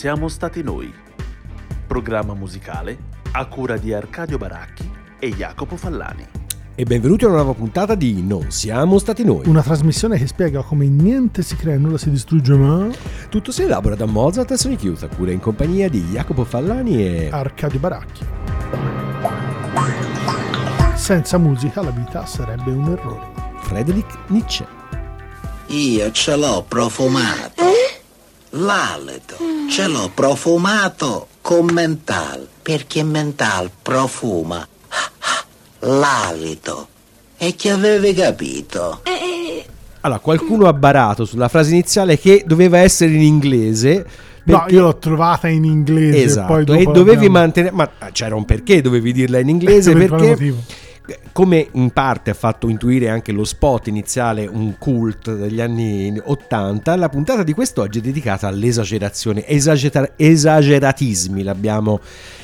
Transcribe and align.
siamo 0.00 0.28
stati 0.28 0.62
noi. 0.62 0.90
Programma 1.86 2.32
musicale 2.32 2.96
a 3.32 3.44
cura 3.44 3.76
di 3.76 3.92
Arcadio 3.92 4.38
Baracchi 4.38 4.90
e 5.18 5.28
Jacopo 5.28 5.76
Fallani. 5.76 6.26
E 6.74 6.84
benvenuti 6.84 7.24
a 7.24 7.28
una 7.28 7.36
nuova 7.36 7.52
puntata 7.52 7.94
di 7.94 8.22
Non 8.22 8.50
siamo 8.50 8.98
stati 8.98 9.24
noi. 9.24 9.46
Una 9.46 9.60
trasmissione 9.60 10.16
che 10.16 10.26
spiega 10.26 10.62
come 10.62 10.86
niente 10.86 11.42
si 11.42 11.54
crea 11.54 11.74
e 11.74 11.76
nulla 11.76 11.98
si 11.98 12.08
distrugge, 12.08 12.54
ma 12.54 12.88
Tutto 13.28 13.52
si 13.52 13.64
elabora 13.64 13.94
da 13.94 14.06
Mozart 14.06 14.50
e 14.52 14.56
Sonic 14.56 14.84
Youth, 14.84 15.02
a 15.02 15.08
cura 15.14 15.32
in 15.32 15.40
compagnia 15.40 15.90
di 15.90 16.00
Jacopo 16.04 16.44
Fallani 16.44 17.04
e... 17.04 17.28
Arcadio 17.30 17.78
Baracchi. 17.78 18.24
Senza 20.94 21.36
musica 21.36 21.82
la 21.82 21.90
vita 21.90 22.24
sarebbe 22.24 22.70
un 22.70 22.90
errore. 22.90 23.32
Friedrich 23.64 24.16
Nietzsche. 24.28 24.66
Io 25.66 26.10
ce 26.10 26.36
l'ho 26.36 26.64
profumato. 26.66 27.64
L'alito 28.52 29.36
ce 29.36 29.59
l'ho 29.86 30.10
profumato 30.12 31.28
con 31.40 31.66
mental, 31.72 32.46
perché 32.62 33.02
mental 33.02 33.70
profuma 33.80 34.66
l'alito. 35.80 36.88
E 37.36 37.54
chi 37.54 37.68
avevi 37.70 38.12
capito? 38.12 39.00
Allora, 40.02 40.20
qualcuno 40.20 40.66
ha 40.66 40.72
barato 40.72 41.24
sulla 41.24 41.48
frase 41.48 41.70
iniziale 41.72 42.18
che 42.18 42.42
doveva 42.46 42.78
essere 42.78 43.12
in 43.12 43.22
inglese. 43.22 44.06
No, 44.44 44.58
perché- 44.58 44.74
io 44.74 44.82
l'ho 44.82 44.96
trovata 44.96 45.48
in 45.48 45.64
inglese. 45.64 46.22
Esatto, 46.22 46.64
poi 46.64 46.80
e 46.80 46.84
dovevi 46.84 47.10
l'abbiamo- 47.10 47.38
mantenere... 47.38 47.74
Ma 47.74 47.90
c'era 48.12 48.34
un 48.34 48.44
perché 48.44 48.80
dovevi 48.80 49.12
dirla 49.12 49.38
in 49.38 49.48
inglese, 49.48 49.92
quale 49.92 50.08
perché... 50.34 50.54
Come 51.32 51.68
in 51.72 51.90
parte 51.90 52.30
ha 52.30 52.34
fatto 52.34 52.68
intuire 52.68 53.08
anche 53.08 53.32
lo 53.32 53.44
spot 53.44 53.88
iniziale, 53.88 54.46
un 54.46 54.76
cult 54.78 55.34
degli 55.34 55.60
anni 55.60 56.20
80, 56.22 56.96
la 56.96 57.08
puntata 57.08 57.42
di 57.42 57.52
quest'oggi 57.52 57.98
è 57.98 58.02
dedicata 58.02 58.48
all'esagerazione, 58.48 59.46
esagera- 59.46 60.12
esageratismi 60.16 61.42
l'abbiamo 61.42 62.00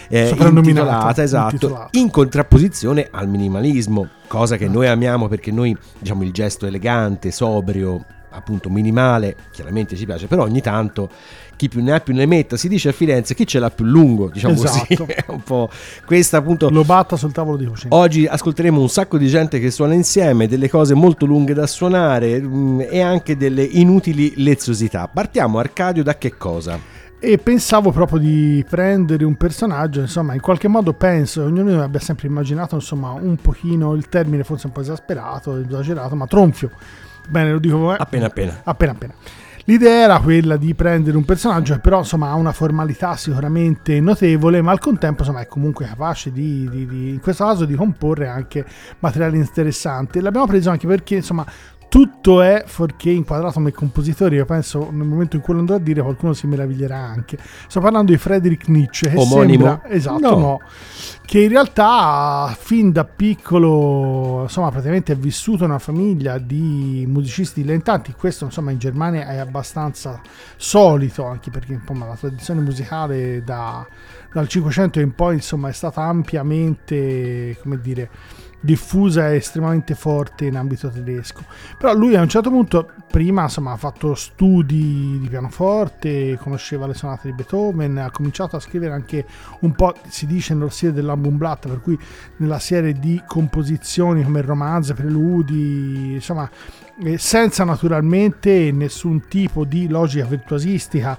eh, 0.09 0.29
intitolata, 0.29 1.23
esatto, 1.23 1.89
in 1.93 2.11
contrapposizione 2.11 3.09
al 3.11 3.29
minimalismo, 3.29 4.09
cosa 4.27 4.57
che 4.57 4.69
noi 4.69 4.87
amiamo 4.87 5.29
perché 5.29 5.51
noi 5.51 5.77
diciamo 5.99 6.23
il 6.23 6.33
gesto 6.33 6.67
elegante, 6.67 7.31
sobrio, 7.31 8.05
appunto 8.37 8.69
minimale, 8.69 9.35
chiaramente 9.51 9.97
ci 9.97 10.05
piace, 10.05 10.27
però 10.27 10.43
ogni 10.43 10.61
tanto 10.61 11.11
chi 11.57 11.69
più 11.69 11.83
ne 11.83 11.93
ha 11.93 12.01
più 12.01 12.15
ne 12.15 12.27
metta, 12.27 12.57
si 12.57 12.69
dice 12.69 12.91
a 12.91 12.93
Firenze 12.93 13.35
chi 13.35 13.47
ce 13.47 13.59
l'ha 13.59 13.71
più 13.71 13.85
lungo, 13.85 14.31
diciamo 14.31 14.55
Esatto. 14.55 14.87
così, 15.07 15.15
un 15.29 15.43
po' 15.43 15.69
questa 16.05 16.37
appunto 16.37 16.69
Lo 16.71 16.85
batta 16.85 17.17
sul 17.17 17.33
tavolo 17.33 17.57
di 17.57 17.67
cucina. 17.67 17.95
Oggi 17.95 18.27
ascolteremo 18.27 18.81
un 18.81 18.89
sacco 18.89 19.19
di 19.19 19.27
gente 19.27 19.59
che 19.59 19.71
suona 19.71 19.95
insieme, 19.95 20.47
delle 20.47 20.69
cose 20.69 20.95
molto 20.95 21.27
lunghe 21.27 21.55
da 21.55 21.67
suonare 21.67 22.41
mm, 22.41 22.81
e 22.89 23.01
anche 23.01 23.37
delle 23.37 23.63
inutili 23.65 24.35
leziosità. 24.37 25.09
Partiamo 25.09 25.59
Arcadio 25.59 26.03
da 26.03 26.17
che 26.17 26.37
cosa? 26.37 26.79
E 27.19 27.39
pensavo 27.39 27.93
proprio 27.93 28.19
di 28.19 28.65
prendere 28.69 29.25
un 29.25 29.37
personaggio, 29.37 30.01
insomma, 30.01 30.35
in 30.35 30.41
qualche 30.41 30.69
modo 30.69 30.93
penso, 30.93 31.45
ognuno 31.45 31.71
di 31.71 31.75
noi 31.75 31.83
abbia 31.83 31.99
sempre 31.99 32.29
immaginato, 32.29 32.75
insomma, 32.75 33.13
un 33.13 33.37
pochino 33.37 33.95
il 33.95 34.09
termine 34.09 34.45
forse 34.45 34.67
un 34.67 34.73
po' 34.73 34.83
esasperato, 34.83 35.57
esagerato, 35.59 36.15
ma 36.15 36.27
tronfio. 36.27 36.71
Bene, 37.29 37.53
lo 37.53 37.59
dico 37.59 37.91
Appena 37.91 38.27
appena. 38.27 38.61
appena 38.63 38.93
appena. 38.93 39.15
L'idea 39.69 40.05
era 40.05 40.21
quella 40.21 40.57
di 40.57 40.75
prendere 40.75 41.17
un 41.17 41.25
personaggio 41.25 41.75
che 41.75 41.81
però 41.81 41.99
insomma 41.99 42.31
ha 42.31 42.35
una 42.35 42.53
formalità 42.53 43.17
sicuramente 43.17 43.99
notevole, 44.01 44.63
ma 44.63 44.71
al 44.71 44.79
contempo 44.79 45.23
insomma 45.23 45.41
è 45.41 45.49
comunque 45.49 45.87
capace 45.87 46.31
di, 46.31 46.69
di- 46.71 46.87
di- 46.87 47.09
in 47.09 47.21
questo 47.21 47.45
caso 47.45 47.65
di 47.65 47.75
comporre 47.75 48.29
anche 48.29 48.65
materiali 49.01 49.39
interessanti. 49.39 50.21
L'abbiamo 50.21 50.47
preso 50.47 50.71
anche 50.71 50.87
perché 50.87 51.17
insomma 51.17 51.45
tutto 51.89 52.43
è 52.43 52.65
fuorché 52.67 53.11
inquadrato 53.11 53.55
come 53.55 53.73
compositore. 53.73 54.37
Io 54.37 54.45
penso 54.45 54.89
nel 54.91 55.07
momento 55.07 55.37
in 55.37 55.43
cui 55.43 55.55
lo 55.55 55.61
andrò 55.61 55.77
a 55.77 55.79
dire 55.79 56.03
qualcuno 56.03 56.33
si 56.33 56.47
meraviglierà 56.47 56.97
anche. 56.99 57.39
Sto 57.69 57.81
parlando 57.81 58.13
di 58.13 58.19
Friedrich 58.19 58.69
Nietzsche, 58.69 59.09
che 59.11 59.17
Omonimo? 59.17 59.65
sembra 59.65 59.89
esatto, 59.89 60.31
No. 60.31 60.39
no. 60.39 60.61
Che 61.25 61.41
in 61.41 61.49
realtà 61.49 62.55
fin 62.59 62.93
da 62.93 63.05
piccolo, 63.05 64.43
insomma, 64.43 64.71
praticamente 64.71 65.13
è 65.13 65.17
vissuto 65.17 65.65
una 65.65 65.79
famiglia 65.81 66.39
di 66.39 67.05
musicisti 67.09 67.63
dilettanti. 67.63 68.13
Questo, 68.17 68.45
insomma, 68.45 68.71
in 68.71 68.79
Germania 68.79 69.27
è 69.27 69.39
abbastanza 69.39 70.21
solito, 70.57 71.25
anche 71.25 71.51
perché 71.51 71.73
insomma, 71.73 72.07
la 72.07 72.15
tradizione 72.15 72.61
musicale 72.61 73.43
da- 73.45 73.85
dal 74.33 74.47
500 74.49 75.01
in 75.01 75.15
poi, 75.15 75.35
insomma, 75.37 75.69
è 75.69 75.73
stata 75.73 76.03
ampiamente, 76.03 77.57
come 77.63 77.81
dire, 77.81 78.09
diffusa 78.61 79.31
e 79.31 79.37
estremamente 79.37 79.95
forte 79.95 80.47
in 80.47 80.57
ambito 80.57 80.89
tedesco. 80.89 81.45
Però 81.79 81.95
lui 81.95 82.17
a 82.17 82.23
un 82.23 82.29
certo 82.29 82.51
punto, 82.51 82.91
prima 83.11 83.43
insomma, 83.43 83.73
ha 83.73 83.77
fatto 83.77 84.15
studi 84.15 85.19
di 85.21 85.29
pianoforte, 85.29 86.39
conosceva 86.41 86.87
le 86.87 86.95
sonate 86.95 87.29
di 87.29 87.35
Beethoven, 87.35 87.99
ha 87.99 88.11
cominciato 88.11 88.57
a 88.57 88.61
scrivere 88.61 88.93
anche 88.93 89.25
un 89.61 89.73
po', 89.73 89.95
si 90.09 90.27
dice, 90.27 90.55
nello 90.55 90.69
stile 90.69 90.93
dell'albumblatt, 90.93 91.69
per 91.69 91.81
cui 91.81 91.99
nella 92.37 92.59
serie 92.59 92.93
di 92.93 93.23
composizioni 93.27 94.25
come 94.25 94.41
romanze, 94.41 94.95
preludi, 94.95 96.15
insomma, 96.15 96.49
eh, 96.99 97.19
senza 97.19 97.65
naturalmente 97.65 98.73
nessun 98.73 99.27
tipo 99.29 99.65
di 99.65 99.87
logica 99.89 100.25
virtuosistica 100.25 101.17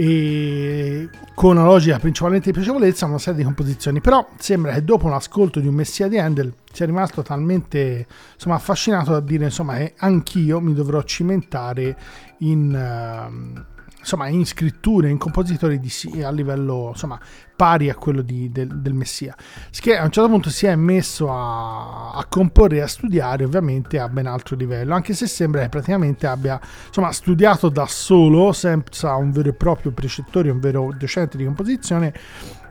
e 0.00 1.08
con 1.34 1.56
una 1.56 1.66
logica 1.66 1.98
principalmente 1.98 2.52
di 2.52 2.56
piacevolezza 2.56 3.06
una 3.06 3.18
serie 3.18 3.40
di 3.40 3.44
composizioni. 3.44 4.00
Però 4.00 4.28
sembra 4.38 4.72
che 4.72 4.84
dopo 4.84 5.06
un 5.06 5.12
ascolto 5.12 5.58
di 5.58 5.66
un 5.66 5.74
Messia 5.74 6.06
di 6.06 6.16
Handel 6.18 6.52
sia 6.72 6.86
rimasto 6.86 7.22
talmente 7.22 8.06
insomma, 8.32 8.54
affascinato 8.54 9.10
da 9.10 9.18
dire 9.18 9.46
insomma 9.46 9.76
che 9.78 9.94
anch'io 9.96 10.60
mi 10.60 10.72
dovrò 10.72 11.02
cimentare 11.02 11.96
in, 12.38 12.72
ehm, 12.72 13.64
insomma, 14.08 14.28
in 14.28 14.46
scritture, 14.46 15.10
in 15.10 15.18
compositori 15.18 15.78
di 15.78 15.92
a 16.22 16.30
livello 16.30 16.88
insomma, 16.88 17.20
pari 17.54 17.90
a 17.90 17.94
quello 17.94 18.22
di- 18.22 18.50
del, 18.50 18.80
del 18.80 18.94
Messia. 18.94 19.36
Che 19.70 19.96
a 19.96 20.04
un 20.04 20.10
certo 20.10 20.30
punto 20.30 20.48
si 20.48 20.64
è 20.64 20.74
messo 20.76 21.30
a, 21.30 22.12
a 22.12 22.24
comporre 22.26 22.76
e 22.76 22.80
a 22.80 22.86
studiare 22.86 23.44
ovviamente 23.44 23.98
a 23.98 24.08
ben 24.08 24.26
altro 24.26 24.56
livello, 24.56 24.94
anche 24.94 25.12
se 25.12 25.26
sembra 25.26 25.60
che 25.62 25.68
praticamente 25.68 26.26
abbia 26.26 26.58
insomma, 26.86 27.12
studiato 27.12 27.68
da 27.68 27.86
solo, 27.86 28.52
senza 28.52 29.14
un 29.16 29.30
vero 29.30 29.50
e 29.50 29.52
proprio 29.52 29.92
precettore, 29.92 30.50
un 30.50 30.60
vero 30.60 30.94
docente 30.96 31.36
di 31.36 31.44
composizione, 31.44 32.14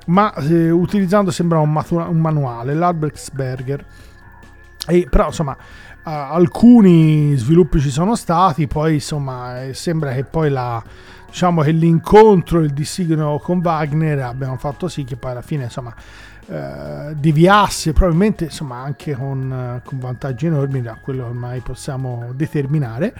ma 0.08 0.34
eh, 0.34 0.72
utilizzando 0.72 1.30
sembra 1.30 1.60
un, 1.60 1.72
matua- 1.72 2.08
un 2.08 2.20
manuale, 2.20 2.74
l'Albertsberger. 2.74 3.86
E, 4.88 5.08
però 5.10 5.28
insomma 5.28 5.56
a- 6.04 6.30
alcuni 6.30 7.36
sviluppi 7.36 7.82
ci 7.82 7.90
sono 7.90 8.16
stati 8.16 8.68
poi 8.68 8.96
insomma 8.96 9.64
eh, 9.64 9.74
sembra 9.74 10.14
che 10.14 10.24
poi 10.24 10.50
la 10.50 10.82
diciamo 11.28 11.62
che 11.62 11.72
l'incontro 11.72 12.60
il 12.60 12.72
dissigno 12.72 13.38
con 13.40 13.60
Wagner 13.64 14.20
abbiano 14.22 14.58
fatto 14.58 14.88
sì 14.88 15.04
che 15.04 15.16
poi 15.16 15.32
alla 15.32 15.42
fine 15.42 15.66
insomma 15.66 15.94
eh, 16.48 17.14
deviasse 17.16 17.94
probabilmente 17.94 18.46
insomma 18.46 18.78
anche 18.78 19.14
con, 19.14 19.52
eh, 19.52 19.82
con 19.84 20.00
vantaggi 20.00 20.46
enormi 20.46 20.82
da 20.82 20.98
quello 21.02 21.24
che 21.24 21.30
ormai 21.30 21.60
possiamo 21.60 22.32
determinare 22.34 23.14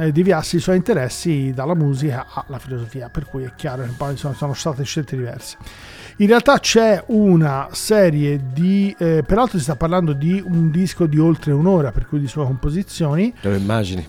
eh, 0.00 0.12
deviasse 0.12 0.56
i 0.56 0.60
suoi 0.60 0.76
interessi 0.76 1.52
dalla 1.54 1.74
musica 1.74 2.26
alla 2.46 2.58
filosofia 2.58 3.08
per 3.08 3.26
cui 3.26 3.44
è 3.44 3.52
chiaro 3.56 3.82
che 3.84 3.92
poi 3.96 4.12
insomma, 4.12 4.34
sono 4.34 4.54
state 4.54 4.84
scelte 4.84 5.16
diverse 5.16 5.56
in 6.20 6.26
realtà 6.26 6.58
c'è 6.58 7.00
una 7.06 7.68
serie 7.70 8.40
di, 8.52 8.92
eh, 8.98 9.22
peraltro 9.24 9.56
si 9.56 9.62
sta 9.62 9.76
parlando 9.76 10.12
di 10.12 10.42
un 10.44 10.68
disco 10.68 11.06
di 11.06 11.16
oltre 11.16 11.52
un'ora, 11.52 11.92
per 11.92 12.08
cui 12.08 12.18
di 12.18 12.26
sue 12.26 12.44
composizioni, 12.44 13.32
Te 13.40 13.48
lo 13.48 13.54
immagini? 13.54 14.04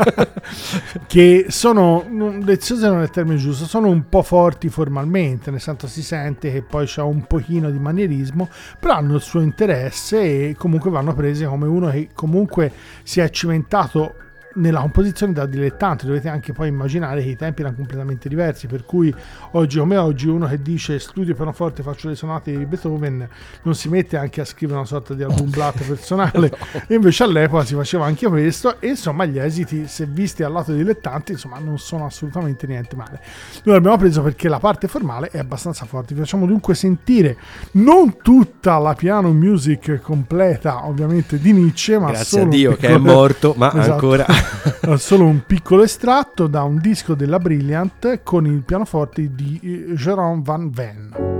che 1.06 1.46
sono, 1.48 2.06
leziose 2.42 2.88
non 2.88 3.00
è 3.00 3.02
il 3.02 3.10
termine 3.10 3.36
giusto, 3.36 3.66
sono 3.66 3.88
un 3.88 4.08
po' 4.08 4.22
forti 4.22 4.70
formalmente, 4.70 5.50
nel 5.50 5.60
senso 5.60 5.86
si 5.88 6.02
sente 6.02 6.50
che 6.50 6.62
poi 6.62 6.86
c'è 6.86 7.02
un 7.02 7.26
pochino 7.26 7.70
di 7.70 7.78
manierismo, 7.78 8.48
però 8.78 8.94
hanno 8.94 9.16
il 9.16 9.20
suo 9.20 9.42
interesse 9.42 10.48
e 10.48 10.54
comunque 10.56 10.90
vanno 10.90 11.12
prese 11.12 11.44
come 11.44 11.66
uno 11.66 11.90
che 11.90 12.08
comunque 12.14 12.72
si 13.02 13.20
è 13.20 13.28
cimentato 13.28 14.14
nella 14.54 14.80
composizione 14.80 15.32
da 15.32 15.46
dilettante 15.46 16.06
dovete 16.06 16.28
anche 16.28 16.52
poi 16.52 16.68
immaginare 16.68 17.22
che 17.22 17.28
i 17.28 17.36
tempi 17.36 17.60
erano 17.60 17.76
completamente 17.76 18.28
diversi 18.28 18.66
per 18.66 18.84
cui 18.84 19.14
oggi 19.52 19.78
come 19.78 19.96
oggi 19.96 20.28
uno 20.28 20.46
che 20.46 20.60
dice 20.60 20.98
studio 20.98 21.34
pianoforte 21.34 21.82
faccio 21.82 22.08
le 22.08 22.16
sonate 22.16 22.56
di 22.56 22.64
Beethoven 22.66 23.28
non 23.62 23.74
si 23.74 23.88
mette 23.88 24.16
anche 24.16 24.40
a 24.40 24.44
scrivere 24.44 24.78
una 24.78 24.86
sorta 24.86 25.14
di 25.14 25.22
album 25.22 25.50
blatt 25.50 25.82
personale. 25.86 26.50
E 26.86 26.94
invece 26.94 27.24
all'epoca 27.24 27.64
si 27.64 27.74
faceva 27.74 28.06
anche 28.06 28.26
questo 28.28 28.80
e 28.80 28.88
insomma 28.88 29.24
gli 29.24 29.38
esiti 29.38 29.86
se 29.86 30.06
visti 30.06 30.42
al 30.42 30.52
lato 30.52 30.72
dilettanti 30.72 31.32
insomma 31.32 31.58
non 31.58 31.78
sono 31.78 32.06
assolutamente 32.06 32.66
niente 32.66 32.96
male. 32.96 33.20
Noi 33.64 33.74
l'abbiamo 33.74 33.96
preso 33.98 34.22
perché 34.22 34.48
la 34.48 34.58
parte 34.58 34.88
formale 34.88 35.28
è 35.28 35.38
abbastanza 35.38 35.84
forte. 35.84 36.14
Vi 36.14 36.20
facciamo 36.20 36.46
dunque 36.46 36.74
sentire 36.74 37.36
non 37.72 38.16
tutta 38.22 38.78
la 38.78 38.94
piano 38.94 39.32
music 39.32 40.00
completa 40.00 40.86
ovviamente 40.86 41.38
di 41.38 41.52
Nietzsche 41.52 41.98
ma 41.98 42.10
Grazie 42.10 42.40
a 42.42 42.44
Dio 42.46 42.76
che 42.76 42.88
è 42.88 42.96
morto, 42.96 43.54
ma 43.56 43.72
Esatto. 43.80 43.92
ancora... 43.92 44.26
solo 44.96 45.24
un 45.24 45.42
piccolo 45.46 45.82
estratto 45.82 46.46
da 46.46 46.62
un 46.62 46.78
disco 46.78 47.14
della 47.14 47.38
Brilliant 47.38 48.22
con 48.22 48.46
il 48.46 48.62
pianoforte 48.62 49.34
di 49.34 49.60
eh, 49.62 49.94
Jerome 49.94 50.42
Van 50.44 50.70
Ven. 50.70 51.39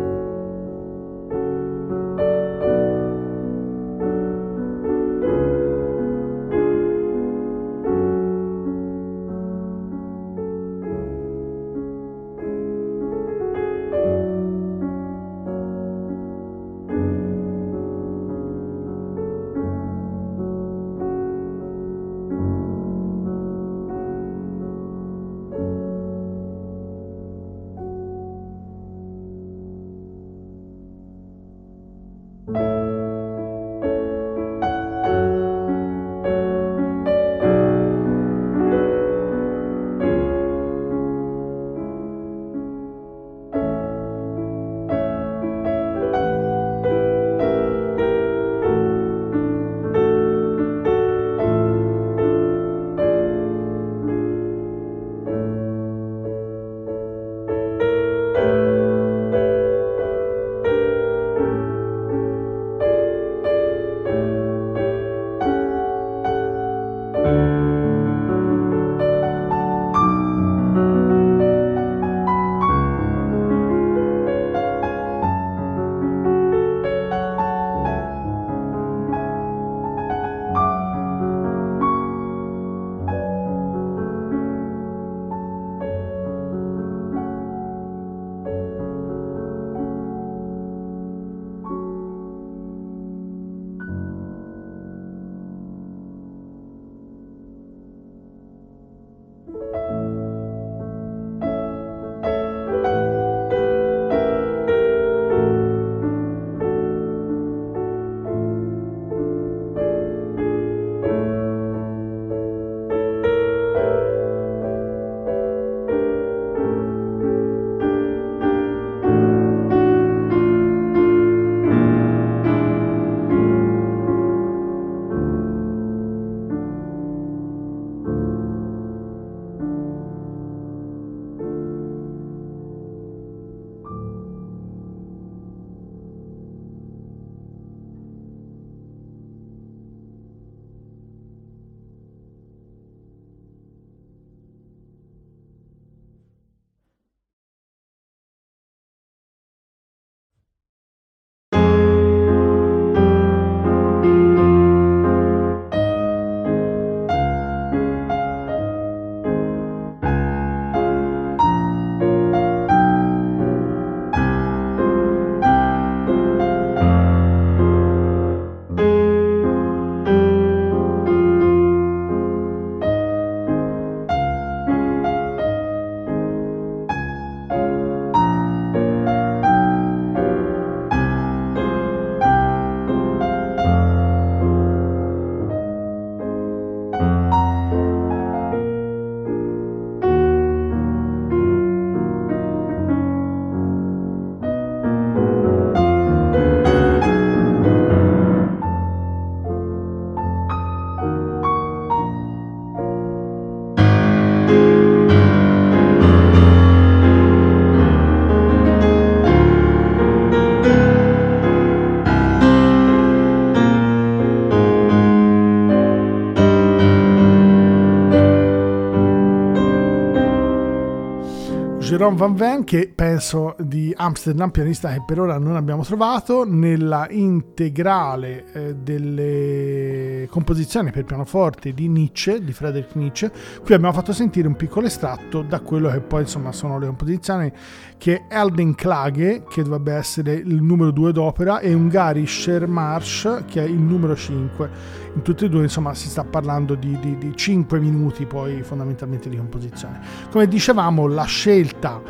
Ron 222.01 222.17
Van 222.17 222.35
Ven 222.35 222.65
che 222.65 222.91
penso 222.95 223.55
di 223.59 223.93
Amsterdam, 223.95 224.51
pianista 224.51 224.91
che 224.91 225.03
per 225.05 225.21
ora 225.21 225.37
non 225.37 225.55
abbiamo 225.55 225.83
trovato, 225.83 226.47
nella 226.47 227.07
integrale 227.11 228.47
eh, 228.55 228.75
delle 228.77 230.10
composizioni 230.29 230.91
per 230.91 231.05
pianoforte 231.05 231.73
di 231.73 231.89
Nietzsche, 231.89 232.43
di 232.43 232.53
Friedrich 232.53 232.95
Nietzsche. 232.95 233.31
Qui 233.63 233.75
abbiamo 233.75 233.93
fatto 233.93 234.13
sentire 234.13 234.47
un 234.47 234.57
piccolo 234.57 234.87
estratto 234.87 235.43
da 235.43 235.61
quello 235.61 235.91
che 235.91 236.01
poi 236.01 236.23
insomma 236.23 236.53
sono 236.53 236.79
le 236.79 236.87
composizioni 236.87 237.53
che 237.99 238.23
Elden 238.29 238.75
Klage, 238.75 239.45
che 239.49 239.63
dovrebbe 239.63 239.93
essere 239.93 240.35
il 240.35 240.63
numero 240.63 240.91
2 240.91 241.13
d'opera, 241.13 241.61
e 241.61 241.75
Ungarischer 241.75 242.67
Marsch, 242.67 243.45
che 243.47 243.63
è 243.63 243.67
il 243.67 243.81
numero 243.81 244.17
5 244.17 244.71
in 245.15 245.23
tutte 245.23 245.47
e 245.47 245.49
due 245.49 245.63
insomma 245.63 245.93
si 245.95 246.09
sta 246.09 246.25
parlando 246.25 246.75
di, 246.75 246.97
di, 247.01 247.19
di 247.19 247.33
5 247.35 247.81
minuti 247.81 248.27
poi 248.27 248.63
fondamentalmente 248.63 249.29
di 249.29 249.37
composizione 249.37 249.99
come 250.31 250.47
dicevamo 250.47 251.09
la 251.09 251.25
scelta 251.25 252.01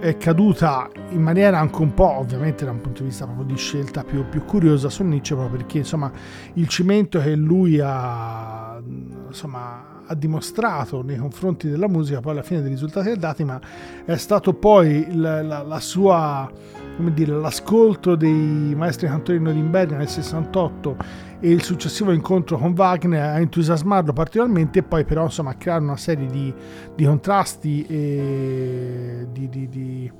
è 0.00 0.16
caduta 0.16 0.88
in 1.10 1.20
maniera 1.20 1.58
anche 1.58 1.82
un 1.82 1.92
po' 1.92 2.18
ovviamente 2.18 2.64
da 2.64 2.70
un 2.70 2.80
punto 2.80 3.02
di 3.02 3.08
vista 3.08 3.24
proprio 3.24 3.46
di 3.46 3.56
scelta 3.56 4.04
più, 4.04 4.28
più 4.28 4.44
curiosa 4.44 4.88
su 4.88 5.02
Nietzsche 5.02 5.34
proprio 5.34 5.58
perché 5.58 5.78
insomma 5.78 6.10
il 6.54 6.68
cimento 6.68 7.20
che 7.20 7.34
lui 7.34 7.80
ha 7.82 8.80
insomma 9.26 10.02
ha 10.06 10.14
dimostrato 10.14 11.02
nei 11.02 11.16
confronti 11.16 11.68
della 11.68 11.88
musica 11.88 12.20
poi 12.20 12.32
alla 12.32 12.42
fine 12.42 12.62
dei 12.62 12.70
risultati 12.70 13.14
dati 13.16 13.44
ma 13.44 13.60
è 14.04 14.16
stato 14.16 14.54
poi 14.54 15.14
la, 15.16 15.42
la, 15.42 15.62
la 15.62 15.80
sua 15.80 16.50
come 16.98 17.14
dire 17.14 17.32
l'ascolto 17.32 18.16
dei 18.16 18.74
maestri 18.74 19.06
cantori 19.06 19.38
di 19.38 19.44
Norimberga 19.44 19.96
nel 19.96 20.08
68 20.08 20.96
e 21.38 21.48
il 21.48 21.62
successivo 21.62 22.10
incontro 22.10 22.58
con 22.58 22.74
Wagner 22.76 23.22
a 23.22 23.38
entusiasmarlo 23.38 24.12
particolarmente 24.12 24.80
e 24.80 24.82
poi 24.82 25.04
però 25.04 25.22
insomma 25.22 25.50
a 25.50 25.54
creare 25.54 25.84
una 25.84 25.96
serie 25.96 26.26
di, 26.26 26.52
di 26.96 27.04
contrasti 27.04 27.86
e 27.86 29.28
di, 29.30 29.48
di, 29.48 29.68
di 29.68 30.12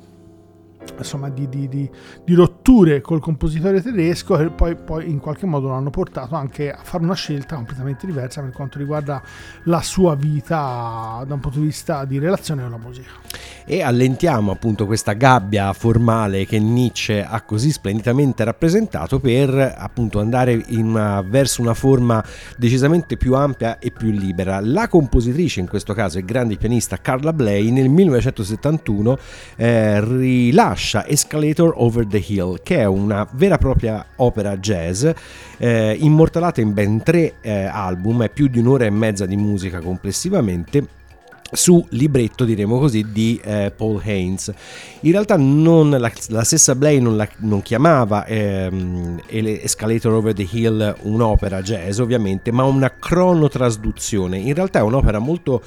insomma 0.97 1.29
di, 1.29 1.49
di, 1.49 1.69
di, 1.69 1.91
di, 2.25 2.35
rotture 2.35 3.01
col 3.01 3.21
compositore 3.21 3.83
tedesco 3.83 4.39
e 4.39 4.51
poi, 4.51 4.77
poi, 4.77 5.11
in 5.11 5.19
qualche 5.19 5.47
modo 5.47 5.69
l'hanno 5.69 5.91
portato 5.91 6.35
anche 6.35 6.71
a 6.71 6.81
fare 6.83 7.05
una 7.05 7.15
scelta 7.15 7.57
completamente 7.57 8.07
diversa 8.07 8.41
per 8.41 8.53
quanto 8.53 8.79
riguarda 8.79 9.23
la 9.65 9.83
sua 9.83 10.15
vita 10.15 11.23
da 11.27 11.35
un 11.35 11.41
punto 11.41 11.59
di 11.59 11.67
vista 11.67 12.05
di 12.05 12.19
relazione 12.19 12.63
con 12.63 12.71
la 12.71 12.79
musica 12.79 13.11
e 13.71 13.83
allentiamo 13.83 14.51
appunto 14.51 14.87
questa 14.87 15.13
gabbia 15.13 15.71
formale 15.75 16.47
che 16.47 16.59
Nietzsche 16.59 17.23
ha 17.23 17.43
così 17.43 17.71
splendidamente 17.71 18.43
rappresentato 18.43 19.21
per 19.21 19.75
appunto 19.77 20.21
andare 20.21 20.65
una, 20.71 21.21
verso 21.21 21.61
una 21.61 21.75
forma 21.75 22.25
decisamente 22.57 23.19
più 23.19 23.35
ampia 23.35 23.79
e 23.79 23.91
più 23.91 24.11
libera. 24.11 24.61
La 24.61 24.89
compositrice 24.89 25.61
in 25.61 25.69
questo 25.69 25.93
caso 25.93 26.17
e 26.17 26.25
grande 26.25 26.57
pianista 26.57 26.97
Carla 26.97 27.35
Bley 27.35 27.71
nel 27.71 27.91
1971 27.91 29.19
eh, 29.57 30.01
rilascia 30.03 30.78
Escalator 31.07 31.73
Over 31.77 32.07
the 32.07 32.25
Hill 32.25 32.61
che 32.63 32.79
è 32.79 32.85
una 32.85 33.27
vera 33.33 33.57
e 33.57 33.59
propria 33.59 34.05
opera 34.17 34.57
jazz 34.57 35.07
eh, 35.59 35.97
immortalata 36.01 36.61
in 36.61 36.73
ben 36.73 37.03
tre 37.03 37.35
eh, 37.41 37.65
album, 37.65 38.23
è 38.23 38.31
più 38.31 38.47
di 38.47 38.59
un'ora 38.59 38.85
e 38.85 38.91
mezza 38.91 39.27
di 39.27 39.37
musica 39.37 39.81
complessivamente 39.81 40.97
su 41.51 41.85
libretto 41.91 42.45
diremo 42.45 42.79
così 42.79 43.07
di 43.11 43.41
eh, 43.43 43.73
Paul 43.75 44.01
Haynes. 44.05 44.53
In 45.01 45.13
realtà 45.13 45.37
non, 45.37 45.91
la, 45.91 46.13
la, 46.29 46.45
stessa 46.45 46.75
Blay 46.75 47.01
non, 47.01 47.17
la, 47.17 47.29
non 47.39 47.63
chiamava 47.63 48.27
ehm, 48.27 49.23
Escalator 49.29 50.13
Over 50.13 50.35
the 50.35 50.47
Hill 50.51 50.97
un'opera 51.03 51.63
jazz 51.63 51.99
ovviamente 52.01 52.53
ma 52.53 52.65
una 52.65 52.93
cronotrasduzione. 52.93 54.39
In 54.39 54.55
realtà 54.55 54.81
è 54.81 54.83
un'opera 54.83 55.19
molto 55.19 55.63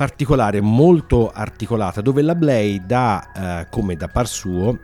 particolare 0.00 0.62
molto 0.62 1.30
articolata 1.30 2.00
dove 2.00 2.22
la 2.22 2.34
Blay 2.34 2.80
dà 2.86 3.32
eh, 3.60 3.66
come 3.68 3.96
da 3.96 4.08
par 4.08 4.26
suo 4.26 4.78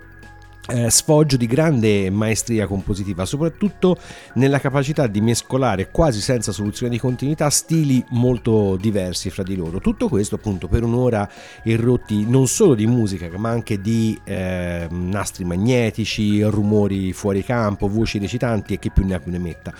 eh, 0.69 0.91
sfoggio 0.91 1.39
di 1.39 1.47
grande 1.47 2.11
maestria 2.11 2.67
compositiva, 2.67 3.25
soprattutto 3.25 3.97
nella 4.35 4.59
capacità 4.59 5.07
di 5.07 5.23
mescolare 5.23 5.91
quasi 5.91 6.21
senza 6.21 6.53
soluzione 6.53 6.93
di 6.93 6.99
continuità 6.99 7.49
stili 7.49 8.05
molto 8.11 8.77
diversi 8.77 9.31
fra 9.31 9.43
di 9.43 9.57
loro. 9.57 9.79
Tutto 9.79 10.09
questo 10.09 10.35
appunto 10.35 10.69
per 10.69 10.83
un'ora 10.83 11.27
irrotti 11.63 12.29
non 12.29 12.47
solo 12.47 12.75
di 12.75 12.87
musica 12.87 13.27
ma 13.39 13.49
anche 13.49 13.81
di 13.81 14.19
eh, 14.25 14.87
nastri 14.91 15.45
magnetici, 15.45 16.43
rumori 16.43 17.15
fuori 17.15 17.43
campo, 17.43 17.89
voci 17.89 18.19
recitanti 18.19 18.75
e 18.75 18.79
che 18.79 18.91
più 18.91 19.07
ne 19.07 19.15
ha 19.15 19.21
più 19.21 19.31
ne 19.33 19.39
metta. 19.39 19.73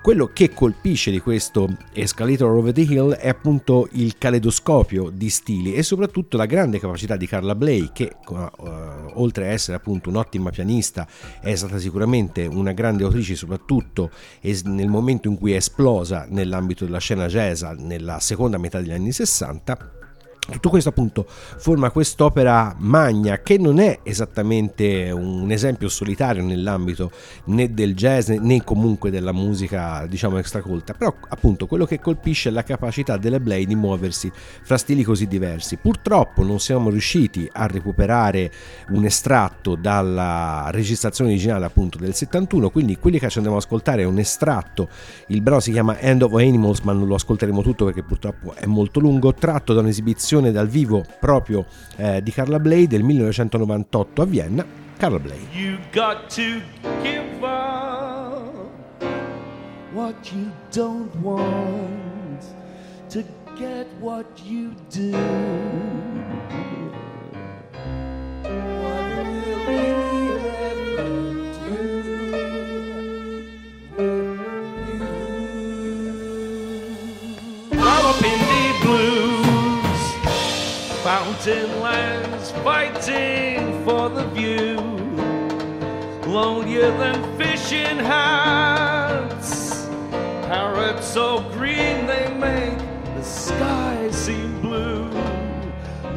Quello 0.00 0.30
che 0.32 0.54
colpisce 0.54 1.10
di 1.10 1.20
questo 1.20 1.68
Escalator 1.92 2.50
Over 2.50 2.72
the 2.72 2.80
Hill 2.80 3.12
è 3.14 3.28
appunto 3.28 3.88
il 3.92 4.16
caleidoscopio 4.16 5.10
di 5.10 5.28
stili 5.28 5.74
e 5.74 5.82
soprattutto 5.82 6.36
la 6.36 6.46
grande 6.46 6.78
capacità 6.78 7.16
di 7.16 7.26
Carla 7.26 7.54
Bley 7.54 7.90
che 7.92 8.16
uh, 8.26 8.50
oltre 9.14 9.48
a 9.48 9.50
essere 9.50 9.76
appunto 9.76 10.08
un'ottima 10.08 10.50
pianista 10.50 11.06
è 11.40 11.54
stata 11.54 11.78
sicuramente 11.78 12.46
una 12.46 12.72
grande 12.72 13.04
autrice 13.04 13.34
soprattutto 13.34 14.10
nel 14.64 14.88
momento 14.88 15.28
in 15.28 15.36
cui 15.36 15.52
è 15.52 15.56
esplosa 15.56 16.26
nell'ambito 16.28 16.84
della 16.84 16.98
scena 16.98 17.26
jazz 17.26 17.62
nella 17.62 18.18
seconda 18.20 18.56
metà 18.56 18.80
degli 18.80 18.92
anni 18.92 19.12
60 19.12 19.97
tutto 20.54 20.70
questo 20.70 20.88
appunto 20.88 21.26
forma 21.28 21.90
quest'opera 21.90 22.74
magna 22.78 23.40
che 23.42 23.58
non 23.58 23.78
è 23.80 24.00
esattamente 24.02 25.10
un 25.10 25.50
esempio 25.50 25.90
solitario 25.90 26.42
nell'ambito 26.42 27.10
né 27.46 27.72
del 27.74 27.94
jazz 27.94 28.30
né 28.30 28.64
comunque 28.64 29.10
della 29.10 29.32
musica 29.32 30.06
diciamo 30.06 30.38
extracolta, 30.38 30.94
però 30.94 31.14
appunto 31.28 31.66
quello 31.66 31.84
che 31.84 32.00
colpisce 32.00 32.48
è 32.48 32.52
la 32.52 32.62
capacità 32.62 33.18
delle 33.18 33.40
Blade 33.40 33.66
di 33.66 33.74
muoversi 33.74 34.32
fra 34.62 34.78
stili 34.78 35.02
così 35.02 35.26
diversi. 35.26 35.76
Purtroppo 35.76 36.42
non 36.42 36.60
siamo 36.60 36.88
riusciti 36.88 37.48
a 37.52 37.66
recuperare 37.66 38.50
un 38.90 39.04
estratto 39.04 39.74
dalla 39.74 40.68
registrazione 40.70 41.30
originale 41.30 41.66
appunto 41.66 41.98
del 41.98 42.14
71, 42.14 42.70
quindi 42.70 42.96
quelli 42.96 43.18
che 43.18 43.28
ci 43.28 43.36
andiamo 43.36 43.58
ad 43.58 43.64
ascoltare 43.64 44.02
è 44.02 44.06
un 44.06 44.18
estratto, 44.18 44.88
il 45.26 45.42
brano 45.42 45.60
si 45.60 45.72
chiama 45.72 45.98
End 45.98 46.22
of 46.22 46.32
Animals 46.32 46.80
ma 46.80 46.92
non 46.92 47.06
lo 47.06 47.16
ascolteremo 47.16 47.60
tutto 47.60 47.84
perché 47.84 48.02
purtroppo 48.02 48.54
è 48.54 48.64
molto 48.64 48.98
lungo, 48.98 49.34
tratto 49.34 49.74
da 49.74 49.80
un'esibizione 49.80 50.37
versione 50.38 50.52
dal 50.52 50.68
vivo 50.68 51.04
proprio 51.20 51.66
eh, 51.96 52.22
di 52.22 52.30
Carla 52.30 52.58
Bley 52.58 52.86
del 52.86 53.02
1998 53.02 54.22
a 54.22 54.24
Vienna. 54.24 54.66
Carla 54.96 55.18
Bley. 55.18 55.38
You 55.52 55.78
got 55.92 56.28
to 56.34 56.60
give 57.02 57.42
up 57.42 59.04
what 59.92 60.32
you 60.32 60.50
don't 60.72 61.14
want 61.20 62.44
to 63.10 63.22
get 63.56 63.86
what 64.00 64.26
you 64.44 64.74
do. 64.90 65.16
Mountain 81.28 81.80
lands 81.80 82.50
fighting 82.64 83.84
for 83.84 84.08
the 84.08 84.24
view. 84.28 84.76
Lonelier 86.26 86.90
than 86.96 87.36
fishing 87.36 87.98
hats. 87.98 89.86
Parrots 90.46 91.06
so 91.06 91.40
green 91.52 92.06
they 92.06 92.32
make 92.32 92.78
the 93.14 93.22
sky 93.22 94.10
seem 94.10 94.58
blue. 94.62 95.10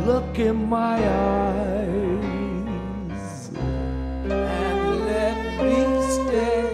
Look 0.05 0.39
in 0.39 0.69
my 0.69 0.97
eyes. 1.09 2.31
Band 4.27 5.09
of 5.09 6.70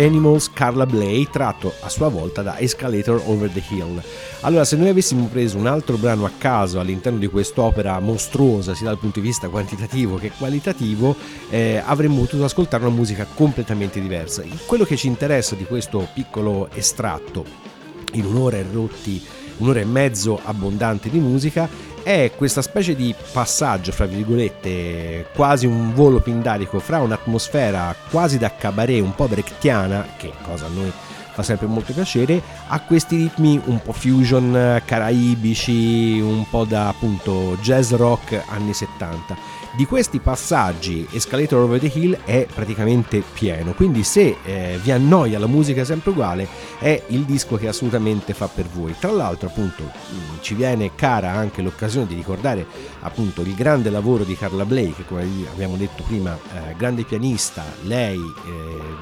Animals 0.00 0.50
Carla 0.52 0.86
Bley, 0.86 1.28
tratto 1.30 1.74
a 1.80 1.90
sua 1.90 2.08
volta 2.08 2.40
da 2.40 2.58
Escalator 2.58 3.22
Over 3.26 3.50
the 3.50 3.62
Hill. 3.68 4.02
Allora, 4.40 4.64
se 4.64 4.76
noi 4.76 4.88
avessimo 4.88 5.26
preso 5.26 5.58
un 5.58 5.66
altro 5.66 5.98
brano 5.98 6.24
a 6.24 6.30
caso 6.38 6.80
all'interno 6.80 7.18
di 7.18 7.26
quest'opera 7.26 8.00
mostruosa, 8.00 8.74
sia 8.74 8.86
dal 8.86 8.98
punto 8.98 9.20
di 9.20 9.26
vista 9.26 9.50
quantitativo 9.50 10.16
che 10.16 10.32
qualitativo, 10.36 11.14
eh, 11.50 11.82
avremmo 11.84 12.20
potuto 12.20 12.44
ascoltare 12.44 12.84
una 12.84 12.94
musica 12.94 13.26
completamente 13.26 14.00
diversa. 14.00 14.42
Quello 14.64 14.84
che 14.84 14.96
ci 14.96 15.06
interessa 15.06 15.54
di 15.54 15.64
questo 15.64 16.08
piccolo 16.14 16.70
estratto, 16.72 17.44
in 18.12 18.24
un'ora 18.24 18.56
e 18.56 18.64
rotti, 18.72 19.22
un'ora 19.58 19.80
e 19.80 19.84
mezzo 19.84 20.40
abbondante 20.42 21.10
di 21.10 21.18
musica, 21.18 21.68
è 22.02 22.32
questa 22.36 22.62
specie 22.62 22.94
di 22.94 23.14
passaggio, 23.32 23.92
fra 23.92 24.06
virgolette, 24.06 25.26
quasi 25.34 25.66
un 25.66 25.92
volo 25.94 26.20
pindarico 26.20 26.78
fra 26.78 27.00
un'atmosfera 27.00 27.94
quasi 28.10 28.38
da 28.38 28.54
cabaret, 28.54 29.00
un 29.00 29.14
po' 29.14 29.28
brechtiana, 29.28 30.06
che 30.16 30.32
cosa 30.42 30.66
a 30.66 30.70
noi 30.70 30.92
fa 31.32 31.42
sempre 31.42 31.66
molto 31.66 31.92
piacere, 31.92 32.42
a 32.68 32.80
questi 32.80 33.16
ritmi 33.16 33.60
un 33.66 33.80
po' 33.80 33.92
fusion 33.92 34.80
caraibici, 34.84 36.20
un 36.20 36.44
po' 36.48 36.64
da 36.64 36.88
appunto 36.88 37.56
jazz 37.60 37.92
rock 37.92 38.42
anni 38.48 38.74
70 38.74 39.59
di 39.72 39.84
questi 39.86 40.18
passaggi 40.18 41.06
Escalator 41.12 41.60
Over 41.60 41.78
the 41.78 41.90
Hill 41.92 42.18
è 42.24 42.46
praticamente 42.52 43.22
pieno, 43.32 43.72
quindi 43.72 44.02
se 44.02 44.36
eh, 44.44 44.78
vi 44.82 44.90
annoia 44.90 45.38
la 45.38 45.46
musica 45.46 45.84
sempre 45.84 46.10
uguale 46.10 46.48
è 46.78 47.00
il 47.08 47.24
disco 47.24 47.56
che 47.56 47.68
assolutamente 47.68 48.34
fa 48.34 48.48
per 48.48 48.66
voi. 48.66 48.94
Tra 48.98 49.12
l'altro 49.12 49.48
appunto 49.48 49.84
mm, 49.84 50.38
ci 50.40 50.54
viene 50.54 50.94
cara 50.96 51.30
anche 51.30 51.62
l'occasione 51.62 52.06
di 52.06 52.14
ricordare 52.14 52.66
appunto 53.00 53.42
il 53.42 53.54
grande 53.54 53.90
lavoro 53.90 54.24
di 54.24 54.36
Carla 54.36 54.64
Blake, 54.64 55.04
come 55.06 55.26
abbiamo 55.52 55.76
detto 55.76 56.02
prima, 56.02 56.34
eh, 56.34 56.74
grande 56.76 57.04
pianista, 57.04 57.62
lei 57.82 58.16
eh, 58.16 58.50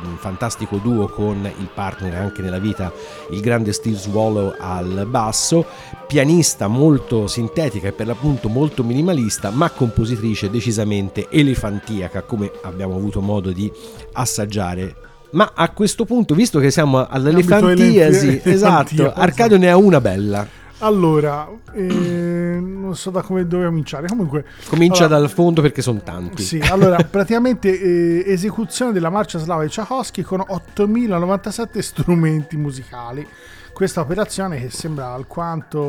un 0.04 0.16
fantastico 0.18 0.76
duo 0.76 1.08
con 1.08 1.50
il 1.58 1.68
partner 1.72 2.14
anche 2.14 2.42
nella 2.42 2.58
vita, 2.58 2.92
il 3.30 3.40
grande 3.40 3.72
Steve 3.72 3.96
Swallow 3.96 4.54
al 4.58 5.06
basso, 5.08 5.64
pianista 6.06 6.68
molto 6.68 7.26
sintetica 7.26 7.88
e 7.88 7.92
per 7.92 8.06
l'appunto 8.06 8.48
molto 8.48 8.82
minimalista, 8.82 9.50
ma 9.50 9.70
compositrice 9.70 10.50
decisamente 10.58 11.28
elefantiaca, 11.30 12.22
come 12.22 12.50
abbiamo 12.62 12.94
avuto 12.94 13.20
modo 13.20 13.50
di 13.52 13.70
assaggiare 14.12 15.06
ma 15.30 15.52
a 15.54 15.70
questo 15.70 16.06
punto, 16.06 16.34
visto 16.34 16.58
che 16.58 16.70
siamo 16.70 17.06
all'elefantiasi, 17.06 18.40
esatto, 18.44 19.12
Arcadio 19.12 19.58
ne 19.58 19.70
ha 19.70 19.76
una 19.76 20.00
bella. 20.00 20.46
Allora, 20.78 21.46
eh, 21.72 21.82
non 21.82 22.96
so 22.96 23.10
da 23.10 23.20
come 23.20 23.46
dove 23.46 23.66
cominciare. 23.66 24.06
Comunque, 24.06 24.46
comincia 24.68 25.04
allora, 25.04 25.20
dal 25.20 25.28
fondo 25.30 25.60
perché 25.60 25.82
sono 25.82 26.00
tanti. 26.02 26.42
Sì, 26.42 26.60
allora, 26.60 26.96
praticamente 27.10 27.68
eh, 27.78 28.22
esecuzione 28.32 28.92
della 28.92 29.10
marcia 29.10 29.38
slava 29.38 29.64
di 29.64 29.68
Tchaikovsky 29.68 30.22
con 30.22 30.42
8097 30.46 31.82
strumenti 31.82 32.56
musicali. 32.56 33.26
Questa 33.72 34.00
operazione 34.00 34.58
che 34.60 34.70
sembra 34.70 35.12
alquanto 35.12 35.88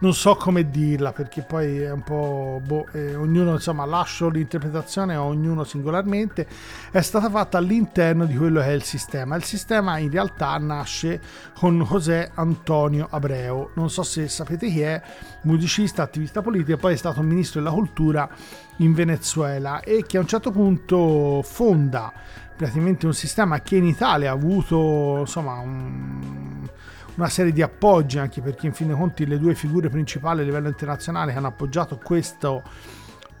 non 0.00 0.14
so 0.14 0.34
come 0.34 0.70
dirla 0.70 1.12
perché 1.12 1.42
poi 1.42 1.78
è 1.80 1.90
un 1.90 2.02
po' 2.02 2.60
boh, 2.64 2.86
eh, 2.92 3.14
ognuno 3.14 3.52
insomma 3.52 3.84
lascio 3.84 4.28
l'interpretazione 4.28 5.14
a 5.14 5.22
ognuno 5.22 5.64
singolarmente. 5.64 6.46
È 6.90 7.00
stata 7.00 7.28
fatta 7.28 7.58
all'interno 7.58 8.24
di 8.24 8.36
quello 8.36 8.60
che 8.60 8.66
è 8.66 8.72
il 8.72 8.82
sistema. 8.82 9.36
Il 9.36 9.44
sistema 9.44 9.98
in 9.98 10.10
realtà 10.10 10.56
nasce 10.58 11.20
con 11.54 11.82
José 11.82 12.30
Antonio 12.34 13.08
Abreu. 13.10 13.70
Non 13.74 13.90
so 13.90 14.02
se 14.02 14.28
sapete 14.28 14.68
chi 14.68 14.80
è 14.80 15.00
musicista 15.42 16.02
attivista 16.02 16.40
politico 16.40 16.78
poi 16.78 16.94
è 16.94 16.96
stato 16.96 17.20
ministro 17.22 17.60
della 17.60 17.72
cultura 17.72 18.28
in 18.76 18.94
Venezuela 18.94 19.80
e 19.80 20.04
che 20.06 20.16
a 20.16 20.20
un 20.20 20.26
certo 20.26 20.50
punto 20.50 21.42
fonda 21.42 22.12
praticamente 22.56 23.06
un 23.06 23.14
sistema 23.14 23.60
che 23.60 23.76
in 23.76 23.84
Italia 23.84 24.30
ha 24.30 24.34
avuto 24.34 25.18
insomma 25.20 25.58
un 25.58 26.39
una 27.20 27.28
serie 27.28 27.52
di 27.52 27.60
appoggi 27.60 28.18
anche 28.18 28.40
perché 28.40 28.66
in 28.66 28.72
fin 28.72 28.88
dei 28.88 28.96
conti 28.96 29.26
le 29.26 29.38
due 29.38 29.54
figure 29.54 29.90
principali 29.90 30.40
a 30.40 30.44
livello 30.44 30.68
internazionale 30.68 31.32
che 31.32 31.38
hanno 31.38 31.48
appoggiato 31.48 31.98
questo 31.98 32.62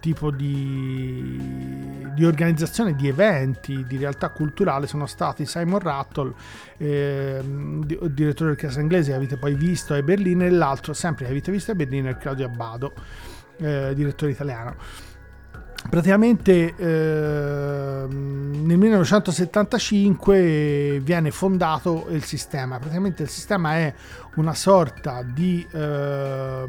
tipo 0.00 0.30
di, 0.30 2.06
di, 2.14 2.24
organizzazione 2.24 2.94
di 2.94 3.08
eventi 3.08 3.84
di 3.86 3.96
realtà 3.98 4.30
culturale 4.30 4.86
sono 4.86 5.06
stati 5.06 5.44
Simon 5.44 5.78
Rattle 5.78 6.32
eh, 6.78 7.40
direttore 7.42 8.34
dell'orchestra 8.34 8.80
inglese 8.80 9.10
che 9.10 9.16
avete 9.16 9.36
poi 9.36 9.54
visto 9.54 9.94
a 9.94 10.02
Berlino 10.02 10.44
e 10.44 10.50
l'altro 10.50 10.92
sempre 10.92 11.24
che 11.24 11.30
avete 11.30 11.50
visto 11.50 11.72
a 11.72 11.74
Berlino 11.74 12.08
è 12.08 12.16
Claudio 12.16 12.46
Abbado 12.46 12.92
eh, 13.58 13.92
direttore 13.94 14.32
italiano 14.32 14.76
praticamente 15.88 16.74
eh, 16.76 18.06
nel 18.08 18.78
1975 18.78 21.00
viene 21.02 21.30
fondato 21.30 22.08
il 22.10 22.24
sistema. 22.24 22.78
Praticamente 22.78 23.22
il 23.22 23.28
sistema 23.28 23.76
è 23.76 23.94
una 24.34 24.54
sorta 24.54 25.22
di 25.22 25.64
eh, 25.72 26.64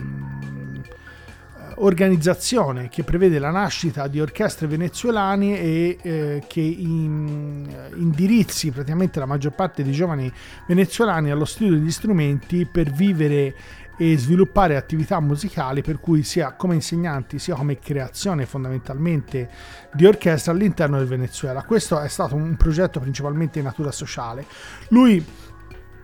organizzazione 1.75 2.89
che 2.89 3.03
prevede 3.03 3.39
la 3.39 3.51
nascita 3.51 4.07
di 4.07 4.19
orchestre 4.19 4.67
venezuelane 4.67 5.59
e 5.59 5.97
eh, 6.01 6.43
che 6.47 6.61
in, 6.61 7.67
indirizzi 7.95 8.71
praticamente 8.71 9.19
la 9.19 9.25
maggior 9.25 9.53
parte 9.53 9.83
dei 9.83 9.93
giovani 9.93 10.31
venezuelani 10.67 11.31
allo 11.31 11.45
studio 11.45 11.73
degli 11.73 11.91
strumenti 11.91 12.65
per 12.65 12.91
vivere 12.91 13.55
e 14.01 14.17
sviluppare 14.17 14.77
attività 14.77 15.19
musicali 15.19 15.83
per 15.83 15.99
cui 15.99 16.23
sia 16.23 16.53
come 16.53 16.73
insegnanti 16.73 17.37
sia 17.37 17.53
come 17.53 17.77
creazione 17.77 18.47
fondamentalmente 18.47 19.47
di 19.93 20.07
orchestra 20.07 20.53
all'interno 20.53 20.97
del 20.97 21.05
Venezuela. 21.05 21.61
Questo 21.61 21.99
è 21.99 22.07
stato 22.07 22.33
un 22.33 22.55
progetto 22.55 22.99
principalmente 22.99 23.59
di 23.59 23.65
natura 23.65 23.91
sociale. 23.91 24.43
Lui 24.87 25.23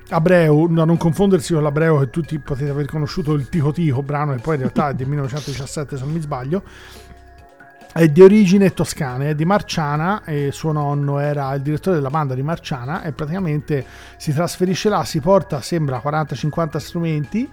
Abreu, 0.10 0.68
da 0.68 0.86
non 0.86 0.98
confondersi 0.98 1.54
con 1.54 1.64
l'Abreu 1.64 1.98
che 1.98 2.12
tutti 2.12 2.38
potete 2.38 2.70
aver 2.70 2.86
conosciuto 2.86 3.34
il 3.34 3.50
Tico 3.50 3.72
Tico, 3.72 4.04
brano 4.04 4.36
che 4.36 4.42
poi 4.42 4.54
in 4.54 4.62
realtà 4.62 4.90
è 4.90 4.94
del 4.94 5.08
1917 5.10 5.98
se 5.98 6.04
non 6.04 6.14
mi 6.14 6.22
sbaglio, 6.22 6.62
è 7.94 8.08
di 8.10 8.22
origine 8.22 8.76
toscana, 8.76 9.30
è 9.30 9.34
di 9.34 9.44
Marciana 9.44 10.24
e 10.24 10.52
suo 10.52 10.72
nonno 10.72 11.18
era 11.18 11.52
il 11.56 11.64
direttore 11.64 11.96
della 11.96 12.12
banda 12.12 12.36
di 12.36 12.44
Marciana 12.44 13.02
e 13.02 13.12
praticamente 13.12 13.84
si 14.18 14.32
trasferisce 14.32 14.88
là, 14.88 15.04
si 15.04 15.20
porta, 15.20 15.62
sembra 15.62 16.00
40-50 16.06 16.78
strumenti 16.78 17.50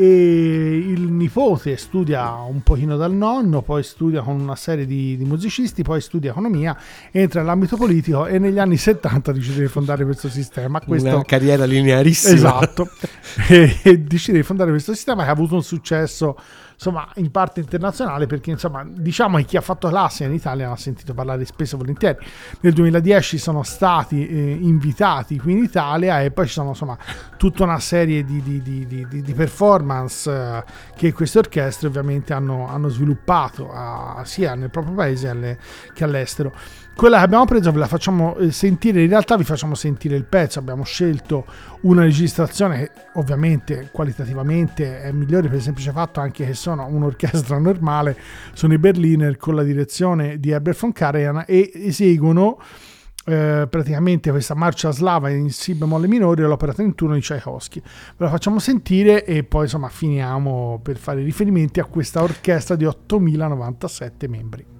e 0.00 0.76
il 0.76 1.10
nipote 1.10 1.76
studia 1.76 2.30
un 2.34 2.62
pochino 2.62 2.96
dal 2.96 3.12
nonno, 3.12 3.62
poi 3.62 3.82
studia 3.82 4.22
con 4.22 4.38
una 4.38 4.54
serie 4.54 4.86
di, 4.86 5.16
di, 5.16 5.24
musicisti, 5.24 5.82
poi 5.82 6.00
studia 6.00 6.30
economia, 6.30 6.78
entra 7.10 7.40
nell'ambito 7.40 7.76
politico 7.76 8.26
e 8.26 8.38
negli 8.38 8.60
anni 8.60 8.76
70 8.76 9.32
decide 9.32 9.62
di 9.62 9.66
fondare 9.66 10.04
questo 10.04 10.28
sistema. 10.28 10.80
Questo... 10.80 11.08
Una 11.08 11.24
carriera 11.24 11.64
linearissima. 11.64 12.32
Esatto, 12.32 12.90
e, 13.50 13.80
e 13.82 13.98
decide 13.98 14.36
di 14.36 14.44
fondare 14.44 14.70
questo 14.70 14.94
sistema 14.94 15.24
che 15.24 15.30
ha 15.30 15.32
avuto 15.32 15.56
un 15.56 15.64
successo 15.64 16.38
insomma 16.78 17.08
in 17.16 17.32
parte 17.32 17.58
internazionale 17.58 18.26
perché 18.26 18.52
insomma 18.52 18.86
diciamo 18.88 19.36
che 19.38 19.44
chi 19.44 19.56
ha 19.56 19.60
fatto 19.60 19.88
classe 19.88 20.24
in 20.24 20.32
Italia 20.32 20.70
ha 20.70 20.76
sentito 20.76 21.12
parlare 21.12 21.44
spesso 21.44 21.74
e 21.74 21.78
volentieri. 21.78 22.18
Nel 22.60 22.72
2010 22.72 23.36
sono 23.36 23.64
stati 23.64 24.26
eh, 24.26 24.52
invitati 24.60 25.38
qui 25.40 25.52
in 25.52 25.58
Italia 25.58 26.22
e 26.22 26.30
poi 26.30 26.46
ci 26.46 26.52
sono 26.52 26.70
insomma 26.70 26.96
tutta 27.36 27.64
una 27.64 27.80
serie 27.80 28.24
di, 28.24 28.40
di, 28.42 28.62
di, 28.62 29.06
di 29.08 29.34
performance 29.34 30.30
eh, 30.30 30.64
che 30.96 31.12
queste 31.12 31.38
orchestre 31.38 31.88
ovviamente 31.88 32.32
hanno, 32.32 32.68
hanno 32.68 32.88
sviluppato 32.88 33.72
a, 33.72 34.22
sia 34.24 34.54
nel 34.54 34.70
proprio 34.70 34.94
paese 34.94 35.28
alle, 35.28 35.58
che 35.92 36.04
all'estero 36.04 36.54
quella 36.98 37.18
che 37.18 37.24
abbiamo 37.26 37.44
preso 37.44 37.70
ve 37.70 37.78
la 37.78 37.86
facciamo 37.86 38.34
eh, 38.38 38.50
sentire, 38.50 39.02
in 39.02 39.08
realtà 39.08 39.36
vi 39.36 39.44
facciamo 39.44 39.76
sentire 39.76 40.16
il 40.16 40.24
pezzo, 40.24 40.58
abbiamo 40.58 40.82
scelto 40.82 41.46
una 41.82 42.02
registrazione 42.02 42.76
che 42.76 42.90
ovviamente 43.14 43.90
qualitativamente 43.92 45.02
è 45.02 45.12
migliore 45.12 45.46
per 45.46 45.58
il 45.58 45.62
semplice 45.62 45.92
fatto 45.92 46.18
anche 46.18 46.44
che 46.44 46.54
sono 46.54 46.84
un'orchestra 46.86 47.56
normale, 47.62 48.18
sono 48.52 48.72
i 48.72 48.78
Berliner 48.78 49.36
con 49.36 49.54
la 49.54 49.62
direzione 49.62 50.40
di 50.40 50.50
Herbert 50.50 50.80
von 50.80 50.90
Karajan 50.90 51.44
e 51.46 51.70
eseguono 51.72 52.60
eh, 53.26 53.68
praticamente 53.70 54.32
questa 54.32 54.56
marcia 54.56 54.90
slava 54.90 55.30
in 55.30 55.52
si 55.52 55.76
bemolle 55.76 56.08
minore 56.08 56.42
l'opera 56.42 56.72
31 56.72 57.14
di 57.14 57.20
Tchaikovsky. 57.20 57.80
Ve 57.80 58.24
la 58.24 58.28
facciamo 58.28 58.58
sentire 58.58 59.24
e 59.24 59.44
poi 59.44 59.62
insomma 59.62 59.88
finiamo 59.88 60.80
per 60.82 60.96
fare 60.96 61.22
riferimenti 61.22 61.78
a 61.78 61.84
questa 61.84 62.24
orchestra 62.24 62.74
di 62.74 62.86
8097 62.86 64.26
membri. 64.26 64.77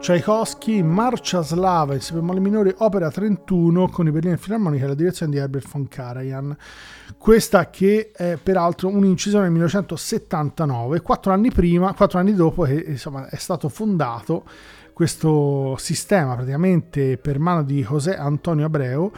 Tchaikovsky, 0.00 0.80
Marcia 0.80 1.42
Slava, 1.42 1.92
il 1.92 2.02
bemolle 2.10 2.40
minore, 2.40 2.74
opera 2.78 3.10
31 3.10 3.90
con 3.90 4.06
i 4.06 4.10
Berliner 4.10 4.38
Philharmonic 4.38 4.82
e 4.82 4.86
la 4.86 4.94
direzione 4.94 5.30
di 5.30 5.36
Herbert 5.36 5.68
von 5.70 5.88
Karajan. 5.88 6.56
Questa 7.18 7.68
che 7.68 8.10
è 8.10 8.38
peraltro 8.42 8.88
un'incisione 8.88 9.44
nel 9.44 9.52
1979, 9.52 11.02
quattro 11.02 11.32
anni 11.34 11.50
prima, 11.50 11.92
quattro 11.92 12.18
anni 12.18 12.32
dopo 12.34 12.62
che 12.62 12.82
insomma, 12.88 13.28
è 13.28 13.36
stato 13.36 13.68
fondato 13.68 14.44
questo 14.94 15.76
sistema 15.76 16.34
praticamente 16.34 17.18
per 17.18 17.38
mano 17.38 17.62
di 17.62 17.84
José 17.84 18.16
Antonio 18.16 18.64
Abreu 18.64 19.12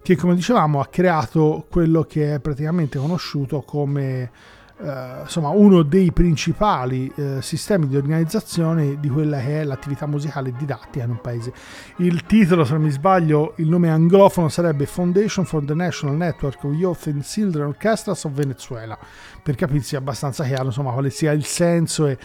che 0.00 0.14
come 0.14 0.36
dicevamo 0.36 0.78
ha 0.80 0.86
creato 0.86 1.66
quello 1.68 2.04
che 2.04 2.34
è 2.34 2.38
praticamente 2.40 2.98
conosciuto 2.98 3.62
come 3.62 4.30
eh, 4.80 5.22
insomma, 5.22 5.48
uno 5.48 5.82
dei 5.82 6.12
principali 6.12 7.10
eh, 7.16 7.42
sistemi 7.42 7.88
di 7.88 7.96
organizzazione 7.96 8.98
di 9.00 9.08
quella 9.08 9.38
che 9.38 9.60
è 9.60 9.64
l'attività 9.64 10.06
musicale 10.06 10.52
didattica 10.56 11.04
in 11.04 11.10
un 11.10 11.20
paese. 11.20 11.52
Il 11.96 12.24
titolo, 12.26 12.64
se 12.64 12.72
non 12.74 12.82
mi 12.82 12.90
sbaglio, 12.90 13.54
il 13.56 13.68
nome 13.68 13.90
anglofono 13.90 14.48
sarebbe 14.48 14.86
Foundation 14.86 15.44
for 15.44 15.64
the 15.64 15.74
National 15.74 16.16
Network 16.16 16.62
of 16.62 16.74
Youth 16.74 17.06
and 17.08 17.22
Children 17.22 17.66
Orchestras 17.66 18.24
of 18.24 18.32
Venezuela, 18.32 18.96
per 19.42 19.56
capirsi 19.56 19.96
abbastanza 19.96 20.44
chiaro 20.44 20.66
insomma, 20.66 20.92
quale 20.92 21.10
sia 21.10 21.32
il 21.32 21.44
senso 21.44 22.06
e 22.06 22.16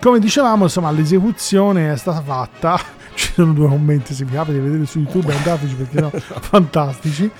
come 0.00 0.18
dicevamo 0.20 0.64
insomma, 0.64 0.90
l'esecuzione 0.92 1.92
è 1.92 1.96
stata 1.96 2.20
fatta. 2.20 2.78
Ci 3.16 3.32
sono 3.32 3.54
due 3.54 3.66
commenti 3.68 4.12
se 4.12 4.24
vi 4.24 4.34
capita 4.34 4.52
di 4.52 4.62
vedere 4.62 4.84
su 4.84 4.98
YouTube 4.98 5.34
andateci 5.34 5.74
perché 5.74 5.96
sono 5.96 6.10
fantastici 6.38 7.30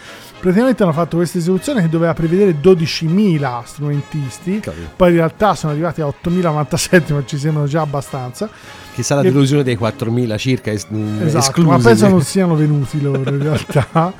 praticamente 0.40 0.82
hanno 0.82 0.92
fatto 0.92 1.16
questa 1.16 1.38
esecuzione 1.38 1.82
che 1.82 1.88
doveva 1.88 2.14
prevedere 2.14 2.56
12.000 2.60 3.62
strumentisti, 3.64 4.60
Capito. 4.60 4.90
poi 4.96 5.10
in 5.10 5.16
realtà 5.16 5.54
sono 5.54 5.72
arrivati 5.72 6.00
a 6.00 6.06
8.097, 6.06 7.12
ma 7.12 7.24
ci 7.24 7.38
sembrano 7.38 7.66
già 7.66 7.80
abbastanza. 7.80 8.48
Chissà 8.94 9.14
la 9.16 9.22
delusione 9.22 9.62
dei 9.62 9.76
4.000 9.76 10.38
circa 10.38 10.70
es- 10.70 10.86
mm, 10.90 11.22
esatto, 11.26 11.38
esclusi. 11.38 11.68
Ma 11.68 11.78
penso 11.78 12.08
non 12.08 12.22
siano 12.24 12.54
venuti 12.54 13.00
loro 13.00 13.28
in 13.28 13.42
realtà. 13.42 14.12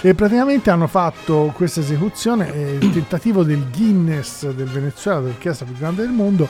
e 0.00 0.14
praticamente 0.14 0.70
hanno 0.70 0.88
fatto 0.88 1.52
questa 1.54 1.80
esecuzione, 1.80 2.76
il 2.80 2.90
tentativo 2.92 3.44
del 3.44 3.64
Guinness 3.72 4.50
del 4.50 4.66
Venezuela, 4.66 5.20
dell'orchestra 5.20 5.66
più 5.66 5.76
grande 5.76 6.02
del 6.02 6.10
mondo, 6.10 6.48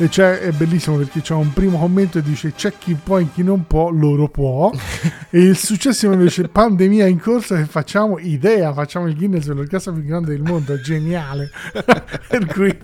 e 0.00 0.08
cioè 0.08 0.38
è 0.38 0.52
bellissimo 0.52 0.96
perché 0.96 1.20
c'è 1.20 1.34
un 1.34 1.52
primo 1.52 1.76
commento 1.76 2.18
e 2.18 2.22
dice 2.22 2.52
c'è 2.52 2.72
chi 2.78 2.94
può 2.94 3.18
e 3.18 3.26
chi 3.34 3.42
non 3.42 3.66
può, 3.66 3.90
loro 3.90 4.28
può. 4.28 4.70
e 5.28 5.40
il 5.40 5.56
successivo 5.56 6.12
invece 6.12 6.46
pandemia 6.46 7.06
in 7.06 7.20
corso 7.20 7.56
che 7.56 7.64
facciamo 7.64 8.18
idea, 8.20 8.72
facciamo 8.72 9.08
il 9.08 9.16
Guinness 9.16 9.46
per 9.46 9.56
l'orchestra 9.56 9.92
più 9.92 10.04
grande 10.04 10.30
del 10.30 10.42
mondo, 10.42 10.80
geniale. 10.80 11.50
per 12.28 12.46
cui 12.46 12.78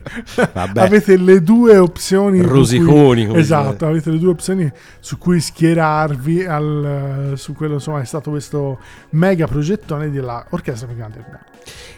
Vabbè. 0.52 0.80
avete 0.80 1.16
le 1.16 1.40
due 1.40 1.78
opzioni 1.78 2.40
rosiconi. 2.40 3.26
Cui, 3.26 3.38
esatto, 3.38 3.86
avete 3.86 4.10
le 4.10 4.18
due 4.18 4.30
opzioni 4.30 4.68
su 4.98 5.16
cui 5.16 5.40
schierarvi 5.40 6.44
al, 6.44 7.34
su 7.36 7.54
quello 7.54 7.74
insomma 7.74 8.00
è 8.00 8.04
stato 8.04 8.30
questo 8.30 8.80
mega 9.10 9.46
progettone 9.46 10.10
dell'orchestra 10.10 10.88
più 10.88 10.96
grande 10.96 11.18
del 11.18 11.26
mondo 11.30 11.52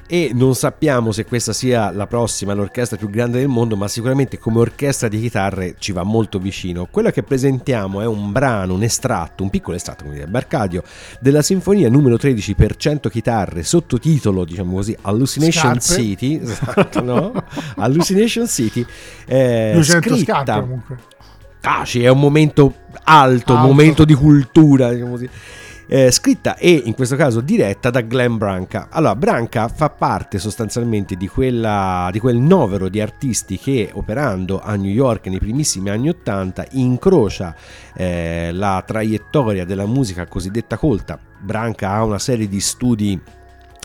e 0.08 0.30
non 0.32 0.54
sappiamo 0.54 1.10
se 1.10 1.24
questa 1.24 1.52
sia 1.52 1.90
la 1.90 2.06
prossima, 2.06 2.54
l'orchestra 2.54 2.96
più 2.96 3.10
grande 3.10 3.38
del 3.38 3.48
mondo, 3.48 3.76
ma 3.76 3.88
sicuramente 3.88 4.38
come 4.38 4.58
orchestra 4.58 5.08
di 5.08 5.20
chitarre 5.20 5.74
ci 5.78 5.92
va 5.92 6.04
molto 6.04 6.38
vicino. 6.38 6.86
Quella 6.90 7.10
che 7.10 7.22
presentiamo 7.22 8.00
è 8.00 8.06
un 8.06 8.30
brano, 8.30 8.74
un 8.74 8.82
estratto, 8.82 9.42
un 9.42 9.50
piccolo 9.50 9.76
estratto, 9.76 10.04
come 10.04 10.16
dire, 10.16 10.26
Barcadio, 10.26 10.82
della 11.20 11.42
sinfonia 11.42 11.88
numero 11.88 12.16
13 12.16 12.54
per 12.54 12.76
100 12.76 13.08
chitarre, 13.08 13.62
sottotitolo, 13.64 14.44
diciamo 14.44 14.74
così, 14.74 14.96
Hallucination 15.00 15.80
Scarpe. 15.80 16.02
City, 16.02 16.38
esatto, 16.42 17.02
no? 17.02 17.32
Hallucination 17.76 18.46
City, 18.46 18.86
eh, 19.26 19.72
200 19.74 20.08
scritta... 20.08 20.42
scarpe 20.42 20.60
comunque. 20.60 20.96
Ah, 21.62 21.84
sì, 21.84 22.04
è 22.04 22.08
un 22.08 22.20
momento 22.20 22.74
alto, 23.02 23.54
un 23.54 23.62
momento 23.62 24.04
di 24.04 24.14
cultura, 24.14 24.92
diciamo 24.92 25.10
così 25.10 25.28
eh, 25.86 26.10
scritta 26.10 26.56
e 26.56 26.82
in 26.84 26.94
questo 26.94 27.16
caso 27.16 27.40
diretta 27.40 27.90
da 27.90 28.00
Glenn 28.00 28.36
Branca. 28.36 28.88
Allora, 28.90 29.16
Branca 29.16 29.68
fa 29.68 29.90
parte 29.90 30.38
sostanzialmente 30.38 31.16
di, 31.16 31.28
quella, 31.28 32.08
di 32.12 32.18
quel 32.18 32.36
novero 32.36 32.88
di 32.88 33.00
artisti 33.00 33.58
che 33.58 33.90
operando 33.92 34.60
a 34.60 34.74
New 34.76 34.90
York 34.90 35.26
nei 35.26 35.38
primissimi 35.38 35.90
anni 35.90 36.08
Ottanta 36.08 36.66
incrocia 36.72 37.54
eh, 37.94 38.50
la 38.52 38.82
traiettoria 38.86 39.64
della 39.64 39.86
musica 39.86 40.26
cosiddetta 40.26 40.76
colta. 40.76 41.18
Branca 41.38 41.90
ha 41.90 42.02
una 42.02 42.18
serie 42.18 42.48
di 42.48 42.60
studi 42.60 43.20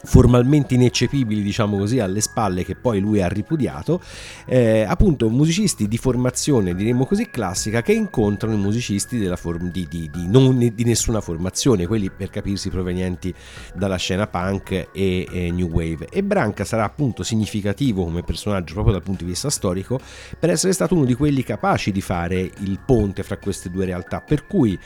formalmente 0.03 0.73
ineccepibili, 0.73 1.41
diciamo 1.41 1.77
così, 1.77 1.99
alle 1.99 2.21
spalle 2.21 2.63
che 2.63 2.75
poi 2.75 2.99
lui 2.99 3.21
ha 3.21 3.27
ripudiato, 3.27 4.01
eh, 4.45 4.83
appunto 4.83 5.29
musicisti 5.29 5.87
di 5.87 5.97
formazione, 5.97 6.75
diremmo 6.75 7.05
così, 7.05 7.29
classica 7.29 7.81
che 7.81 7.93
incontrano 7.93 8.55
i 8.55 8.59
musicisti 8.59 9.19
form- 9.35 9.69
di, 9.71 9.87
di, 9.87 10.09
di, 10.11 10.27
non, 10.27 10.57
di, 10.57 10.83
nessuna 10.83 11.21
formazione, 11.21 11.87
quelli 11.87 12.09
per 12.09 12.29
capirsi 12.29 12.69
provenienti 12.69 13.33
dalla 13.75 13.97
scena 13.97 14.27
punk 14.27 14.89
e, 14.91 15.27
e 15.29 15.51
New 15.51 15.69
Wave. 15.69 16.07
E 16.09 16.23
Branca 16.23 16.63
sarà 16.65 16.83
appunto 16.83 17.23
significativo 17.23 18.03
come 18.03 18.23
personaggio 18.23 18.73
proprio 18.73 18.93
dal 18.93 19.03
punto 19.03 19.23
di 19.23 19.29
vista 19.29 19.49
storico 19.49 19.99
per 20.37 20.49
essere 20.49 20.73
stato 20.73 20.95
uno 20.95 21.05
di 21.05 21.13
quelli 21.13 21.43
capaci 21.43 21.91
di 21.91 22.01
fare 22.01 22.39
il 22.39 22.79
ponte 22.83 23.23
fra 23.23 23.37
queste 23.37 23.69
due 23.69 23.85
realtà, 23.85 24.21
per 24.21 24.47
cui 24.47 24.77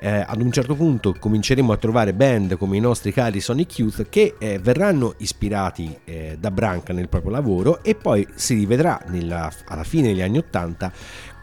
eh, 0.00 0.24
ad 0.26 0.40
un 0.40 0.50
certo 0.50 0.74
punto 0.74 1.14
cominceremo 1.18 1.72
a 1.72 1.76
trovare 1.76 2.14
band 2.14 2.56
come 2.56 2.76
i 2.76 2.80
nostri 2.80 3.12
cari 3.12 3.40
Sonic 3.40 3.78
Youth 3.78 4.06
che 4.08 4.34
eh, 4.38 4.58
verranno 4.58 5.14
ispirati 5.18 5.98
eh, 6.04 6.36
da 6.38 6.50
Branca 6.50 6.92
nel 6.92 7.08
proprio 7.08 7.32
lavoro 7.32 7.82
e 7.82 7.94
poi 7.94 8.26
si 8.34 8.54
rivedrà 8.54 9.00
nella, 9.08 9.50
alla 9.66 9.84
fine 9.84 10.08
degli 10.08 10.22
anni 10.22 10.38
Ottanta 10.38 10.92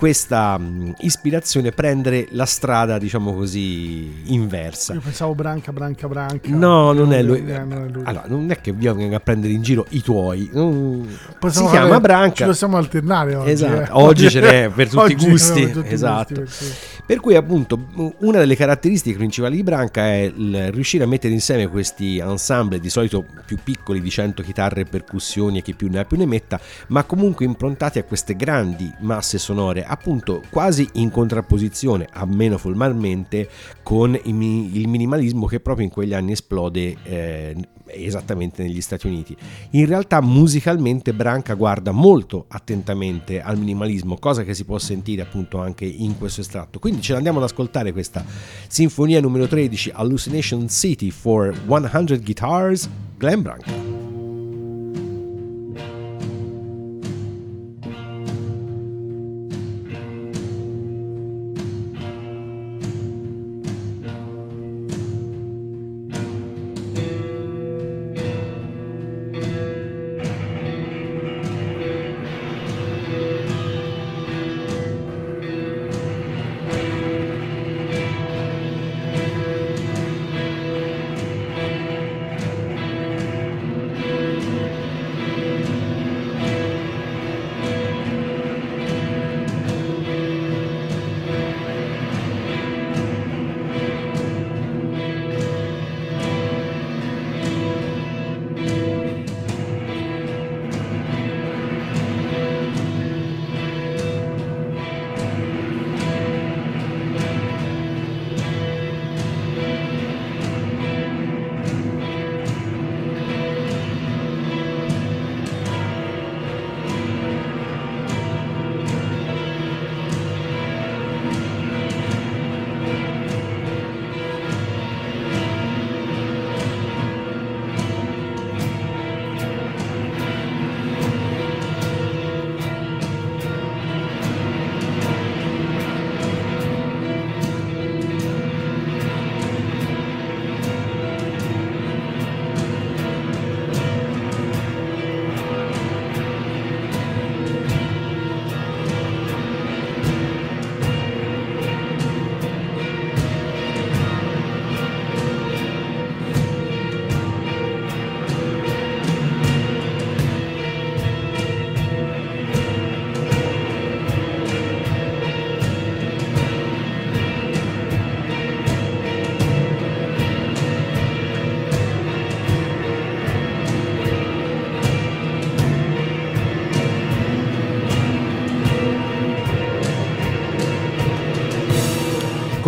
questa 0.02 0.58
mh, 0.58 0.96
ispirazione 1.02 1.72
prendere 1.72 2.26
la 2.32 2.48
strada, 2.48 2.98
diciamo 2.98 3.36
così, 3.36 4.34
inversa. 4.34 4.94
Io 4.94 5.00
pensavo 5.00 5.36
Branca, 5.36 5.72
Branca, 5.72 6.08
Branca. 6.08 6.50
No, 6.50 6.92
non, 6.92 7.14
è 7.14 7.22
lui. 7.22 7.46
Eh, 7.46 7.60
non 7.60 7.84
è 7.84 7.88
lui. 7.88 8.02
Allora, 8.06 8.26
non 8.26 8.50
è 8.50 8.60
che 8.60 8.74
venga 8.74 9.18
a 9.18 9.20
prendere 9.20 9.54
in 9.54 9.62
giro 9.62 9.86
i 9.90 10.02
tuoi. 10.02 10.50
Non... 10.54 11.08
si 11.50 11.68
chiama 11.68 12.00
Branca. 12.00 12.34
Ci 12.34 12.44
possiamo 12.46 12.78
alternare 12.78 13.36
oggi. 13.36 13.52
Esatto. 13.52 13.80
Eh. 13.80 13.88
Oggi 13.92 14.30
ce 14.32 14.40
n'è 14.40 14.70
per 14.74 14.90
tutti 14.90 15.12
i 15.12 15.16
gusti. 15.16 15.70
Tutti 15.70 15.94
esatto. 15.94 16.42
Gusti, 16.42 16.66
per 17.06 17.20
cui, 17.20 17.36
appunto, 17.36 17.88
una 18.22 18.40
delle 18.40 18.56
caratteristiche 18.56 19.18
principali 19.18 19.58
di 19.58 19.64
Branca 19.64 20.02
è 20.02 20.32
il 20.36 20.72
riuscire 20.72 21.04
a 21.04 21.08
mettere 21.08 21.32
insieme 21.32 21.68
questi 21.68 22.18
ensemble, 22.18 22.80
di 22.80 22.90
solito 22.90 23.24
più 23.46 23.60
piccoli, 23.62 24.02
di 24.02 24.10
100 24.10 24.42
chitarre 24.42 24.82
e 24.82 24.86
percussioni 24.86 25.60
e 25.60 25.62
chi 25.62 25.76
più 25.76 25.90
ne 25.90 26.00
ha 26.00 26.06
più 26.06 26.18
ne 26.18 26.26
metta, 26.26 26.60
ma 26.88 27.04
comunque 27.04 27.46
improntati 27.46 28.00
a 28.00 28.04
queste 28.04 28.36
grandi 28.36 28.92
masse 29.02 29.38
sonore 29.38 29.90
appunto 29.92 30.42
quasi 30.50 30.88
in 30.94 31.12
contrapposizione, 31.12 32.08
almeno 32.14 32.58
formalmente, 32.58 33.50
con 33.84 34.18
il 34.24 34.88
minimalismo 34.88 35.46
che 35.46 35.60
proprio 35.60 35.86
in 35.86 35.92
quegli 35.92 36.14
anni 36.14 36.32
esplode 36.32 36.96
eh, 37.04 37.56
esattamente 37.88 38.64
negli 38.64 38.80
Stati 38.80 39.08
Uniti. 39.08 39.36
In 39.72 39.86
realtà 39.86 40.22
musicalmente 40.22 41.14
Branca 41.14 41.56
guarda 41.56 41.92
molto 41.92 42.46
attentamente 42.48 43.42
al 43.42 43.58
minimalismo, 43.58 44.18
cosa 44.18 44.44
che 44.44 44.54
si 44.54 44.64
può 44.64 44.80
sentire 44.80 45.22
appunto 45.22 45.60
anche 45.60 45.86
in 45.86 46.18
questo 46.18 46.40
estratto. 46.40 46.80
Quindi 46.80 47.02
ce 47.02 47.12
l'andiamo 47.12 47.40
ad 47.40 47.44
ascoltare 47.44 47.92
questa 47.92 48.24
sinfonia 48.68 49.20
numero 49.20 49.46
13 49.46 49.92
Hallucination 49.94 50.70
City 50.70 51.10
for 51.10 51.54
100 51.68 52.18
Guitars, 52.20 52.90
Glenn 53.18 53.42
Branca. 53.42 53.81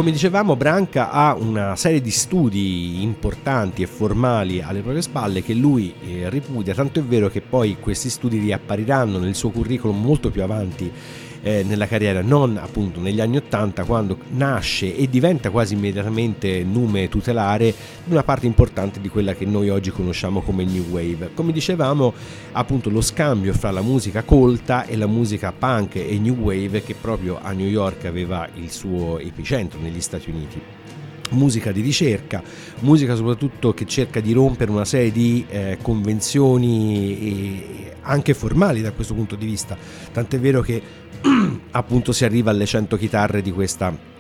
Come 0.04 0.16
dicevamo, 0.16 0.58
Branca 0.58 1.12
ha 1.12 1.34
una 1.34 1.78
serie 1.78 2.02
di 2.02 2.12
studi 2.12 3.02
importanti 3.04 3.84
e 3.84 3.88
formali 3.88 4.62
alle 4.62 4.82
proprie 4.82 5.02
spalle 5.02 5.42
che 5.42 5.54
lui 5.54 5.94
eh, 6.02 6.30
ripudia, 6.30 6.74
tanto 6.74 7.00
è 7.00 7.04
vero 7.04 7.30
che 7.30 7.40
poi 7.40 7.78
questi 7.80 8.10
studi 8.10 8.38
riappariranno 8.38 9.18
nel 9.18 9.34
suo 9.34 9.52
curriculum 9.52 10.02
molto 10.02 10.30
più 10.30 10.44
avanti 10.44 10.92
eh, 11.44 11.64
nella 11.64 11.88
carriera, 11.88 12.22
non 12.22 12.58
appunto 12.58 13.00
negli 13.00 13.20
anni 13.20 13.38
Ottanta 13.38 13.84
quando 13.84 14.18
nasce 14.30 14.96
e 14.96 15.10
diventa 15.10 15.50
quasi 15.50 15.74
immediatamente 15.74 16.64
nume 16.64 17.10
tutelare 17.10 17.74
di 18.06 18.12
una 18.12 18.24
parte 18.24 18.48
importante 18.48 19.02
di 19.02 19.10
quella 19.10 19.36
che 19.36 19.46
noi 19.46 19.70
oggi 19.70 19.92
conosciamo 19.92 20.42
come 20.42 20.64
New 20.64 20.86
Wave. 20.90 21.32
Come 21.34 21.52
dicevamo, 21.52 22.14
appunto 22.54 22.90
lo 22.90 23.02
scambio 23.02 23.54
fra 23.54 23.72
la 23.72 23.82
musica 23.82 24.24
colta 24.24 24.86
e 24.86 24.96
la 24.96 25.08
musica 25.08 25.52
punk 25.52 25.96
e 25.98 26.18
New 26.18 26.36
Wave 26.36 26.82
che 26.82 26.96
proprio 26.96 27.40
a 27.42 27.52
New 27.52 27.68
York 27.68 28.06
aveva 28.06 28.48
il 28.56 28.72
suo 28.72 29.20
epicentro 29.20 29.80
negli 29.80 30.02
Stati 30.02 30.30
Uniti 30.30 30.83
musica 31.34 31.72
di 31.72 31.82
ricerca, 31.82 32.42
musica 32.80 33.16
soprattutto 33.16 33.74
che 33.74 33.86
cerca 33.86 34.20
di 34.20 34.32
rompere 34.32 34.72
una 34.72 34.86
serie 34.86 35.12
di 35.12 35.46
eh, 35.50 35.78
convenzioni 35.82 37.92
anche 38.02 38.34
formali 38.34 38.82
da 38.82 38.92
questo 38.92 39.14
punto 39.14 39.36
di 39.36 39.46
vista, 39.46 39.78
tant'è 40.12 40.40
vero 40.40 40.62
che 40.62 40.82
appunto 41.72 42.12
si 42.12 42.26
arriva 42.26 42.52
alle 42.52 42.66
100 42.66 42.98
chitarre 42.98 43.42
di 43.42 43.52
questa 43.52 44.12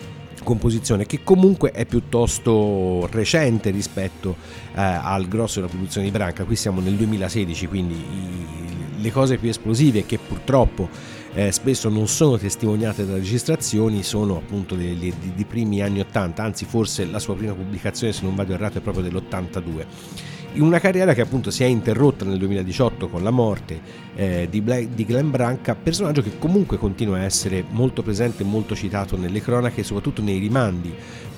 composizione 0.44 1.06
che 1.06 1.24
comunque 1.24 1.72
è 1.72 1.86
piuttosto 1.86 3.08
recente 3.12 3.72
rispetto 3.72 4.36
eh, 4.76 4.82
al 4.82 5.28
grosso 5.28 5.60
della 5.60 5.72
produzione 5.72 6.06
di 6.06 6.12
Branca. 6.12 6.44
Qui 6.44 6.56
siamo 6.56 6.82
nel 6.82 6.96
2016 6.96 7.68
quindi 7.68 7.96
i, 7.96 9.02
le 9.02 9.12
cose 9.12 9.38
più 9.38 9.50
esplosive 9.50 10.06
che 10.06 10.20
purtroppo 10.20 10.90
eh, 11.36 11.52
spesso 11.52 11.90
non 11.90 12.08
sono 12.08 12.38
testimoniate 12.38 13.06
da 13.06 13.14
registrazioni 13.14 14.04
sono 14.04 14.38
appunto 14.38 14.76
dei, 14.76 15.14
primi 15.48 15.82
anni 15.82 16.00
80 16.00 16.44
anzi 16.44 16.66
forse 16.66 17.06
la 17.06 17.20
sua 17.20 17.36
prima 17.36 17.54
pubblicazione 17.54 18.14
se 18.14 18.24
non 18.24 18.36
vado 18.36 18.54
errato 18.54 18.78
è 18.78 18.82
proprio 18.82 19.04
dell'82 19.04 19.86
in 20.56 20.62
una 20.62 20.80
carriera 20.80 21.14
che 21.14 21.22
appunto 21.22 21.50
si 21.50 21.64
è 21.64 21.66
interrotta 21.66 22.26
nel 22.26 22.38
2018 22.38 23.10
con 23.10 23.24
la 23.24 23.32
morte 23.32 23.82
eh, 24.16 24.48
di, 24.50 24.62
Black, 24.62 24.90
di, 24.90 25.04
Glenn 25.04 25.32
Branca, 25.32 25.74
personaggio 25.74 26.22
che 26.22 26.38
comunque 26.38 26.78
continua 26.78 27.18
a 27.18 27.24
essere 27.24 27.64
molto 27.70 28.04
presente 28.04 28.44
e 28.44 28.46
molto 28.46 28.76
citato 28.76 29.18
nelle 29.18 29.42
cronache, 29.42 29.82
soprattutto 29.82 30.22
nei 30.22 30.38
rimandi 30.38 30.94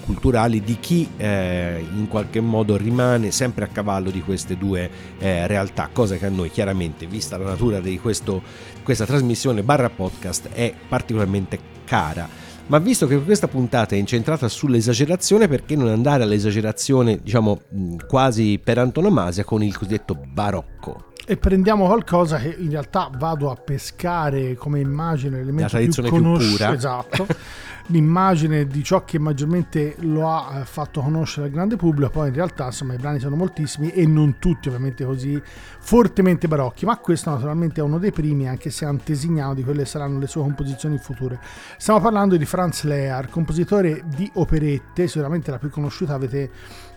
culturali 0.05 0.61
di 0.61 0.77
chi 0.79 1.09
eh, 1.17 1.83
in 1.95 2.07
qualche 2.07 2.39
modo 2.39 2.77
rimane 2.77 3.31
sempre 3.31 3.65
a 3.65 3.67
cavallo 3.67 4.11
di 4.11 4.21
queste 4.21 4.57
due 4.57 4.89
eh, 5.17 5.47
realtà, 5.47 5.89
cosa 5.91 6.15
che 6.17 6.27
a 6.27 6.29
noi 6.29 6.49
chiaramente, 6.51 7.07
vista 7.07 7.37
la 7.37 7.45
natura 7.45 7.79
di 7.79 7.99
questo, 7.99 8.41
questa 8.83 9.05
trasmissione 9.05 9.63
barra 9.63 9.89
podcast, 9.89 10.49
è 10.49 10.73
particolarmente 10.87 11.59
cara 11.83 12.45
ma 12.67 12.79
visto 12.79 13.05
che 13.05 13.21
questa 13.21 13.47
puntata 13.47 13.93
è 13.93 13.99
incentrata 13.99 14.47
sull'esagerazione, 14.47 15.47
perché 15.47 15.75
non 15.75 15.87
andare 15.87 16.23
all'esagerazione, 16.23 17.19
diciamo, 17.21 17.61
quasi 18.07 18.59
per 18.63 18.79
antonomasia 18.79 19.43
con 19.43 19.61
il 19.61 19.77
cosiddetto 19.77 20.15
barocco? 20.15 21.13
E 21.27 21.37
prendiamo 21.37 21.87
qualcosa 21.87 22.37
che 22.37 22.55
in 22.57 22.69
realtà 22.69 23.09
vado 23.17 23.49
a 23.49 23.55
pescare 23.55 24.55
come 24.55 24.79
immagine 24.79 25.37
l'elemento 25.37 25.77
più, 25.77 26.09
conosci- 26.09 26.47
più 26.47 26.57
pura. 26.57 26.73
Esatto. 26.73 27.27
l'immagine 27.87 28.65
di 28.65 28.83
ciò 28.83 29.03
che 29.03 29.19
maggiormente 29.19 29.95
lo 29.99 30.29
ha 30.29 30.59
eh, 30.59 30.65
fatto 30.65 31.01
conoscere 31.01 31.47
al 31.47 31.51
grande 31.51 31.75
pubblico, 31.75 32.09
poi 32.09 32.29
in 32.29 32.33
realtà 32.33 32.65
insomma 32.65 32.93
i 32.93 32.97
brani 32.97 33.19
sono 33.19 33.35
moltissimi 33.35 33.91
e 33.91 34.07
non 34.07 34.37
tutti 34.39 34.69
ovviamente 34.69 35.05
così 35.05 35.39
fortemente 35.79 36.47
barocchi, 36.47 36.85
ma 36.85 36.97
questo 36.97 37.29
naturalmente 37.29 37.81
è 37.81 37.83
uno 37.83 37.99
dei 37.99 38.11
primi 38.11 38.47
anche 38.47 38.69
se 38.69 38.85
antesignano 38.85 39.53
di 39.53 39.63
quelle 39.63 39.85
saranno 39.85 40.17
le 40.19 40.27
sue 40.27 40.41
composizioni 40.41 40.97
future. 40.97 41.39
Stiamo 41.77 41.99
parlando 41.99 42.35
di 42.37 42.45
Franz 42.45 42.83
Lear, 42.83 43.29
compositore 43.29 44.03
di 44.05 44.29
operette, 44.35 45.07
sicuramente 45.07 45.51
la 45.51 45.59
più 45.59 45.69
conosciuta 45.69 46.13
avete 46.13 46.49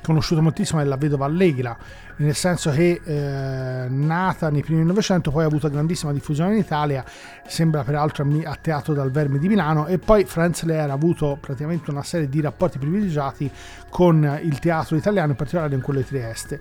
conosciuto 0.02 0.40
moltissimo 0.40 0.80
è 0.80 0.84
la 0.84 0.96
vedova 0.96 1.26
Allegra, 1.26 1.76
nel 2.16 2.34
senso 2.34 2.70
che 2.70 3.00
eh, 3.04 3.88
nata 3.88 4.50
nei 4.50 4.62
primi 4.62 4.78
del 4.78 4.88
Novecento, 4.88 5.30
poi 5.30 5.44
ha 5.44 5.46
avuto 5.46 5.68
grandissima 5.68 6.12
diffusione 6.12 6.52
in 6.52 6.58
Italia, 6.58 7.04
sembra 7.46 7.84
peraltro 7.84 8.26
a 8.44 8.56
Teatro 8.60 8.94
dal 8.94 9.10
Verme 9.10 9.38
di 9.38 9.48
Milano, 9.48 9.86
e 9.86 9.98
poi 9.98 10.24
Franz 10.24 10.62
Lear 10.62 10.90
ha 10.90 10.94
avuto 10.94 11.36
praticamente 11.40 11.90
una 11.90 12.02
serie 12.02 12.28
di 12.28 12.40
rapporti 12.40 12.78
privilegiati 12.78 13.50
con 13.88 14.38
il 14.42 14.58
teatro 14.58 14.96
italiano, 14.96 15.30
in 15.30 15.36
particolare 15.36 15.74
in 15.74 15.80
quello 15.80 16.00
di 16.00 16.06
Trieste. 16.06 16.60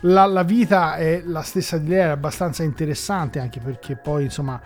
La, 0.00 0.26
la 0.26 0.42
vita 0.42 0.96
è 0.96 1.22
la 1.24 1.42
stessa 1.42 1.78
di 1.78 1.88
Lear, 1.88 2.08
è 2.08 2.12
abbastanza 2.12 2.62
interessante 2.62 3.38
anche 3.38 3.60
perché 3.60 3.96
poi 3.96 4.24
insomma 4.24 4.60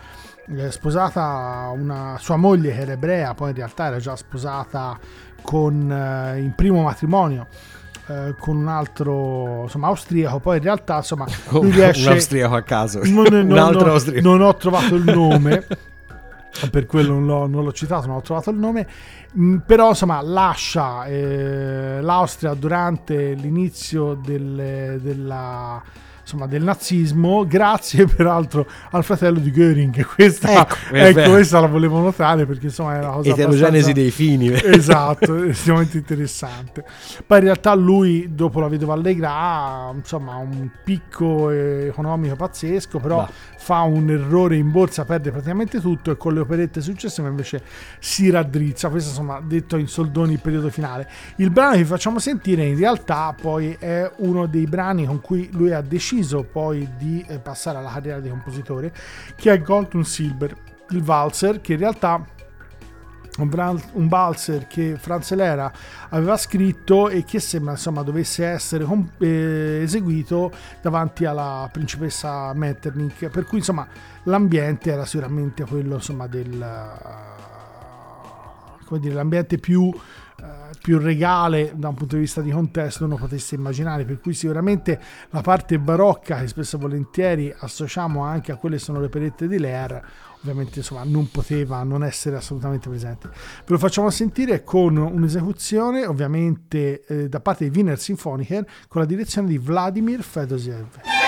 sposata 0.69 1.71
una 1.73 2.17
sua 2.19 2.37
moglie 2.37 2.73
che 2.73 2.81
era 2.81 2.93
ebrea, 2.93 3.35
poi 3.35 3.51
in 3.51 3.57
realtà 3.57 3.87
era 3.87 3.99
già 3.99 4.17
sposata 4.17 4.99
con, 5.43 5.91
eh, 5.91 6.41
in 6.41 6.55
primo 6.55 6.83
matrimonio 6.83 7.47
eh, 8.11 8.35
con 8.39 8.57
un 8.57 8.67
altro 8.67 9.63
insomma 9.63 9.87
austriaco 9.87 10.41
poi 10.41 10.57
in 10.57 10.65
realtà 10.65 10.97
insomma 10.97 11.27
lui 11.51 11.71
riesce 11.71 12.09
un 12.09 12.15
austriaco 12.15 12.55
a 12.57 12.63
caso. 12.63 13.01
Non, 13.11 13.27
non, 13.31 13.51
un 13.51 13.59
altro 13.59 13.85
non, 13.87 13.91
austriaco. 13.91 14.29
non 14.29 14.41
ho 14.41 14.57
trovato 14.57 14.95
il 14.97 15.05
nome. 15.05 15.67
Per 16.69 16.85
quello 16.85 17.13
non 17.13 17.27
l'ho, 17.27 17.47
non 17.47 17.63
l'ho, 17.63 17.73
citato, 17.73 18.09
non 18.09 18.17
ho 18.17 18.21
trovato 18.23 18.51
il 18.51 18.57
nome, 18.57 18.85
mm, 19.39 19.59
però 19.59 19.91
insomma 19.91 20.21
lascia 20.21 21.05
eh, 21.05 22.01
l'Austria 22.03 22.55
durante 22.55 23.35
l'inizio 23.35 24.15
del, 24.15 24.99
della 25.01 25.81
insomma, 26.31 26.47
del 26.47 26.63
nazismo, 26.63 27.45
grazie 27.47 28.07
peraltro 28.07 28.67
al 28.91 29.03
fratello 29.03 29.41
di 29.41 29.51
Göring. 29.51 30.05
Questa, 30.07 30.61
ecco, 30.61 30.75
ecco 30.93 31.31
questa 31.31 31.59
la 31.61 31.67
volevo 31.67 31.99
notare 31.99 32.47
perché 32.47 32.67
insomma 32.67 32.95
è 32.95 32.99
una 32.99 33.11
cosa 33.11 33.31
Eterogenesi 33.31 33.93
dei 33.93 34.11
fini. 34.11 34.49
Esatto, 34.81 35.43
estremamente 35.45 35.99
interessante. 35.99 36.85
Poi 37.27 37.39
in 37.39 37.45
realtà 37.45 37.75
lui, 37.75 38.31
dopo 38.35 38.61
la 38.61 38.69
vedova 38.69 38.95
Allegra, 38.95 39.31
ha 39.33 39.93
insomma, 39.95 40.37
un 40.37 40.71
picco 40.85 41.51
economico 41.51 42.37
pazzesco, 42.37 42.99
però 42.99 43.17
bah. 43.19 43.31
Fa 43.71 43.83
un 43.83 44.11
errore 44.11 44.57
in 44.57 44.71
borsa, 44.71 45.05
perde 45.05 45.31
praticamente 45.31 45.81
tutto 45.81 46.11
e 46.11 46.17
con 46.17 46.35
le 46.35 46.41
operette 46.41 46.81
successive 46.81 47.29
invece 47.29 47.63
si 47.99 48.31
raddrizza. 48.31 48.89
Questo 48.89 49.11
insomma 49.11 49.41
detto 49.41 49.77
in 49.77 49.87
soldoni 49.87 50.33
il 50.33 50.41
periodo 50.41 50.71
finale. 50.71 51.09
Il 51.37 51.51
brano 51.51 51.77
che 51.77 51.85
facciamo 51.85 52.19
sentire 52.19 52.65
in 52.65 52.77
realtà 52.77 53.35
poi 53.41 53.77
è 53.79 54.11
uno 54.17 54.47
dei 54.47 54.67
brani 54.67 55.07
con 55.07 55.21
cui 55.21 55.49
lui 55.53 55.73
ha 55.73 55.81
deciso 55.81 55.99
deciso 56.11 56.43
poi 56.43 56.89
di 56.97 57.25
eh, 57.29 57.39
passare 57.39 57.79
alla 57.79 57.91
carriera 57.91 58.21
di 58.21 58.29
compositore, 58.29 58.93
che 59.37 59.53
è 59.53 59.61
Gold 59.61 60.01
Silver, 60.01 60.55
il 60.91 61.03
valzer, 61.03 61.61
che 61.61 61.75
in 61.75 61.79
realtà 61.79 62.25
un 63.39 64.09
valzer 64.09 64.67
che 64.67 64.97
Franz 64.99 65.33
Lera 65.35 65.73
aveva 66.11 66.37
scritto 66.37 67.09
e 67.09 67.25
che 67.25 67.41
sembra 67.41 67.73
insomma 67.73 68.03
dovesse 68.03 68.45
essere 68.45 68.87
eh, 69.19 69.81
eseguito 69.83 70.53
davanti 70.83 71.25
alla 71.25 71.67
principessa 71.73 72.53
Metternich. 72.53 73.29
Per 73.29 73.45
cui 73.45 73.59
insomma 73.59 73.87
l'ambiente 74.25 74.91
era 74.91 75.07
sicuramente 75.07 75.65
quello 75.65 75.95
insomma 75.95 76.27
del 76.27 76.53
uh, 76.53 76.59
come 78.85 79.01
dire 79.01 79.15
l'ambiente 79.15 79.57
più 79.59 79.91
più 80.81 80.99
regale 80.99 81.73
da 81.75 81.89
un 81.89 81.95
punto 81.95 82.15
di 82.15 82.23
vista 82.23 82.41
di 82.41 82.51
contesto 82.51 83.05
uno 83.05 83.17
potesse 83.17 83.55
immaginare, 83.55 84.05
per 84.05 84.21
cui 84.21 84.33
sicuramente 84.33 84.99
la 85.31 85.43
parte 85.43 85.79
barocca 85.79 86.41
che 86.41 86.49
spesso 86.49 86.77
e 86.77 86.79
volentieri 86.79 87.55
associamo 87.57 88.23
anche 88.23 88.53
a 88.53 88.57
quelle 88.57 88.77
che 88.77 88.83
sono 88.83 89.01
le 89.01 89.09
perette 89.09 89.47
di 89.47 89.59
Lear, 89.59 90.03
ovviamente 90.43 90.79
insomma 90.79 91.05
non 91.05 91.31
poteva 91.31 91.83
non 91.83 92.05
essere 92.05 92.37
assolutamente 92.37 92.89
presente. 92.89 93.29
Ve 93.29 93.65
lo 93.67 93.79
facciamo 93.79 94.11
sentire 94.11 94.65
con 94.65 94.97
un'esecuzione 94.97 96.07
ovviamente 96.07 97.05
eh, 97.07 97.29
da 97.29 97.41
parte 97.41 97.69
di 97.69 97.77
Wiener 97.77 97.99
Symphoniker 97.99 98.67
con 98.89 99.01
la 99.01 99.07
direzione 99.07 99.49
di 99.49 99.59
Vladimir 99.59 100.23
Fedosiev. 100.23 101.20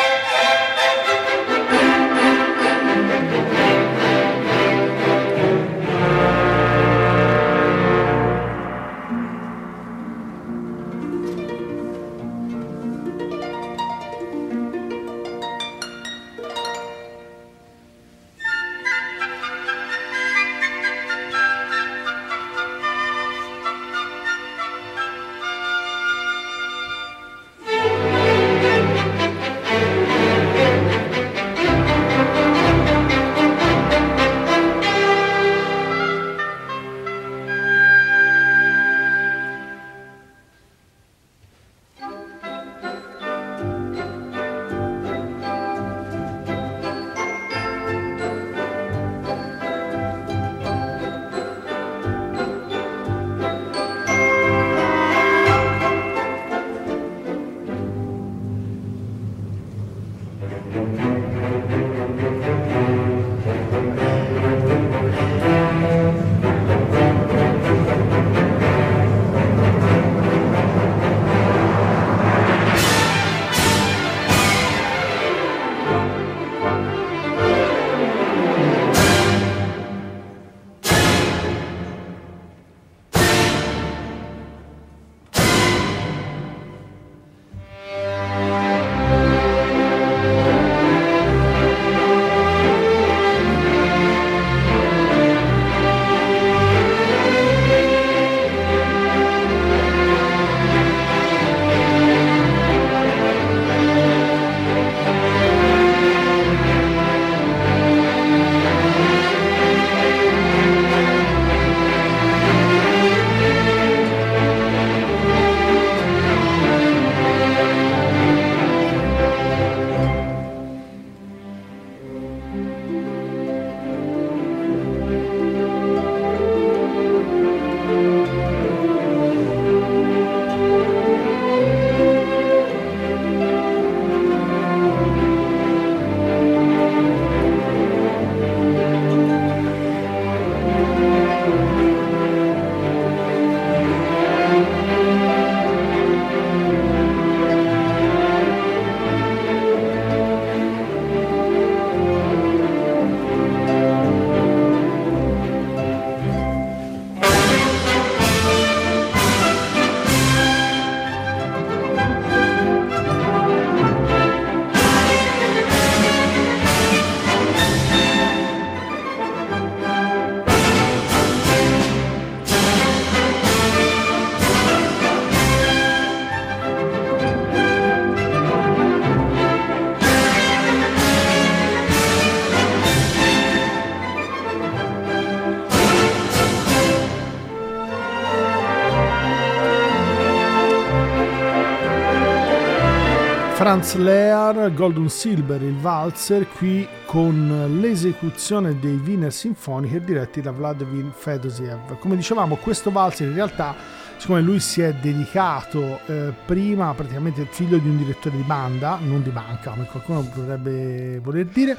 Franz 193.72 193.94
Lear, 193.94 194.74
Golden 194.74 195.08
Silver, 195.08 195.62
il 195.62 195.78
valzer, 195.78 196.46
qui 196.46 196.86
con 197.06 197.78
l'esecuzione 197.80 198.78
dei 198.78 199.00
Wiener 199.02 199.32
Sinfoniche 199.32 200.04
diretti 200.04 200.42
da 200.42 200.50
Vladimir 200.50 201.10
Fedosiev. 201.10 201.98
Come 201.98 202.16
dicevamo, 202.16 202.56
questo 202.56 202.90
valzer 202.90 203.28
in 203.28 203.34
realtà, 203.34 203.74
siccome 204.18 204.42
lui 204.42 204.60
si 204.60 204.82
è 204.82 204.92
dedicato 204.92 206.00
eh, 206.04 206.34
prima 206.44 206.92
praticamente 206.92 207.46
figlio 207.50 207.78
di 207.78 207.88
un 207.88 207.96
direttore 207.96 208.36
di 208.36 208.42
banda, 208.42 208.98
non 209.02 209.22
di 209.22 209.30
banca 209.30 209.70
come 209.70 209.86
qualcuno 209.86 210.20
potrebbe 210.20 211.18
voler 211.20 211.46
dire, 211.46 211.74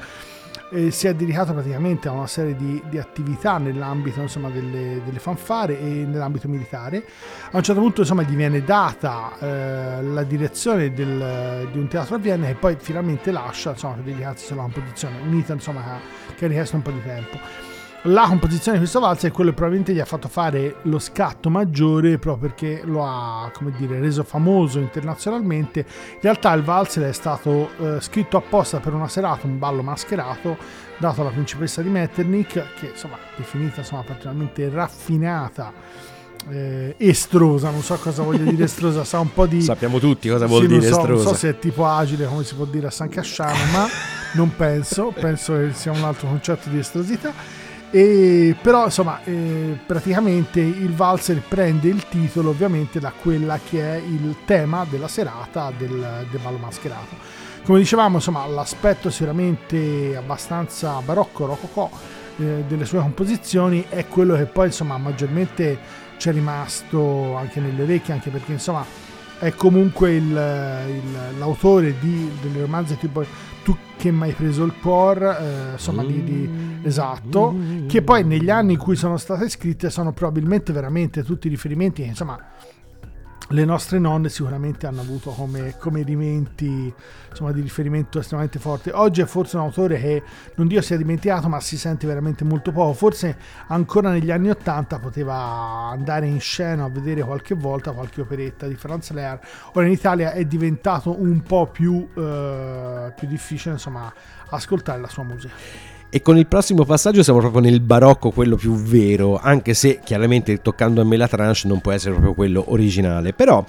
eh, 0.70 0.90
si 0.90 1.06
è 1.06 1.14
dedicato 1.14 1.52
praticamente 1.52 2.08
a 2.08 2.12
una 2.12 2.26
serie 2.26 2.56
di, 2.56 2.82
di 2.88 2.98
attività 2.98 3.58
nell'ambito 3.58 4.20
insomma, 4.20 4.50
delle, 4.50 5.00
delle, 5.04 5.18
fanfare 5.18 5.78
e 5.78 5.84
nell'ambito 5.84 6.48
militare. 6.48 7.04
A 7.50 7.56
un 7.56 7.62
certo 7.62 7.80
punto 7.80 8.00
insomma, 8.00 8.22
gli 8.22 8.34
viene 8.34 8.62
data 8.62 9.32
eh, 9.38 10.02
la 10.02 10.22
direzione 10.22 10.92
del, 10.92 11.68
di 11.70 11.78
un 11.78 11.88
teatro 11.88 12.16
a 12.16 12.18
Vienna 12.18 12.48
e 12.48 12.54
poi 12.54 12.76
finalmente 12.78 13.30
lascia 13.30 13.70
insomma, 13.70 13.94
per 13.94 14.04
dedicarsi 14.04 14.46
solo 14.46 14.60
a 14.60 14.64
una 14.64 14.72
composizione, 14.72 15.20
unita 15.20 15.52
insomma, 15.52 16.00
che 16.34 16.44
ha 16.44 16.48
richiesto 16.48 16.76
un 16.76 16.82
po' 16.82 16.90
di 16.90 17.02
tempo 17.02 17.72
la 18.06 18.26
composizione 18.26 18.76
di 18.76 18.82
questo 18.82 19.00
valzer 19.00 19.30
è 19.30 19.32
quello 19.32 19.50
che 19.50 19.56
probabilmente 19.56 19.94
gli 19.94 20.00
ha 20.00 20.04
fatto 20.04 20.28
fare 20.28 20.76
lo 20.82 20.98
scatto 20.98 21.48
maggiore 21.48 22.18
proprio 22.18 22.50
perché 22.50 22.82
lo 22.84 23.02
ha 23.04 23.50
come 23.54 23.72
dire, 23.78 23.98
reso 23.98 24.24
famoso 24.24 24.78
internazionalmente. 24.78 25.80
In 25.80 26.20
realtà 26.20 26.52
il 26.52 26.62
valzer 26.62 27.08
è 27.08 27.12
stato 27.12 27.70
eh, 27.78 28.00
scritto 28.00 28.36
apposta 28.36 28.78
per 28.80 28.92
una 28.92 29.08
serata, 29.08 29.46
un 29.46 29.58
ballo 29.58 29.82
mascherato 29.82 30.58
dato 30.98 31.22
alla 31.22 31.30
principessa 31.30 31.80
di 31.80 31.88
Metternich 31.88 32.74
che 32.78 32.90
insomma 32.92 33.16
definita 33.36 33.80
insomma 33.80 34.02
particolarmente 34.02 34.68
raffinata 34.68 35.72
eh, 36.50 36.94
estrosa, 36.98 37.70
non 37.70 37.80
so 37.80 37.96
cosa 37.96 38.22
voglia 38.22 38.44
dire 38.44 38.64
estrosa, 38.64 39.02
sa 39.04 39.18
un 39.20 39.32
po' 39.32 39.46
di... 39.46 39.62
Sappiamo 39.62 39.98
tutti 39.98 40.28
cosa 40.28 40.44
vuol 40.44 40.62
sì, 40.62 40.66
dire 40.66 40.82
so, 40.82 41.00
estrosa. 41.00 41.22
Non 41.24 41.32
so 41.32 41.34
se 41.34 41.48
è 41.48 41.58
tipo 41.58 41.86
agile 41.86 42.26
come 42.26 42.44
si 42.44 42.54
può 42.54 42.66
dire 42.66 42.88
a 42.88 42.90
San 42.90 43.08
Casciano, 43.08 43.64
ma 43.72 43.86
non 44.34 44.54
penso, 44.54 45.10
penso 45.18 45.56
che 45.56 45.70
sia 45.72 45.92
un 45.92 46.04
altro 46.04 46.28
concetto 46.28 46.68
di 46.68 46.78
estrosità. 46.78 47.62
E, 47.94 48.56
però 48.60 48.86
insomma 48.86 49.22
eh, 49.22 49.78
praticamente 49.86 50.58
il 50.58 50.92
valzer 50.92 51.40
prende 51.46 51.86
il 51.86 52.08
titolo 52.08 52.50
ovviamente 52.50 52.98
da 52.98 53.12
quella 53.12 53.60
che 53.64 53.80
è 53.80 53.96
il 53.98 54.38
tema 54.44 54.84
della 54.90 55.06
serata 55.06 55.70
del, 55.78 56.26
del 56.28 56.40
ballo 56.42 56.58
mascherato. 56.58 57.14
Come 57.62 57.78
dicevamo 57.78 58.16
insomma 58.16 58.44
l'aspetto 58.46 59.10
sicuramente 59.10 60.16
abbastanza 60.16 61.00
barocco 61.04 61.46
rococò 61.46 61.88
eh, 62.38 62.64
delle 62.66 62.84
sue 62.84 62.98
composizioni 62.98 63.86
è 63.88 64.08
quello 64.08 64.34
che 64.34 64.46
poi 64.46 64.66
insomma 64.66 64.98
maggiormente 64.98 65.78
ci 66.16 66.30
è 66.30 66.32
rimasto 66.32 67.36
anche 67.36 67.60
nelle 67.60 67.84
orecchie 67.84 68.12
anche 68.12 68.30
perché 68.30 68.50
insomma 68.50 68.84
è 69.38 69.52
comunque 69.54 70.14
il, 70.14 70.24
il, 70.24 71.38
l'autore 71.38 71.98
di, 71.98 72.30
delle 72.40 72.60
romanze 72.62 72.96
tipo 72.96 73.24
tu 73.64 73.76
che 73.96 74.10
mai 74.10 74.32
preso 74.32 74.64
il 74.64 74.74
cuore, 74.80 75.38
eh, 75.38 75.72
insomma, 75.72 76.04
di, 76.04 76.22
di, 76.22 76.50
esatto, 76.82 77.56
che 77.86 78.02
poi 78.02 78.22
negli 78.24 78.50
anni 78.50 78.74
in 78.74 78.78
cui 78.78 78.94
sono 78.94 79.16
state 79.16 79.48
scritte 79.48 79.88
sono 79.88 80.12
probabilmente 80.12 80.72
veramente 80.72 81.22
tutti 81.22 81.48
riferimenti 81.48 82.02
insomma, 82.02 82.38
le 83.48 83.64
nostre 83.64 83.98
nonne 83.98 84.30
sicuramente 84.30 84.86
hanno 84.86 85.02
avuto 85.02 85.30
come, 85.30 85.76
come 85.78 86.00
elementi 86.00 86.92
insomma, 87.28 87.52
di 87.52 87.60
riferimento 87.60 88.18
estremamente 88.18 88.58
forti. 88.58 88.90
Oggi 88.92 89.20
è 89.20 89.26
forse 89.26 89.56
un 89.56 89.62
autore 89.62 90.00
che 90.00 90.22
non 90.54 90.66
Dio 90.66 90.80
si 90.80 90.94
è 90.94 90.96
dimenticato, 90.96 91.48
ma 91.48 91.60
si 91.60 91.76
sente 91.76 92.06
veramente 92.06 92.44
molto 92.44 92.72
poco. 92.72 92.94
Forse 92.94 93.36
ancora 93.66 94.10
negli 94.10 94.30
anni 94.30 94.48
Ottanta 94.50 94.98
poteva 94.98 95.34
andare 95.90 96.26
in 96.26 96.40
scena 96.40 96.84
a 96.84 96.88
vedere 96.88 97.22
qualche 97.22 97.54
volta 97.54 97.92
qualche 97.92 98.22
operetta 98.22 98.66
di 98.66 98.74
Franz 98.74 99.10
Lear. 99.10 99.38
Ora 99.72 99.86
in 99.86 99.92
Italia 99.92 100.32
è 100.32 100.44
diventato 100.44 101.20
un 101.20 101.42
po' 101.42 101.66
più, 101.66 102.08
eh, 102.16 103.12
più 103.14 103.28
difficile 103.28 103.74
insomma, 103.74 104.12
ascoltare 104.48 105.00
la 105.00 105.08
sua 105.08 105.22
musica. 105.22 105.93
E 106.14 106.22
con 106.22 106.38
il 106.38 106.46
prossimo 106.46 106.84
passaggio 106.84 107.24
siamo 107.24 107.40
proprio 107.40 107.60
nel 107.60 107.80
barocco, 107.80 108.30
quello 108.30 108.54
più 108.54 108.74
vero, 108.74 109.36
anche 109.36 109.74
se 109.74 109.98
chiaramente 110.04 110.62
toccando 110.62 111.00
a 111.00 111.04
me 111.04 111.16
la 111.16 111.26
tranche 111.26 111.66
non 111.66 111.80
può 111.80 111.90
essere 111.90 112.12
proprio 112.12 112.34
quello 112.34 112.66
originale. 112.68 113.32
Però 113.32 113.64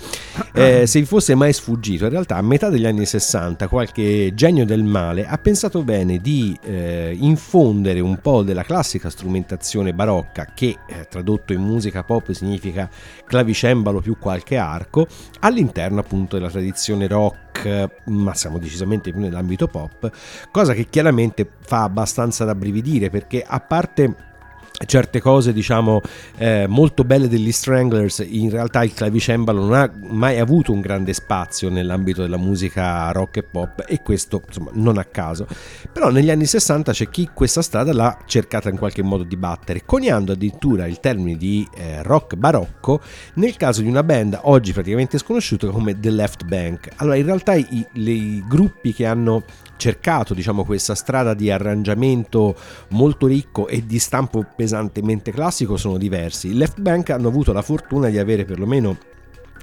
eh, 0.53 0.85
se 0.85 0.99
vi 0.99 1.07
fosse 1.07 1.33
mai 1.33 1.53
sfuggito, 1.53 2.03
in 2.03 2.11
realtà 2.11 2.35
a 2.35 2.43
metà 2.43 2.69
degli 2.69 2.85
anni 2.85 3.07
60 3.07 3.67
qualche 3.67 4.31
genio 4.35 4.63
del 4.63 4.83
male 4.83 5.25
ha 5.25 5.39
pensato 5.39 5.81
bene 5.81 6.19
di 6.19 6.55
eh, 6.61 7.17
infondere 7.19 7.99
un 7.99 8.19
po' 8.21 8.43
della 8.43 8.61
classica 8.61 9.09
strumentazione 9.09 9.95
barocca, 9.95 10.45
che 10.53 10.77
eh, 10.87 11.07
tradotto 11.09 11.51
in 11.51 11.63
musica 11.63 12.03
pop 12.03 12.31
significa 12.31 12.87
clavicembalo 13.25 14.01
più 14.01 14.19
qualche 14.19 14.57
arco, 14.57 15.07
all'interno 15.39 15.99
appunto 15.99 16.35
della 16.35 16.51
tradizione 16.51 17.07
rock 17.07 17.43
ma 18.05 18.33
siamo 18.33 18.59
decisamente 18.59 19.11
più 19.11 19.21
nell'ambito 19.21 19.67
pop, 19.67 20.11
cosa 20.51 20.73
che 20.73 20.87
chiaramente 20.89 21.49
fa 21.61 21.83
abbastanza 21.83 22.34
da 22.43 22.55
brividire 22.55 23.09
perché 23.09 23.43
a 23.45 23.59
parte 23.59 24.33
certe 24.85 25.21
cose 25.21 25.53
diciamo 25.53 26.01
eh, 26.37 26.65
molto 26.67 27.03
belle 27.03 27.29
degli 27.29 27.51
Stranglers 27.51 28.23
in 28.27 28.49
realtà 28.49 28.83
il 28.83 28.93
clavicembalo 28.93 29.61
non 29.61 29.73
ha 29.73 29.91
mai 30.09 30.39
avuto 30.39 30.73
un 30.73 30.81
grande 30.81 31.13
spazio 31.13 31.69
nell'ambito 31.69 32.21
della 32.21 32.37
musica 32.37 33.09
rock 33.11 33.37
e 33.37 33.43
pop 33.43 33.85
e 33.87 34.01
questo 34.01 34.41
insomma 34.45 34.71
non 34.73 34.97
a 34.97 35.05
caso. 35.05 35.47
Però 35.91 36.09
negli 36.09 36.29
anni 36.29 36.45
60 36.45 36.91
c'è 36.91 37.09
chi 37.09 37.29
questa 37.33 37.61
strada 37.61 37.93
l'ha 37.93 38.17
cercata 38.25 38.69
in 38.69 38.77
qualche 38.77 39.01
modo 39.01 39.23
di 39.23 39.37
battere 39.37 39.83
coniando 39.85 40.33
addirittura 40.33 40.87
il 40.87 40.99
termine 40.99 41.37
di 41.37 41.67
eh, 41.75 42.03
rock 42.03 42.35
barocco 42.35 42.99
nel 43.35 43.55
caso 43.55 43.81
di 43.81 43.87
una 43.87 44.03
band 44.03 44.39
oggi 44.43 44.73
praticamente 44.73 45.17
sconosciuta 45.17 45.67
come 45.67 45.99
The 45.99 46.09
Left 46.09 46.43
Bank. 46.45 46.89
Allora 46.97 47.15
in 47.15 47.25
realtà 47.25 47.53
i, 47.55 47.85
i 47.93 48.43
gruppi 48.45 48.93
che 48.93 49.05
hanno 49.05 49.43
cercato 49.77 50.33
diciamo, 50.33 50.63
questa 50.63 50.95
strada 50.95 51.33
di 51.33 51.51
arrangiamento 51.51 52.55
molto 52.89 53.27
ricco 53.27 53.67
e 53.67 53.85
di 53.85 53.99
stampo 53.99 54.45
pesantemente 54.55 55.31
classico 55.31 55.77
sono 55.77 55.97
diversi. 55.97 56.49
I 56.49 56.55
Left 56.55 56.79
Bank 56.79 57.09
hanno 57.09 57.27
avuto 57.27 57.53
la 57.53 57.61
fortuna 57.61 58.09
di 58.09 58.17
avere 58.17 58.45
perlomeno 58.45 58.97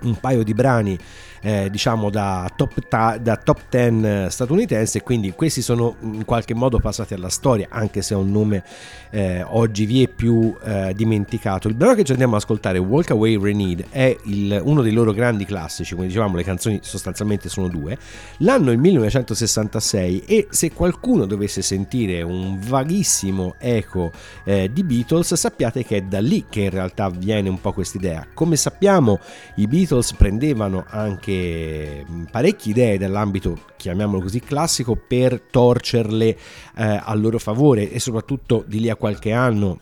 un 0.03 0.18
paio 0.18 0.42
di 0.42 0.55
brani 0.55 0.98
eh, 1.42 1.68
diciamo 1.70 2.09
da 2.09 2.50
top, 2.55 2.86
ta- 2.88 3.18
da 3.20 3.36
top 3.36 3.62
10 3.68 4.07
eh, 4.07 4.26
statunitense 4.30 5.03
quindi 5.03 5.32
questi 5.32 5.61
sono 5.61 5.96
in 6.03 6.24
qualche 6.24 6.55
modo 6.55 6.78
passati 6.78 7.14
alla 7.14 7.28
storia 7.28 7.66
anche 7.70 8.00
se 8.00 8.14
è 8.14 8.16
un 8.16 8.30
nome 8.30 8.62
eh, 9.11 9.44
oggi 9.46 9.84
vi 9.84 10.03
è 10.03 10.09
più 10.09 10.57
eh, 10.64 10.94
dimenticato. 10.96 11.68
Il 11.68 11.74
brano 11.74 11.94
che 11.94 12.03
ci 12.03 12.12
andiamo 12.12 12.34
ad 12.34 12.40
ascoltare 12.40 12.78
Walk 12.78 13.11
Away 13.11 13.38
Renewed 13.38 13.86
è 13.90 14.16
il, 14.24 14.59
uno 14.64 14.80
dei 14.80 14.92
loro 14.92 15.12
grandi 15.12 15.44
classici 15.44 15.94
come 15.94 16.07
dicevamo 16.07 16.36
le 16.36 16.42
canzoni 16.42 16.78
sostanzialmente 16.82 17.50
sono 17.50 17.68
due. 17.68 17.98
L'anno 18.38 18.70
è 18.70 18.72
il 18.72 18.78
1966 18.78 20.24
e 20.24 20.46
se 20.50 20.72
qualcuno 20.72 21.26
dovesse 21.26 21.61
sentire 21.61 22.22
un 22.22 22.59
vaghissimo 22.59 23.57
eco 23.59 24.12
eh, 24.44 24.70
di 24.72 24.82
Beatles 24.82 25.34
sappiate 25.34 25.84
che 25.84 25.98
è 25.98 26.03
da 26.03 26.20
lì 26.20 26.46
che 26.48 26.62
in 26.62 26.70
realtà 26.70 27.11
viene 27.11 27.50
un 27.50 27.61
po' 27.61 27.72
questa 27.72 27.98
idea 27.98 28.26
come 28.32 28.57
sappiamo 28.57 29.18
i 29.57 29.66
Beatles 29.66 29.91
prendevano 30.16 30.84
anche 30.88 31.12
anche 31.22 32.05
parecchie 32.30 32.72
idee 32.72 32.99
dell'ambito, 32.99 33.59
chiamiamolo 33.76 34.22
così, 34.22 34.40
classico 34.40 34.97
per 34.97 35.40
torcerle 35.51 36.26
eh, 36.26 37.01
a 37.03 37.14
loro 37.14 37.38
favore 37.38 37.90
e 37.90 38.01
soprattutto 38.01 38.64
di 38.66 38.80
lì 38.80 38.88
a 38.88 38.97
qualche 38.97 39.32
anno 39.32 39.80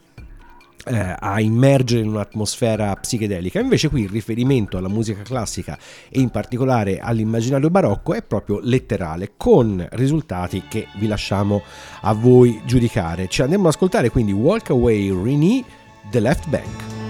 eh, 0.84 1.14
a 1.18 1.40
immergere 1.40 2.02
in 2.02 2.08
un'atmosfera 2.08 2.94
psichedelica. 2.96 3.60
Invece 3.60 3.88
qui 3.88 4.02
il 4.02 4.08
riferimento 4.08 4.76
alla 4.76 4.88
musica 4.88 5.22
classica 5.22 5.78
e 6.08 6.20
in 6.20 6.30
particolare 6.30 6.98
all'immaginario 6.98 7.70
barocco 7.70 8.14
è 8.14 8.22
proprio 8.22 8.60
letterale, 8.62 9.32
con 9.36 9.86
risultati 9.92 10.64
che 10.68 10.86
vi 10.96 11.06
lasciamo 11.06 11.62
a 12.02 12.12
voi 12.12 12.60
giudicare. 12.64 13.28
Ci 13.28 13.42
andiamo 13.42 13.68
ad 13.68 13.74
ascoltare 13.74 14.10
quindi 14.10 14.32
Walk 14.32 14.70
Away 14.70 15.10
Renee, 15.10 15.64
The 16.10 16.20
Left 16.20 16.48
Bank. 16.48 17.09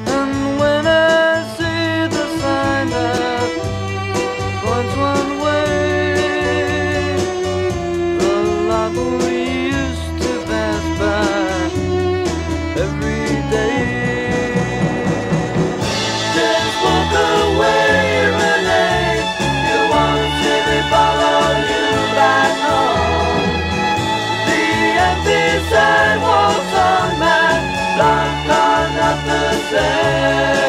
quiser. 29.81 30.60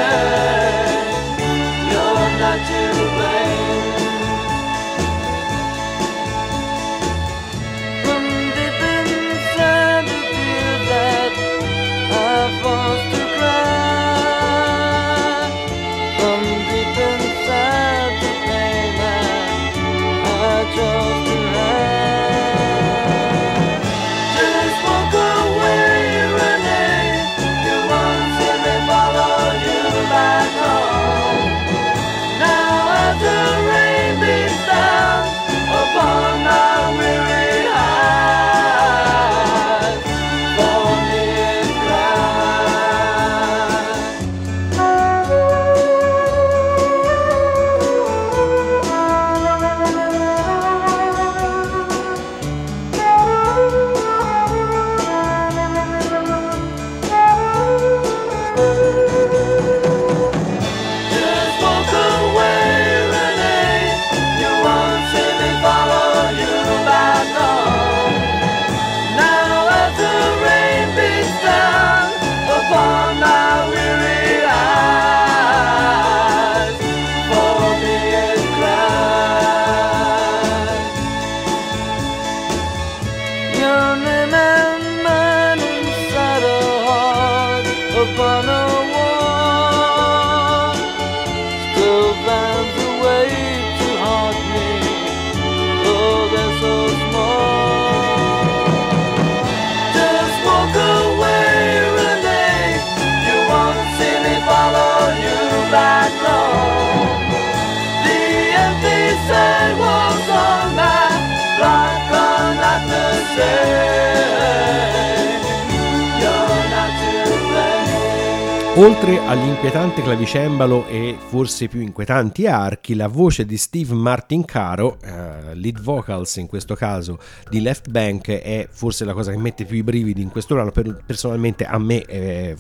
Oltre 118.81 119.19
all'inquietante 119.19 120.01
clavicembalo 120.01 120.87
e 120.87 121.15
forse 121.27 121.67
più 121.67 121.81
inquietanti 121.81 122.47
archi, 122.47 122.95
la 122.95 123.07
voce 123.07 123.45
di 123.45 123.55
Steve 123.55 123.93
Martin 123.93 124.43
Caro, 124.43 124.97
uh, 125.03 125.53
lead 125.53 125.79
vocals 125.79 126.37
in 126.37 126.47
questo 126.47 126.73
caso 126.73 127.19
di 127.47 127.61
Left 127.61 127.89
Bank, 127.89 128.31
è 128.31 128.67
forse 128.71 129.05
la 129.05 129.13
cosa 129.13 129.29
che 129.29 129.37
mette 129.37 129.65
più 129.65 129.77
i 129.77 129.83
brividi 129.83 130.23
in 130.23 130.29
questo 130.29 130.55
brano. 130.55 130.71
Per, 130.71 131.03
personalmente 131.05 131.63
a 131.63 131.77
me 131.77 132.03
eh, 132.05 132.55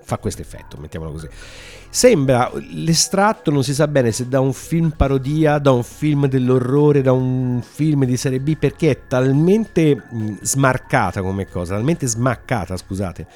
fa 0.00 0.16
questo 0.16 0.40
effetto, 0.40 0.78
mettiamolo 0.78 1.12
così. 1.12 1.28
Sembra 1.90 2.52
l'estratto, 2.70 3.50
non 3.50 3.64
si 3.64 3.72
sa 3.72 3.88
bene 3.88 4.12
se 4.12 4.28
da 4.28 4.40
un 4.40 4.52
film 4.52 4.90
parodia, 4.90 5.58
da 5.58 5.72
un 5.72 5.82
film 5.82 6.28
dell'orrore, 6.28 7.00
da 7.00 7.12
un 7.12 7.62
film 7.62 8.04
di 8.04 8.16
serie 8.18 8.40
B, 8.40 8.56
perché 8.56 8.90
è 8.90 8.98
talmente 9.08 10.04
smarcata 10.42 11.22
come 11.22 11.48
cosa, 11.48 11.74
talmente 11.74 12.06
smaccata, 12.06 12.76
scusate, 12.76 13.26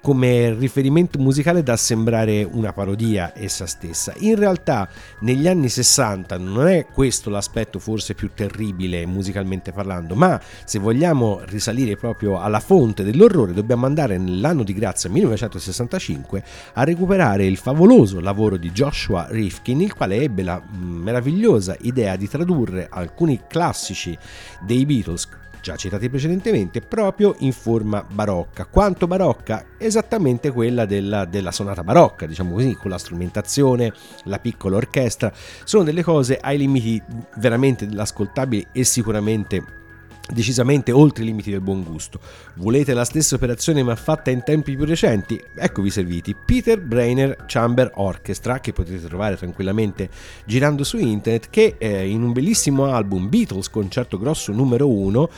come 0.00 0.54
riferimento 0.54 1.18
musicale 1.18 1.62
da 1.62 1.76
sembrare 1.76 2.48
una 2.50 2.72
parodia 2.72 3.32
essa 3.36 3.66
stessa. 3.66 4.14
In 4.18 4.36
realtà 4.36 4.88
negli 5.20 5.46
anni 5.46 5.68
60 5.68 6.38
non 6.38 6.66
è 6.66 6.86
questo 6.86 7.28
l'aspetto 7.28 7.78
forse 7.78 8.14
più 8.14 8.30
terribile 8.34 9.04
musicalmente 9.04 9.70
parlando, 9.70 10.14
ma 10.14 10.40
se 10.64 10.78
vogliamo 10.78 11.42
risalire 11.44 11.96
proprio 11.96 12.40
alla 12.40 12.60
fonte 12.60 13.04
dell'orrore 13.04 13.52
dobbiamo 13.52 13.84
andare 13.84 14.16
nell'anno 14.16 14.62
di 14.62 14.72
grazia 14.72 15.10
1965 15.10 16.42
a 16.72 16.84
recuperare 16.84 17.44
il 17.44 17.58
favoloso 17.58 17.96
famoso 17.98 18.20
lavoro 18.20 18.56
di 18.56 18.70
Joshua 18.70 19.26
Rifkin, 19.28 19.80
il 19.80 19.92
quale 19.92 20.20
ebbe 20.20 20.44
la 20.44 20.62
meravigliosa 20.70 21.76
idea 21.80 22.14
di 22.14 22.28
tradurre 22.28 22.86
alcuni 22.88 23.40
classici 23.48 24.16
dei 24.60 24.86
Beatles 24.86 25.28
già 25.60 25.74
citati 25.74 26.08
precedentemente, 26.08 26.80
proprio 26.80 27.34
in 27.40 27.52
forma 27.52 28.04
barocca. 28.08 28.66
Quanto 28.66 29.08
barocca? 29.08 29.64
Esattamente 29.76 30.52
quella 30.52 30.86
della, 30.86 31.24
della, 31.24 31.50
sonata 31.50 31.82
barocca, 31.82 32.26
diciamo 32.26 32.52
così, 32.52 32.74
con 32.74 32.90
la 32.90 32.98
strumentazione, 32.98 33.92
la 34.24 34.38
piccola 34.38 34.76
orchestra. 34.76 35.32
Sono 35.64 35.82
delle 35.82 36.04
cose 36.04 36.38
ai 36.40 36.56
limiti 36.56 37.02
veramente 37.38 37.84
dell'ascoltabile 37.88 38.68
e 38.70 38.84
sicuramente 38.84 39.87
decisamente 40.32 40.92
oltre 40.92 41.22
i 41.22 41.26
limiti 41.26 41.50
del 41.50 41.60
buon 41.60 41.82
gusto. 41.82 42.20
Volete 42.56 42.94
la 42.94 43.04
stessa 43.04 43.34
operazione 43.34 43.82
ma 43.82 43.96
fatta 43.96 44.30
in 44.30 44.42
tempi 44.44 44.76
più 44.76 44.84
recenti? 44.84 45.40
Eccovi 45.54 45.90
serviti 45.90 46.34
Peter 46.34 46.80
Brainer 46.80 47.44
Chamber 47.46 47.90
Orchestra 47.94 48.60
che 48.60 48.72
potete 48.72 49.06
trovare 49.06 49.36
tranquillamente 49.36 50.08
girando 50.44 50.84
su 50.84 50.98
internet 50.98 51.50
che 51.50 51.76
eh, 51.78 52.08
in 52.08 52.22
un 52.22 52.32
bellissimo 52.32 52.86
album 52.86 53.28
Beatles 53.28 53.70
Concerto 53.70 54.18
Grosso 54.18 54.52
numero 54.52 54.88
1 54.88 55.30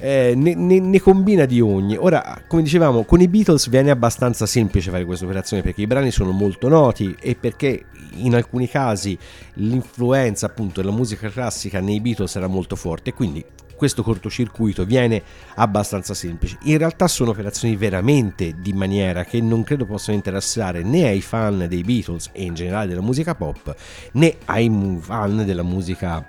eh, 0.00 0.32
ne, 0.34 0.54
ne, 0.54 0.80
ne, 0.80 1.00
combina 1.00 1.44
di 1.44 1.60
ogni. 1.60 1.96
Ora, 1.96 2.42
come 2.46 2.62
dicevamo, 2.62 3.04
con 3.04 3.20
i 3.20 3.28
Beatles 3.28 3.68
viene 3.68 3.90
abbastanza 3.90 4.46
semplice 4.46 4.90
fare 4.90 5.04
questa 5.04 5.26
operazione 5.26 5.62
perché 5.62 5.82
i 5.82 5.86
brani 5.86 6.10
sono 6.10 6.30
molto 6.30 6.68
noti 6.68 7.14
e 7.20 7.36
perché 7.36 7.84
in 8.14 8.34
alcuni 8.34 8.66
casi 8.66 9.16
l'influenza 9.54 10.46
appunto 10.46 10.80
della 10.80 10.94
musica 10.94 11.28
classica 11.28 11.80
nei 11.80 12.00
Beatles 12.00 12.34
era 12.34 12.46
molto 12.46 12.76
forte, 12.76 13.12
quindi 13.12 13.44
questo 13.80 14.02
cortocircuito 14.02 14.84
viene 14.84 15.22
abbastanza 15.54 16.12
semplice. 16.12 16.58
In 16.64 16.76
realtà 16.76 17.08
sono 17.08 17.30
operazioni 17.30 17.76
veramente 17.76 18.56
di 18.60 18.74
maniera 18.74 19.24
che 19.24 19.40
non 19.40 19.62
credo 19.62 19.86
possano 19.86 20.18
interessare 20.18 20.82
né 20.82 21.08
ai 21.08 21.22
fan 21.22 21.64
dei 21.66 21.82
Beatles 21.82 22.28
e 22.32 22.42
in 22.42 22.52
generale 22.52 22.88
della 22.88 23.00
musica 23.00 23.34
pop 23.34 23.74
né 24.12 24.36
ai 24.44 24.70
fan 25.00 25.46
della 25.46 25.62
musica 25.62 26.28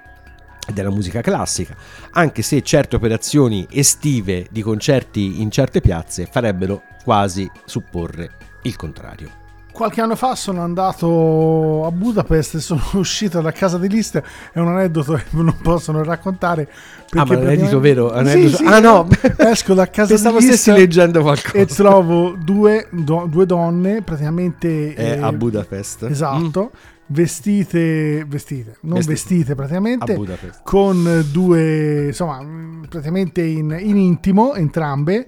della 0.71 0.91
musica 0.91 1.19
classica, 1.19 1.75
anche 2.11 2.41
se 2.43 2.61
certe 2.61 2.95
operazioni 2.95 3.67
estive 3.71 4.47
di 4.49 4.61
concerti 4.61 5.41
in 5.41 5.51
certe 5.51 5.81
piazze 5.81 6.29
farebbero 6.31 6.83
quasi 7.03 7.49
supporre 7.65 8.37
il 8.61 8.77
contrario. 8.77 9.40
Qualche 9.72 10.01
anno 10.01 10.15
fa 10.15 10.36
sono 10.36 10.61
andato 10.61 11.86
a 11.86 11.91
Budapest 11.91 12.55
e 12.55 12.59
sono 12.59 12.82
uscito 12.93 13.41
da 13.41 13.51
casa 13.51 13.78
di 13.78 13.88
List. 13.88 14.22
È 14.51 14.59
un 14.59 14.67
aneddoto 14.67 15.13
che 15.13 15.26
non 15.32 15.55
possono 15.61 16.03
raccontare. 16.03 16.69
Ah, 17.11 17.26
ma 17.26 17.36
l'aneddoto 17.36 17.80
vero? 17.80 18.11
Aneddoto... 18.11 18.57
Sì, 18.57 18.63
sì, 18.63 18.65
ah, 18.65 18.80
no. 18.80 19.07
Esco 19.38 19.74
da 19.74 19.89
casa 19.89 20.13
Pensavo 20.13 20.39
di 20.39 20.45
List. 20.45 20.57
stessi 20.59 20.78
leggendo 20.78 21.22
qualcosa. 21.22 21.57
E 21.57 21.65
trovo 21.65 22.36
due, 22.38 22.88
do, 22.91 23.26
due 23.30 23.45
donne 23.45 24.01
praticamente. 24.01 24.93
Eh, 24.93 25.17
a 25.19 25.32
Budapest. 25.32 26.03
Esatto. 26.03 26.72
Mm 26.74 26.89
vestite, 27.12 28.26
vestite, 28.26 28.78
non 28.82 28.95
vestite, 28.95 29.14
vestite 29.14 29.55
praticamente, 29.55 30.18
con 30.64 31.26
due, 31.32 32.07
insomma, 32.07 32.43
praticamente 32.88 33.41
in, 33.41 33.76
in, 33.80 33.97
intimo 33.97 34.53
entrambe, 34.55 35.28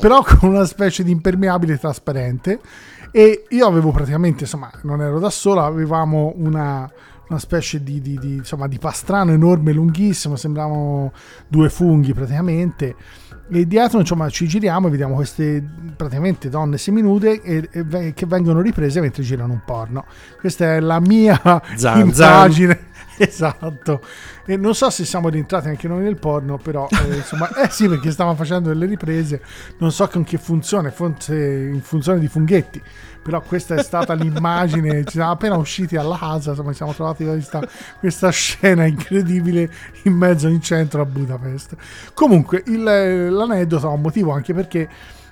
però 0.00 0.22
con 0.26 0.50
una 0.50 0.64
specie 0.64 1.02
di 1.02 1.10
impermeabile 1.10 1.78
trasparente. 1.78 2.60
E 3.12 3.44
io 3.48 3.66
avevo 3.66 3.90
praticamente, 3.90 4.44
insomma, 4.44 4.70
non 4.82 5.00
ero 5.00 5.18
da 5.18 5.30
sola, 5.30 5.64
avevamo 5.64 6.32
una, 6.36 6.88
una 7.30 7.38
specie 7.38 7.82
di, 7.82 8.00
di, 8.00 8.18
di, 8.18 8.34
insomma, 8.34 8.66
di 8.66 8.78
pastrano 8.78 9.32
enorme, 9.32 9.72
lunghissimo, 9.72 10.36
sembravano 10.36 11.12
due 11.46 11.70
funghi 11.70 12.12
praticamente. 12.12 12.94
E 13.52 13.66
dietro 13.66 13.98
insomma, 13.98 14.28
ci 14.28 14.46
giriamo 14.46 14.88
e 14.88 14.90
vediamo 14.90 15.14
queste 15.14 15.64
praticamente 15.96 16.48
donne 16.48 16.78
seminude 16.78 17.40
e, 17.40 17.68
e, 17.70 18.12
che 18.14 18.26
vengono 18.26 18.60
riprese 18.60 19.00
mentre 19.00 19.22
girano 19.22 19.52
un 19.52 19.62
porno. 19.64 20.04
Questa 20.38 20.74
è 20.74 20.80
la 20.80 21.00
mia 21.00 21.40
zan, 21.74 22.00
immagine. 22.00 22.72
Zan. 22.74 22.88
Esatto. 23.20 24.00
E 24.46 24.56
non 24.56 24.74
so 24.74 24.88
se 24.88 25.04
siamo 25.04 25.28
rientrati 25.28 25.68
anche 25.68 25.86
noi 25.86 26.02
nel 26.02 26.16
porno, 26.16 26.56
però 26.56 26.88
eh, 26.90 27.16
insomma, 27.16 27.50
eh 27.62 27.68
sì, 27.68 27.86
perché 27.86 28.10
stavamo 28.10 28.34
facendo 28.34 28.70
delle 28.70 28.86
riprese. 28.86 29.42
Non 29.78 29.92
so 29.92 30.08
con 30.08 30.24
che 30.24 30.38
funzione, 30.38 30.90
forse 30.90 31.36
in 31.36 31.82
funzione 31.82 32.18
di 32.18 32.28
funghetti. 32.28 32.82
Però 33.22 33.40
questa 33.42 33.74
è 33.74 33.82
stata 33.82 34.14
l'immagine. 34.14 35.04
Ci 35.04 35.12
siamo 35.12 35.32
appena 35.32 35.56
usciti 35.56 35.96
alla 35.96 36.16
casa, 36.16 36.50
insomma, 36.50 36.70
ci 36.70 36.76
siamo 36.76 36.94
trovati 36.94 37.24
questa, 37.24 37.60
questa 37.98 38.30
scena 38.30 38.86
incredibile 38.86 39.70
in 40.04 40.14
mezzo 40.14 40.48
in 40.48 40.60
centro 40.60 41.02
a 41.02 41.04
Budapest. 41.04 41.76
Comunque, 42.14 42.62
il, 42.66 42.82
l'aneddoto 42.82 43.88
ha 43.88 43.92
un 43.92 44.00
motivo 44.00 44.32
anche 44.32 44.54
perché 44.54 44.88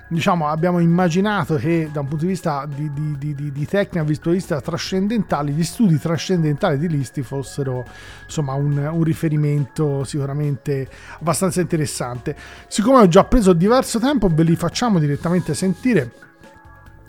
diciamo, 0.09 0.47
abbiamo 0.47 0.79
immaginato 0.79 1.55
che 1.55 1.89
da 1.91 1.99
un 1.99 2.07
punto 2.07 2.25
di 2.25 2.31
vista 2.31 2.67
di, 2.67 2.91
di, 2.91 3.35
di, 3.35 3.51
di 3.51 3.65
tecnica 3.65 4.03
visualista 4.03 4.59
trascendentale, 4.59 5.51
gli 5.51 5.63
studi 5.63 5.99
trascendentali 5.99 6.79
di 6.79 6.87
Listi 6.87 7.21
fossero 7.21 7.85
insomma 8.25 8.53
un, 8.53 8.75
un, 8.77 9.03
riferimento 9.03 10.03
sicuramente 10.03 10.89
abbastanza 11.19 11.61
interessante. 11.61 12.35
Siccome 12.67 13.01
ho 13.01 13.07
già 13.07 13.23
preso 13.23 13.53
diverso 13.53 13.99
tempo, 13.99 14.27
ve 14.29 14.43
li 14.43 14.55
facciamo 14.55 14.99
direttamente 14.99 15.53
sentire. 15.53 16.28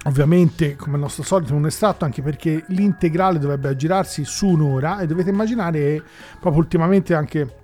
Ovviamente, 0.05 0.77
come 0.77 0.95
al 0.95 1.01
nostro 1.01 1.23
solito, 1.23 1.55
un 1.55 1.67
estratto 1.67 2.05
anche 2.05 2.23
perché 2.23 2.65
l'integrale 2.69 3.39
dovrebbe 3.39 3.69
aggirarsi 3.69 4.25
su 4.25 4.49
un'ora 4.49 5.01
e 5.01 5.07
dovete 5.07 5.29
immaginare 5.31 6.03
proprio 6.41 6.63
ultimamente 6.63 7.15
anche 7.15 7.59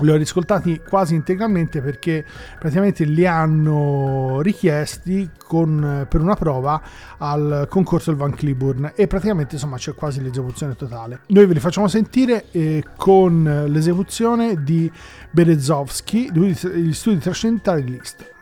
li 0.00 0.10
ho 0.10 0.16
riscoltati 0.16 0.80
quasi 0.80 1.14
integralmente 1.14 1.80
perché 1.80 2.24
praticamente 2.58 3.04
li 3.04 3.26
hanno 3.26 4.40
richiesti 4.40 5.30
con, 5.38 6.06
per 6.08 6.20
una 6.20 6.34
prova 6.34 6.82
al 7.18 7.66
concorso 7.68 8.10
del 8.10 8.18
Van 8.18 8.34
Cliburn 8.34 8.92
e 8.96 9.06
praticamente 9.06 9.54
insomma 9.54 9.76
c'è 9.76 9.94
quasi 9.94 10.20
l'esecuzione 10.20 10.74
totale. 10.74 11.20
Noi 11.28 11.46
ve 11.46 11.54
li 11.54 11.60
facciamo 11.60 11.86
sentire 11.86 12.46
eh, 12.50 12.82
con 12.96 13.66
l'esecuzione 13.68 14.64
di 14.64 14.90
Berezovsky, 15.30 16.32
gli 16.32 16.92
studi 16.92 17.18
trascendentali 17.18 17.84
di 17.84 17.90
Liszt. 17.92 18.32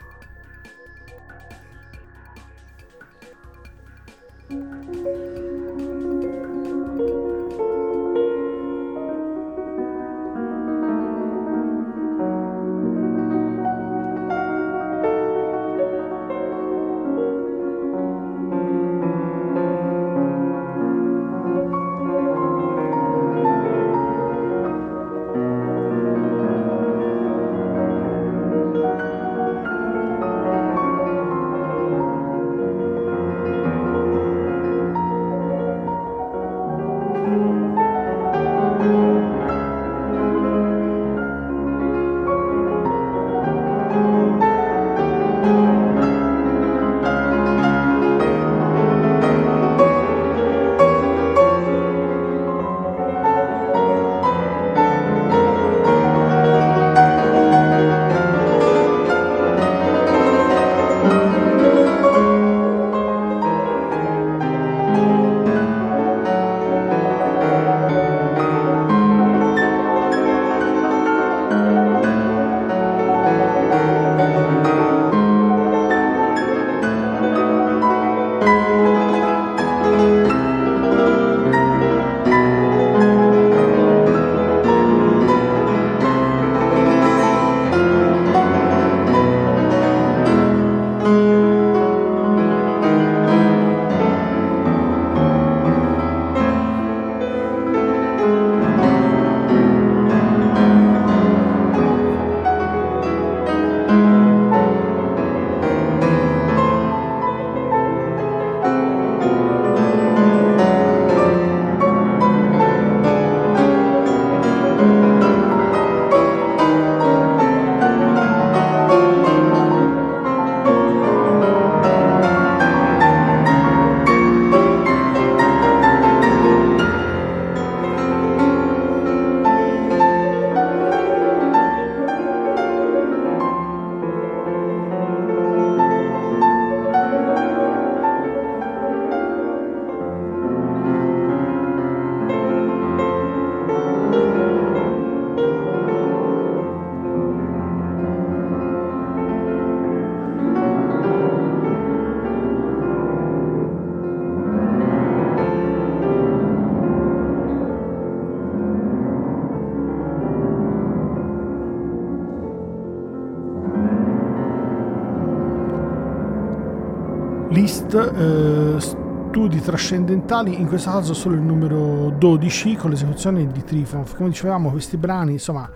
Eh, 167.94 168.76
studi 168.80 169.60
trascendentali, 169.60 170.58
in 170.58 170.66
questo 170.66 170.90
caso 170.90 171.12
solo 171.12 171.34
il 171.34 171.42
numero 171.42 172.08
12 172.08 172.76
con 172.76 172.88
l'esecuzione 172.88 173.46
di 173.46 173.62
Trifonov. 173.62 174.14
Come 174.14 174.30
dicevamo, 174.30 174.70
questi 174.70 174.96
brani, 174.96 175.32
insomma, 175.32 175.70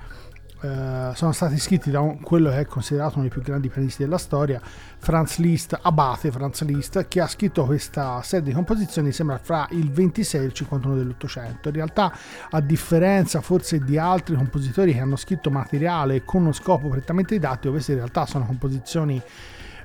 eh, 0.62 1.10
sono 1.14 1.32
stati 1.32 1.58
scritti 1.58 1.90
da 1.90 2.00
un, 2.00 2.20
quello 2.20 2.48
che 2.48 2.60
è 2.60 2.64
considerato 2.64 3.14
uno 3.18 3.22
dei 3.22 3.30
più 3.30 3.42
grandi 3.42 3.68
pianisti 3.68 4.02
della 4.02 4.16
storia, 4.16 4.62
Franz 4.62 5.36
Liszt, 5.36 5.78
abate 5.82 6.30
Franz 6.30 6.62
Liszt, 6.62 7.06
che 7.06 7.20
ha 7.20 7.26
scritto 7.26 7.66
questa 7.66 8.22
serie 8.22 8.46
di 8.46 8.52
composizioni, 8.52 9.12
sembra 9.12 9.36
fra 9.36 9.66
il 9.72 9.90
26 9.90 10.40
e 10.40 10.44
il 10.44 10.52
51 10.52 10.96
dell'Ottocento. 10.96 11.68
In 11.68 11.74
realtà, 11.74 12.14
a 12.50 12.60
differenza 12.60 13.42
forse 13.42 13.80
di 13.80 13.98
altri 13.98 14.36
compositori 14.36 14.94
che 14.94 15.00
hanno 15.00 15.16
scritto 15.16 15.50
materiale 15.50 16.24
con 16.24 16.40
uno 16.42 16.52
scopo 16.52 16.88
prettamente 16.88 17.34
didattico, 17.34 17.72
queste 17.72 17.92
in 17.92 17.98
realtà 17.98 18.24
sono 18.24 18.46
composizioni 18.46 19.22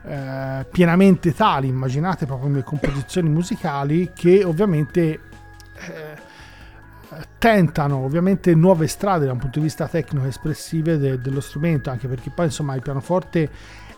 eh, 0.05 0.65
pienamente 0.71 1.33
tali, 1.33 1.67
immaginate 1.67 2.25
proprio 2.25 2.47
come 2.49 2.63
composizioni 2.63 3.29
musicali 3.29 4.11
che 4.13 4.43
ovviamente... 4.43 5.19
Eh, 5.75 6.29
tentano 7.37 7.97
ovviamente 7.97 8.55
nuove 8.55 8.87
strade 8.87 9.25
da 9.25 9.33
un 9.33 9.37
punto 9.37 9.59
di 9.59 9.65
vista 9.65 9.87
tecnico 9.87 10.25
espressive 10.25 10.97
de- 10.97 11.19
dello 11.19 11.41
strumento, 11.41 11.89
anche 11.89 12.07
perché 12.07 12.29
poi 12.29 12.45
insomma 12.45 12.75
il 12.75 12.81
pianoforte 12.81 13.49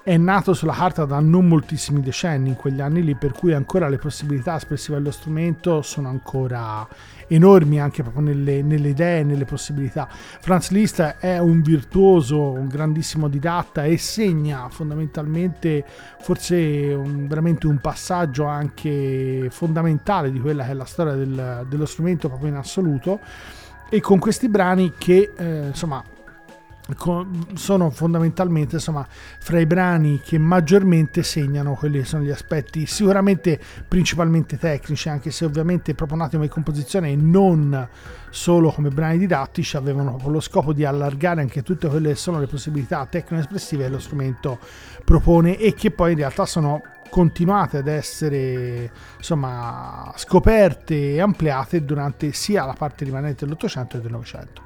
è 0.04 0.18
nato 0.18 0.54
sulla 0.54 0.74
carta 0.74 1.06
da 1.06 1.20
non 1.20 1.48
moltissimi 1.48 2.02
decenni 2.02 2.50
in 2.50 2.56
quegli 2.56 2.82
anni 2.82 3.04
lì, 3.04 3.16
per 3.16 3.32
cui 3.32 3.54
ancora 3.54 3.88
le 3.88 3.98
possibilità 3.98 4.56
espressive 4.56 4.98
dello 4.98 5.12
strumento 5.12 5.82
sono 5.82 6.10
ancora 6.10 6.88
enormi 7.36 7.80
anche 7.80 8.04
proprio 8.04 8.24
nelle, 8.24 8.62
nelle 8.62 8.90
idee, 8.90 9.24
nelle 9.24 9.46
possibilità. 9.46 10.08
Franz 10.10 10.70
Liszt 10.70 11.02
è 11.20 11.38
un 11.38 11.62
virtuoso, 11.62 12.52
un 12.52 12.68
grandissimo 12.68 13.28
didatta 13.28 13.84
e 13.84 13.98
segna 13.98 14.68
fondamentalmente 14.70 15.84
forse 16.20 16.56
un, 16.94 17.28
veramente 17.28 17.68
un 17.68 17.80
passaggio 17.80 18.46
anche 18.46 19.48
fondamentale 19.50 20.32
di 20.32 20.40
quella 20.40 20.66
che 20.66 20.72
è 20.72 20.76
la 20.76 20.86
storia 20.86 21.14
del, 21.14 21.66
dello 21.68 21.86
strumento 21.86 22.28
proprio 22.28 22.50
in 22.50 22.56
assoluto 22.56 23.20
e 23.90 24.00
con 24.02 24.20
questi 24.20 24.50
brani 24.50 24.94
che 24.98 25.34
eh, 25.36 25.68
insomma 25.68 26.04
sono 27.54 27.90
fondamentalmente 27.92 28.76
insomma 28.76 29.08
fra 29.08 29.60
i 29.60 29.66
brani 29.66 30.20
che 30.20 30.38
maggiormente 30.38 31.24
segnano 31.24 31.76
quelli 31.76 32.00
che 32.00 32.06
sono 32.06 32.24
gli 32.24 32.30
aspetti 32.30 32.86
sicuramente 32.86 33.58
principalmente 33.88 34.58
tecnici 34.58 35.08
anche 35.08 35.32
se 35.32 35.46
ovviamente 35.46 35.96
proprio 35.96 36.18
nati 36.18 36.36
come 36.36 36.50
composizione 36.50 37.12
e 37.12 37.16
non 37.16 37.88
solo 38.34 38.72
come 38.72 38.90
brani 38.90 39.20
didattici 39.20 39.78
avevano 39.78 40.20
lo 40.26 40.40
scopo 40.40 40.74
di 40.74 40.84
allargare 40.84 41.42
anche 41.42 41.62
tutte 41.62 41.88
quelle 41.88 42.10
che 42.10 42.16
sono 42.16 42.40
le 42.40 42.48
possibilità 42.48 43.06
tecno-espressive 43.06 43.84
che 43.84 43.90
lo 43.90 44.00
strumento 44.00 44.58
propone 45.06 45.56
e 45.60 45.76
che 45.76 45.92
poi 45.92 46.14
in 46.14 46.18
realtà 46.18 46.48
sono 46.48 46.82
continuate 47.14 47.78
ad 47.78 47.88
essere 47.88 48.92
insomma, 49.18 50.12
scoperte 50.16 51.14
e 51.14 51.22
ampliate 51.22 51.86
durante 51.86 52.34
sia 52.34 52.66
la 52.66 52.74
parte 52.74 53.06
rimanente 53.06 53.46
dell'Ottocento 53.46 53.98
che 53.98 54.02
del 54.02 54.12
Novecento. 54.12 54.64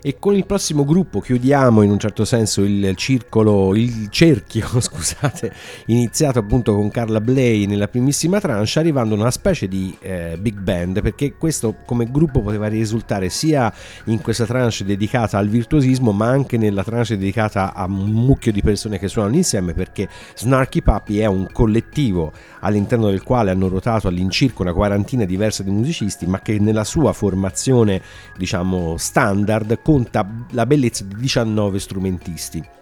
E 0.00 0.18
con 0.18 0.34
il 0.34 0.46
prossimo 0.46 0.86
gruppo 0.86 1.20
chiudiamo 1.20 1.82
in 1.82 1.90
un 1.90 1.98
certo 1.98 2.24
senso 2.24 2.62
il 2.62 2.96
circolo, 2.96 3.74
il 3.74 4.08
cerchio, 4.08 4.66
scusate, 4.80 5.52
iniziato 5.86 6.38
appunto 6.38 6.74
con 6.74 6.90
Carla 6.90 7.20
Bley 7.20 7.66
nella 7.66 7.86
primissima 7.86 8.40
tranche, 8.40 8.78
arrivando 8.78 9.14
a 9.14 9.18
una 9.18 9.30
specie 9.30 9.68
di 9.68 9.94
eh, 10.00 10.38
big 10.40 10.58
band, 10.58 11.02
perché 11.02 11.34
questo 11.34 11.76
come 11.84 12.10
gruppo 12.10 12.40
poteva 12.40 12.68
risultare 12.68 13.09
sia 13.28 13.72
in 14.04 14.20
questa 14.20 14.46
tranche 14.46 14.84
dedicata 14.84 15.38
al 15.38 15.48
virtuosismo, 15.48 16.12
ma 16.12 16.28
anche 16.28 16.56
nella 16.56 16.84
tranche 16.84 17.16
dedicata 17.16 17.74
a 17.74 17.84
un 17.84 18.10
mucchio 18.10 18.52
di 18.52 18.62
persone 18.62 18.98
che 18.98 19.08
suonano 19.08 19.36
insieme, 19.36 19.72
perché 19.72 20.08
Snarky 20.36 20.82
Puppy 20.82 21.18
è 21.18 21.26
un 21.26 21.48
collettivo 21.52 22.32
all'interno 22.60 23.08
del 23.08 23.22
quale 23.22 23.50
hanno 23.50 23.68
ruotato 23.68 24.08
all'incirca 24.08 24.62
una 24.62 24.72
quarantina 24.72 25.24
diversa 25.24 25.62
di 25.62 25.70
musicisti, 25.70 26.26
ma 26.26 26.40
che 26.40 26.58
nella 26.58 26.84
sua 26.84 27.12
formazione, 27.12 28.00
diciamo, 28.36 28.96
standard 28.96 29.80
conta 29.82 30.28
la 30.50 30.66
bellezza 30.66 31.04
di 31.04 31.16
19 31.16 31.78
strumentisti 31.78 32.78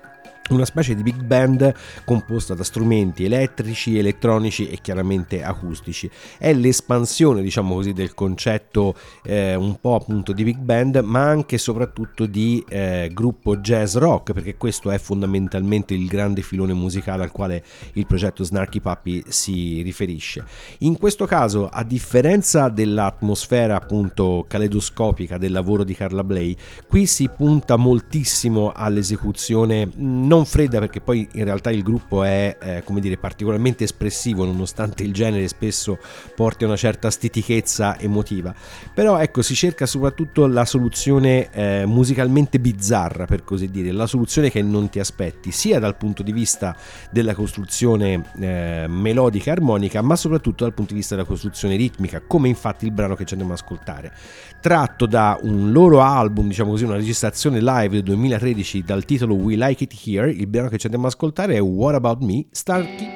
una 0.48 0.64
specie 0.64 0.94
di 0.94 1.02
big 1.02 1.22
band 1.22 1.74
composta 2.04 2.54
da 2.54 2.64
strumenti 2.64 3.24
elettrici, 3.24 3.98
elettronici 3.98 4.68
e 4.68 4.78
chiaramente 4.80 5.42
acustici. 5.42 6.10
È 6.38 6.52
l'espansione, 6.52 7.42
diciamo 7.42 7.74
così, 7.74 7.92
del 7.92 8.14
concetto 8.14 8.94
eh, 9.24 9.54
un 9.54 9.78
po' 9.80 9.94
appunto 9.94 10.32
di 10.32 10.44
big 10.44 10.58
band, 10.58 10.96
ma 11.04 11.24
anche 11.24 11.56
e 11.56 11.58
soprattutto 11.58 12.26
di 12.26 12.64
eh, 12.68 13.10
gruppo 13.12 13.56
jazz 13.58 13.96
rock, 13.96 14.32
perché 14.32 14.56
questo 14.56 14.90
è 14.90 14.98
fondamentalmente 14.98 15.94
il 15.94 16.06
grande 16.06 16.42
filone 16.42 16.72
musicale 16.72 17.24
al 17.24 17.32
quale 17.32 17.64
il 17.94 18.06
progetto 18.06 18.44
Snarky 18.44 18.80
Puppy 18.80 19.22
si 19.28 19.82
riferisce. 19.82 20.44
In 20.78 20.96
questo 20.96 21.26
caso, 21.26 21.68
a 21.68 21.82
differenza 21.82 22.68
dell'atmosfera 22.68 23.76
appunto 23.76 24.44
caleidoscopica 24.48 25.36
del 25.36 25.52
lavoro 25.52 25.84
di 25.84 25.94
Carla 25.94 26.24
Bley, 26.24 26.56
qui 26.86 27.06
si 27.06 27.28
punta 27.28 27.76
moltissimo 27.76 28.72
all'esecuzione 28.74 29.90
non 29.96 30.37
non 30.38 30.46
fredda 30.46 30.78
perché 30.78 31.00
poi 31.00 31.28
in 31.32 31.44
realtà 31.44 31.70
il 31.70 31.82
gruppo 31.82 32.22
è 32.22 32.56
eh, 32.60 32.82
come 32.84 33.00
dire 33.00 33.16
particolarmente 33.18 33.84
espressivo 33.84 34.44
nonostante 34.44 35.02
il 35.02 35.12
genere 35.12 35.48
spesso 35.48 35.98
porti 36.34 36.64
a 36.64 36.68
una 36.68 36.76
certa 36.76 37.10
stitichezza 37.10 37.98
emotiva. 37.98 38.54
Però 38.94 39.18
ecco 39.18 39.42
si 39.42 39.54
cerca 39.54 39.84
soprattutto 39.86 40.46
la 40.46 40.64
soluzione 40.64 41.50
eh, 41.50 41.84
musicalmente 41.86 42.60
bizzarra 42.60 43.24
per 43.24 43.42
così 43.42 43.68
dire 43.70 43.90
la 43.90 44.06
soluzione 44.06 44.50
che 44.50 44.62
non 44.62 44.88
ti 44.88 45.00
aspetti 45.00 45.50
sia 45.50 45.80
dal 45.80 45.96
punto 45.96 46.22
di 46.22 46.32
vista 46.32 46.76
della 47.10 47.34
costruzione 47.34 48.30
eh, 48.38 48.86
melodica 48.88 49.52
armonica 49.52 50.00
ma 50.02 50.14
soprattutto 50.14 50.64
dal 50.64 50.74
punto 50.74 50.92
di 50.92 51.00
vista 51.00 51.16
della 51.16 51.26
costruzione 51.26 51.76
ritmica 51.76 52.22
come 52.26 52.48
infatti 52.48 52.84
il 52.84 52.92
brano 52.92 53.16
che 53.16 53.24
ci 53.24 53.34
andiamo 53.34 53.54
ad 53.54 53.60
ascoltare. 53.60 54.12
Tratto 54.60 55.06
da 55.06 55.38
un 55.42 55.72
loro 55.72 56.00
album 56.00 56.46
diciamo 56.46 56.70
così 56.70 56.84
una 56.84 56.96
registrazione 56.96 57.60
live 57.60 57.88
del 57.88 58.02
2013 58.02 58.82
dal 58.84 59.04
titolo 59.04 59.34
We 59.34 59.56
Like 59.56 59.84
It 59.84 59.94
Here 60.04 60.27
il 60.30 60.46
brano 60.46 60.68
che 60.68 60.78
ci 60.78 60.86
andiamo 60.86 61.06
ad 61.06 61.12
ascoltare 61.12 61.54
è 61.54 61.60
What 61.60 61.94
About 61.94 62.22
Me, 62.22 62.46
Starkey 62.50 63.07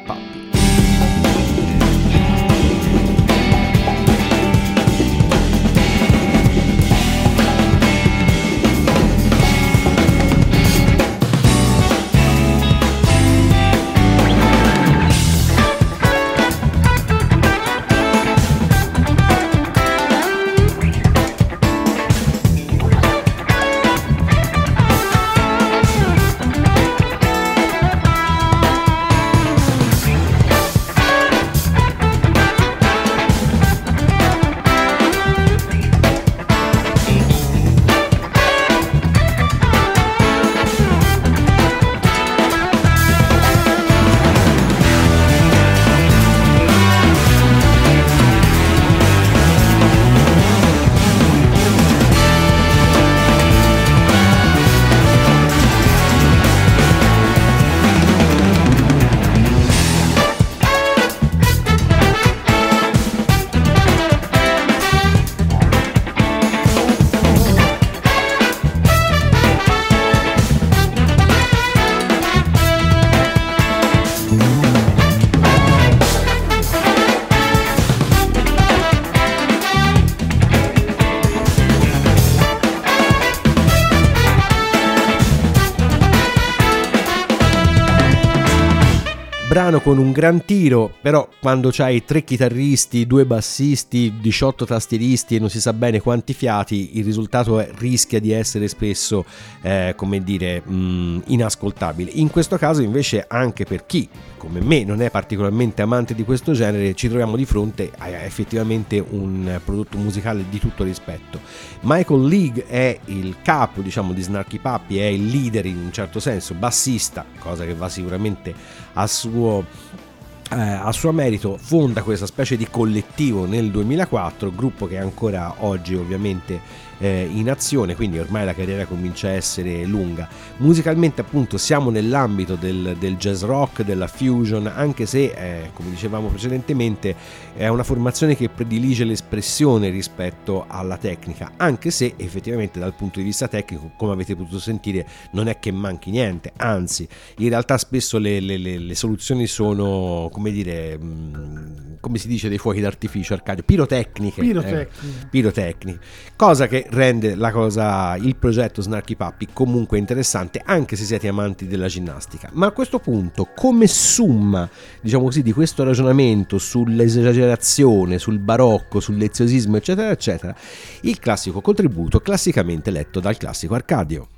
brano 89.52 89.82
con 89.82 89.98
un 89.98 90.12
gran 90.12 90.46
tiro, 90.46 90.94
però 91.02 91.28
quando 91.38 91.68
c'hai 91.70 92.06
tre 92.06 92.24
chitarristi, 92.24 93.06
due 93.06 93.26
bassisti, 93.26 94.14
18 94.18 94.64
tastieristi 94.64 95.36
e 95.36 95.40
non 95.40 95.50
si 95.50 95.60
sa 95.60 95.74
bene 95.74 96.00
quanti 96.00 96.32
fiati, 96.32 96.96
il 96.96 97.04
risultato 97.04 97.60
è, 97.60 97.68
rischia 97.76 98.18
di 98.18 98.32
essere 98.32 98.66
spesso, 98.66 99.26
eh, 99.60 99.92
come 99.94 100.24
dire, 100.24 100.62
mh, 100.64 100.74
mm, 100.74 101.18
inascoltabile. 101.26 102.12
In 102.14 102.30
questo 102.30 102.56
caso 102.56 102.80
invece 102.80 103.26
anche 103.28 103.66
per 103.66 103.84
chi, 103.84 104.08
come 104.38 104.62
me, 104.62 104.84
non 104.84 105.02
è 105.02 105.10
particolarmente 105.10 105.82
amante 105.82 106.14
di 106.14 106.24
questo 106.24 106.52
genere, 106.52 106.94
ci 106.94 107.08
troviamo 107.08 107.36
di 107.36 107.44
fronte 107.44 107.90
a 107.98 108.08
effettivamente 108.08 109.04
un 109.06 109.60
prodotto 109.62 109.98
musicale 109.98 110.46
di 110.48 110.60
tutto 110.60 110.82
rispetto. 110.82 111.38
Michael 111.82 112.26
League 112.26 112.64
è 112.66 112.98
il 113.04 113.36
capo, 113.42 113.82
diciamo, 113.82 114.14
di 114.14 114.22
Snarky 114.22 114.58
Puppy, 114.58 114.96
è 114.96 115.04
il 115.04 115.26
leader 115.26 115.66
in 115.66 115.76
un 115.76 115.92
certo 115.92 116.20
senso, 116.20 116.54
bassista, 116.54 117.26
cosa 117.38 117.66
che 117.66 117.74
va 117.74 117.90
sicuramente 117.90 118.80
a 118.94 119.06
suo 119.06 119.41
eh, 119.50 120.56
a 120.56 120.92
suo 120.92 121.12
merito 121.12 121.56
fonda 121.56 122.02
questa 122.02 122.26
specie 122.26 122.56
di 122.56 122.68
collettivo 122.68 123.46
nel 123.46 123.70
2004, 123.70 124.52
gruppo 124.54 124.86
che 124.86 124.98
ancora 124.98 125.54
oggi 125.58 125.94
ovviamente 125.94 126.60
eh, 127.02 127.28
in 127.32 127.50
azione, 127.50 127.96
quindi 127.96 128.20
ormai 128.20 128.44
la 128.44 128.54
carriera 128.54 128.86
comincia 128.86 129.26
a 129.26 129.32
essere 129.32 129.84
lunga. 129.84 130.28
Musicalmente 130.58 131.20
appunto 131.20 131.58
siamo 131.58 131.90
nell'ambito 131.90 132.54
del, 132.54 132.96
del 132.96 133.16
jazz 133.16 133.42
rock, 133.42 133.82
della 133.82 134.06
fusion, 134.06 134.70
anche 134.72 135.04
se 135.04 135.32
eh, 135.34 135.70
come 135.72 135.90
dicevamo 135.90 136.28
precedentemente 136.28 137.16
è 137.56 137.66
una 137.66 137.82
formazione 137.82 138.36
che 138.36 138.48
predilige 138.48 139.02
l'espressione 139.02 139.90
rispetto 139.90 140.64
alla 140.68 140.96
tecnica, 140.96 141.54
anche 141.56 141.90
se 141.90 142.14
effettivamente 142.16 142.78
dal 142.78 142.94
punto 142.94 143.18
di 143.18 143.24
vista 143.24 143.48
tecnico, 143.48 143.90
come 143.96 144.12
avete 144.12 144.36
potuto 144.36 144.60
sentire, 144.60 145.04
non 145.32 145.48
è 145.48 145.58
che 145.58 145.72
manchi 145.72 146.10
niente, 146.10 146.52
anzi 146.56 147.08
in 147.38 147.48
realtà 147.48 147.78
spesso 147.78 148.18
le, 148.18 148.38
le, 148.38 148.56
le, 148.58 148.78
le 148.78 148.94
soluzioni 148.94 149.48
sono, 149.48 150.28
come 150.30 150.52
dire, 150.52 150.96
mh, 150.96 151.04
mm, 151.04 151.94
come 151.98 152.18
si 152.18 152.28
dice 152.28 152.48
dei 152.48 152.58
fuochi 152.58 152.80
d'artificio, 152.80 153.34
Arcadio, 153.34 153.64
pirotecniche. 153.64 154.40
Pirotecniche. 154.40 154.90
Eh, 154.90 155.26
pirotecniche. 155.28 156.00
Cosa 156.36 156.68
che 156.68 156.86
rende 156.92 157.36
cosa, 157.50 158.16
il 158.16 158.36
progetto 158.36 158.82
Snarky 158.82 159.16
Puppy 159.16 159.48
comunque 159.52 159.98
interessante 159.98 160.60
anche 160.64 160.94
se 160.96 161.04
siete 161.04 161.28
amanti 161.28 161.66
della 161.66 161.88
ginnastica. 161.88 162.50
Ma 162.52 162.66
a 162.66 162.70
questo 162.70 162.98
punto, 162.98 163.48
come 163.54 163.86
summa, 163.86 164.68
diciamo 165.00 165.24
così, 165.24 165.42
di 165.42 165.52
questo 165.52 165.84
ragionamento 165.84 166.58
sull'esagerazione, 166.58 168.18
sul 168.18 168.38
barocco, 168.38 169.00
sul 169.00 169.16
leziosismo, 169.16 169.76
eccetera, 169.76 170.10
eccetera, 170.10 170.54
il 171.02 171.18
classico 171.18 171.60
contributo 171.60 172.20
classicamente 172.20 172.90
letto 172.90 173.20
dal 173.20 173.36
classico 173.36 173.74
Arcadio. 173.74 174.28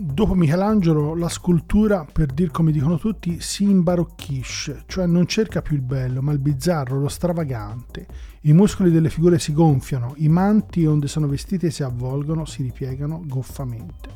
Dopo 0.00 0.36
Michelangelo 0.36 1.16
la 1.16 1.28
scultura, 1.28 2.06
per 2.10 2.26
dir 2.26 2.52
come 2.52 2.70
dicono 2.70 2.98
tutti, 2.98 3.40
si 3.40 3.64
imbarocchisce, 3.64 4.84
cioè 4.86 5.06
non 5.06 5.26
cerca 5.26 5.60
più 5.60 5.74
il 5.74 5.82
bello, 5.82 6.22
ma 6.22 6.30
il 6.30 6.38
bizzarro, 6.38 7.00
lo 7.00 7.08
stravagante. 7.08 8.06
I 8.42 8.52
muscoli 8.52 8.92
delle 8.92 9.10
figure 9.10 9.40
si 9.40 9.52
gonfiano, 9.52 10.12
i 10.18 10.28
manti 10.28 10.86
onde 10.86 11.08
sono 11.08 11.26
vestite 11.26 11.72
si 11.72 11.82
avvolgono, 11.82 12.44
si 12.44 12.62
ripiegano 12.62 13.24
goffamente. 13.26 14.10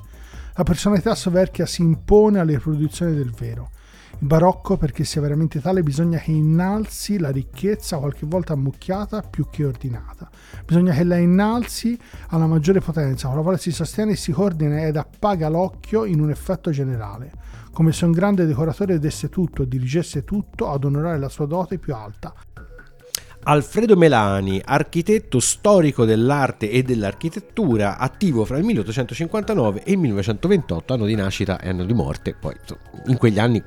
La 0.54 0.62
personalità 0.62 1.16
soverchia 1.16 1.66
si 1.66 1.82
impone 1.82 2.38
alle 2.38 2.54
riproduzioni 2.54 3.12
del 3.16 3.32
vero. 3.32 3.70
Il 4.20 4.28
barocco, 4.28 4.76
perché 4.76 5.02
sia 5.02 5.20
veramente 5.20 5.60
tale, 5.60 5.82
bisogna 5.82 6.18
che 6.20 6.30
innalzi 6.30 7.18
la 7.18 7.30
ricchezza, 7.30 7.98
qualche 7.98 8.24
volta 8.24 8.52
ammucchiata, 8.52 9.22
più 9.22 9.48
che 9.50 9.64
ordinata. 9.64 10.30
Bisogna 10.64 10.94
che 10.94 11.04
la 11.04 11.16
innalzi 11.16 11.98
alla 12.28 12.46
maggiore 12.46 12.80
potenza, 12.80 13.28
con 13.28 13.36
la 13.36 13.42
quale 13.42 13.58
si 13.58 13.72
sostiene, 13.72 14.14
si 14.14 14.32
coordina 14.32 14.86
ed 14.86 14.96
appaga 14.96 15.48
l'occhio 15.48 16.04
in 16.04 16.20
un 16.20 16.30
effetto 16.30 16.70
generale, 16.70 17.32
come 17.72 17.92
se 17.92 18.04
un 18.04 18.12
grande 18.12 18.46
decoratore 18.46 18.98
desse 18.98 19.28
tutto, 19.28 19.64
dirigesse 19.64 20.24
tutto 20.24 20.70
ad 20.70 20.84
onorare 20.84 21.18
la 21.18 21.28
sua 21.28 21.46
dote 21.46 21.78
più 21.78 21.94
alta. 21.94 22.32
Alfredo 23.44 23.96
Melani, 23.96 24.62
architetto 24.64 25.40
storico 25.40 26.04
dell'arte 26.04 26.70
e 26.70 26.84
dell'architettura, 26.84 27.98
attivo 27.98 28.44
fra 28.44 28.56
il 28.56 28.64
1859 28.64 29.82
e 29.82 29.92
il 29.92 29.98
1928, 29.98 30.94
anno 30.94 31.06
di 31.06 31.16
nascita 31.16 31.58
e 31.58 31.70
anno 31.70 31.84
di 31.84 31.92
morte, 31.92 32.36
poi 32.38 32.54
in 33.06 33.16
quegli 33.16 33.40
anni 33.40 33.60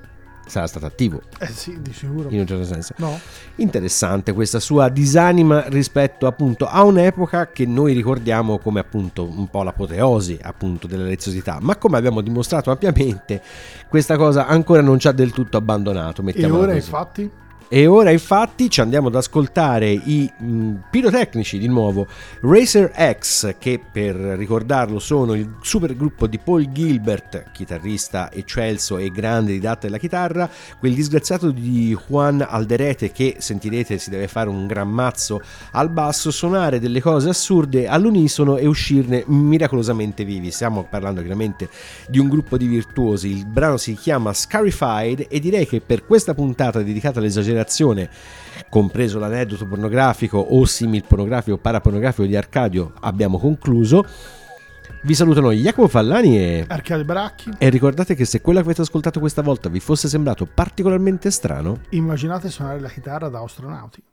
sarà 0.46 0.68
stato 0.68 0.86
attivo. 0.86 1.22
Eh 1.40 1.48
sì, 1.48 1.82
di 1.82 1.94
sicuro. 1.94 2.30
In 2.30 2.40
un 2.40 2.48
certo 2.48 2.66
senso. 2.66 2.94
No. 2.98 3.20
Interessante 3.56 4.34
questa 4.34 4.60
sua 4.60 4.90
disanima 4.90 5.66
rispetto 5.68 6.28
appunto 6.28 6.68
a 6.68 6.84
un'epoca 6.84 7.48
che 7.48 7.66
noi 7.66 7.94
ricordiamo 7.94 8.58
come 8.60 8.80
appunto 8.80 9.24
un 9.24 9.50
po' 9.50 9.64
l'apoteosi 9.64 10.40
appunto 10.42 10.88
della 10.88 11.04
leziosità, 11.04 11.58
ma 11.62 11.76
come 11.78 11.98
abbiamo 11.98 12.22
dimostrato 12.22 12.72
ampiamente 12.72 13.42
questa 13.90 14.18
cosa 14.18 14.48
ancora 14.48 14.82
non 14.82 15.00
ci 15.00 15.08
ha 15.08 15.12
del 15.12 15.32
tutto 15.32 15.58
abbandonato. 15.58 16.24
E 16.28 16.46
ora 16.46 16.66
così. 16.68 16.76
infatti? 16.78 17.32
E 17.68 17.88
ora 17.88 18.12
infatti 18.12 18.70
ci 18.70 18.80
andiamo 18.80 19.08
ad 19.08 19.16
ascoltare 19.16 19.90
i 19.90 20.32
mh, 20.38 20.46
mm, 20.46 20.76
pirotecnici 20.92 21.58
di 21.58 21.68
nuovo 21.68 22.06
Racer 22.42 22.92
X 23.20 23.56
che 23.58 23.82
per 23.92 24.16
ricordarlo 24.16 25.00
sono 25.00 25.34
il 25.34 25.56
super 25.62 25.96
gruppo 25.96 26.28
di 26.28 26.38
Paul 26.38 26.72
Gilbert, 26.72 27.46
chitarrista 27.52 28.32
eccelso 28.32 29.00
e 29.00 29.10
grande 29.10 29.54
didatta 29.54 29.88
della 29.88 29.98
chitarra, 29.98 30.48
quel 30.78 30.94
disgraziato 30.94 31.50
di 31.50 31.98
Juan 32.08 32.46
Alderete 32.48 33.12
che 33.12 33.38
sentirete 33.40 33.98
si 33.98 34.12
deve 34.12 34.28
fare 34.28 34.48
un 34.48 34.68
gran 34.68 34.90
mazzo 34.90 35.42
al 35.72 35.90
basso, 35.90 36.30
suonare 36.30 36.80
delle 36.80 37.02
cose 37.02 37.30
assurde 37.30 37.88
all'unisono 37.88 38.58
e 38.58 38.68
uscirne 38.68 39.24
miracolosamente 39.26 40.24
vivi. 40.24 40.52
Stiamo 40.52 40.86
parlando 40.88 41.22
chiaramente 41.22 41.70
di 42.08 42.20
un 42.20 42.30
gruppo 42.30 42.58
di 42.58 42.68
virtuosi, 42.68 43.30
il 43.30 43.48
brano 43.48 43.78
si 43.78 43.96
chiama 43.96 44.34
Scarified 44.34 45.26
e 45.28 45.40
direi 45.40 45.66
che 45.66 45.82
per 45.82 46.06
questa 46.06 46.36
puntata 46.36 46.84
dedicata 46.84 47.18
all'esagerazione 47.18 47.54
generazione, 47.56 48.10
compreso 48.70 49.18
l'aneddoto 49.18 49.66
pornografico 49.66 50.38
o 50.38 50.66
simil 50.66 51.06
pornografico 51.08 51.56
o 51.56 51.60
parapornografico 51.60 52.28
di 52.28 52.36
Arcadio, 52.36 52.94
abbiamo 53.00 53.40
concluso. 53.40 54.06
Vi 55.04 55.14
salutano 55.14 55.52
Jacopo 55.52 55.88
Fallani 55.88 56.38
e 56.38 56.66
Arcadio 56.68 57.06
Baracchi. 57.06 57.52
E 57.58 57.70
ricordate 57.70 58.16
che 58.16 58.26
se 58.26 58.42
quello 58.42 58.60
che 58.60 58.66
avete 58.66 58.82
ascoltato 58.82 59.20
questa 59.20 59.42
volta 59.42 59.70
vi 59.70 59.80
fosse 59.80 60.08
sembrato 60.08 60.48
particolarmente 60.52 61.30
strano, 61.32 61.82
immaginate 61.90 62.50
suonare 62.50 62.80
la 62.80 62.90
chitarra 62.90 63.30
da 63.30 63.40
astronauti. 63.42 64.04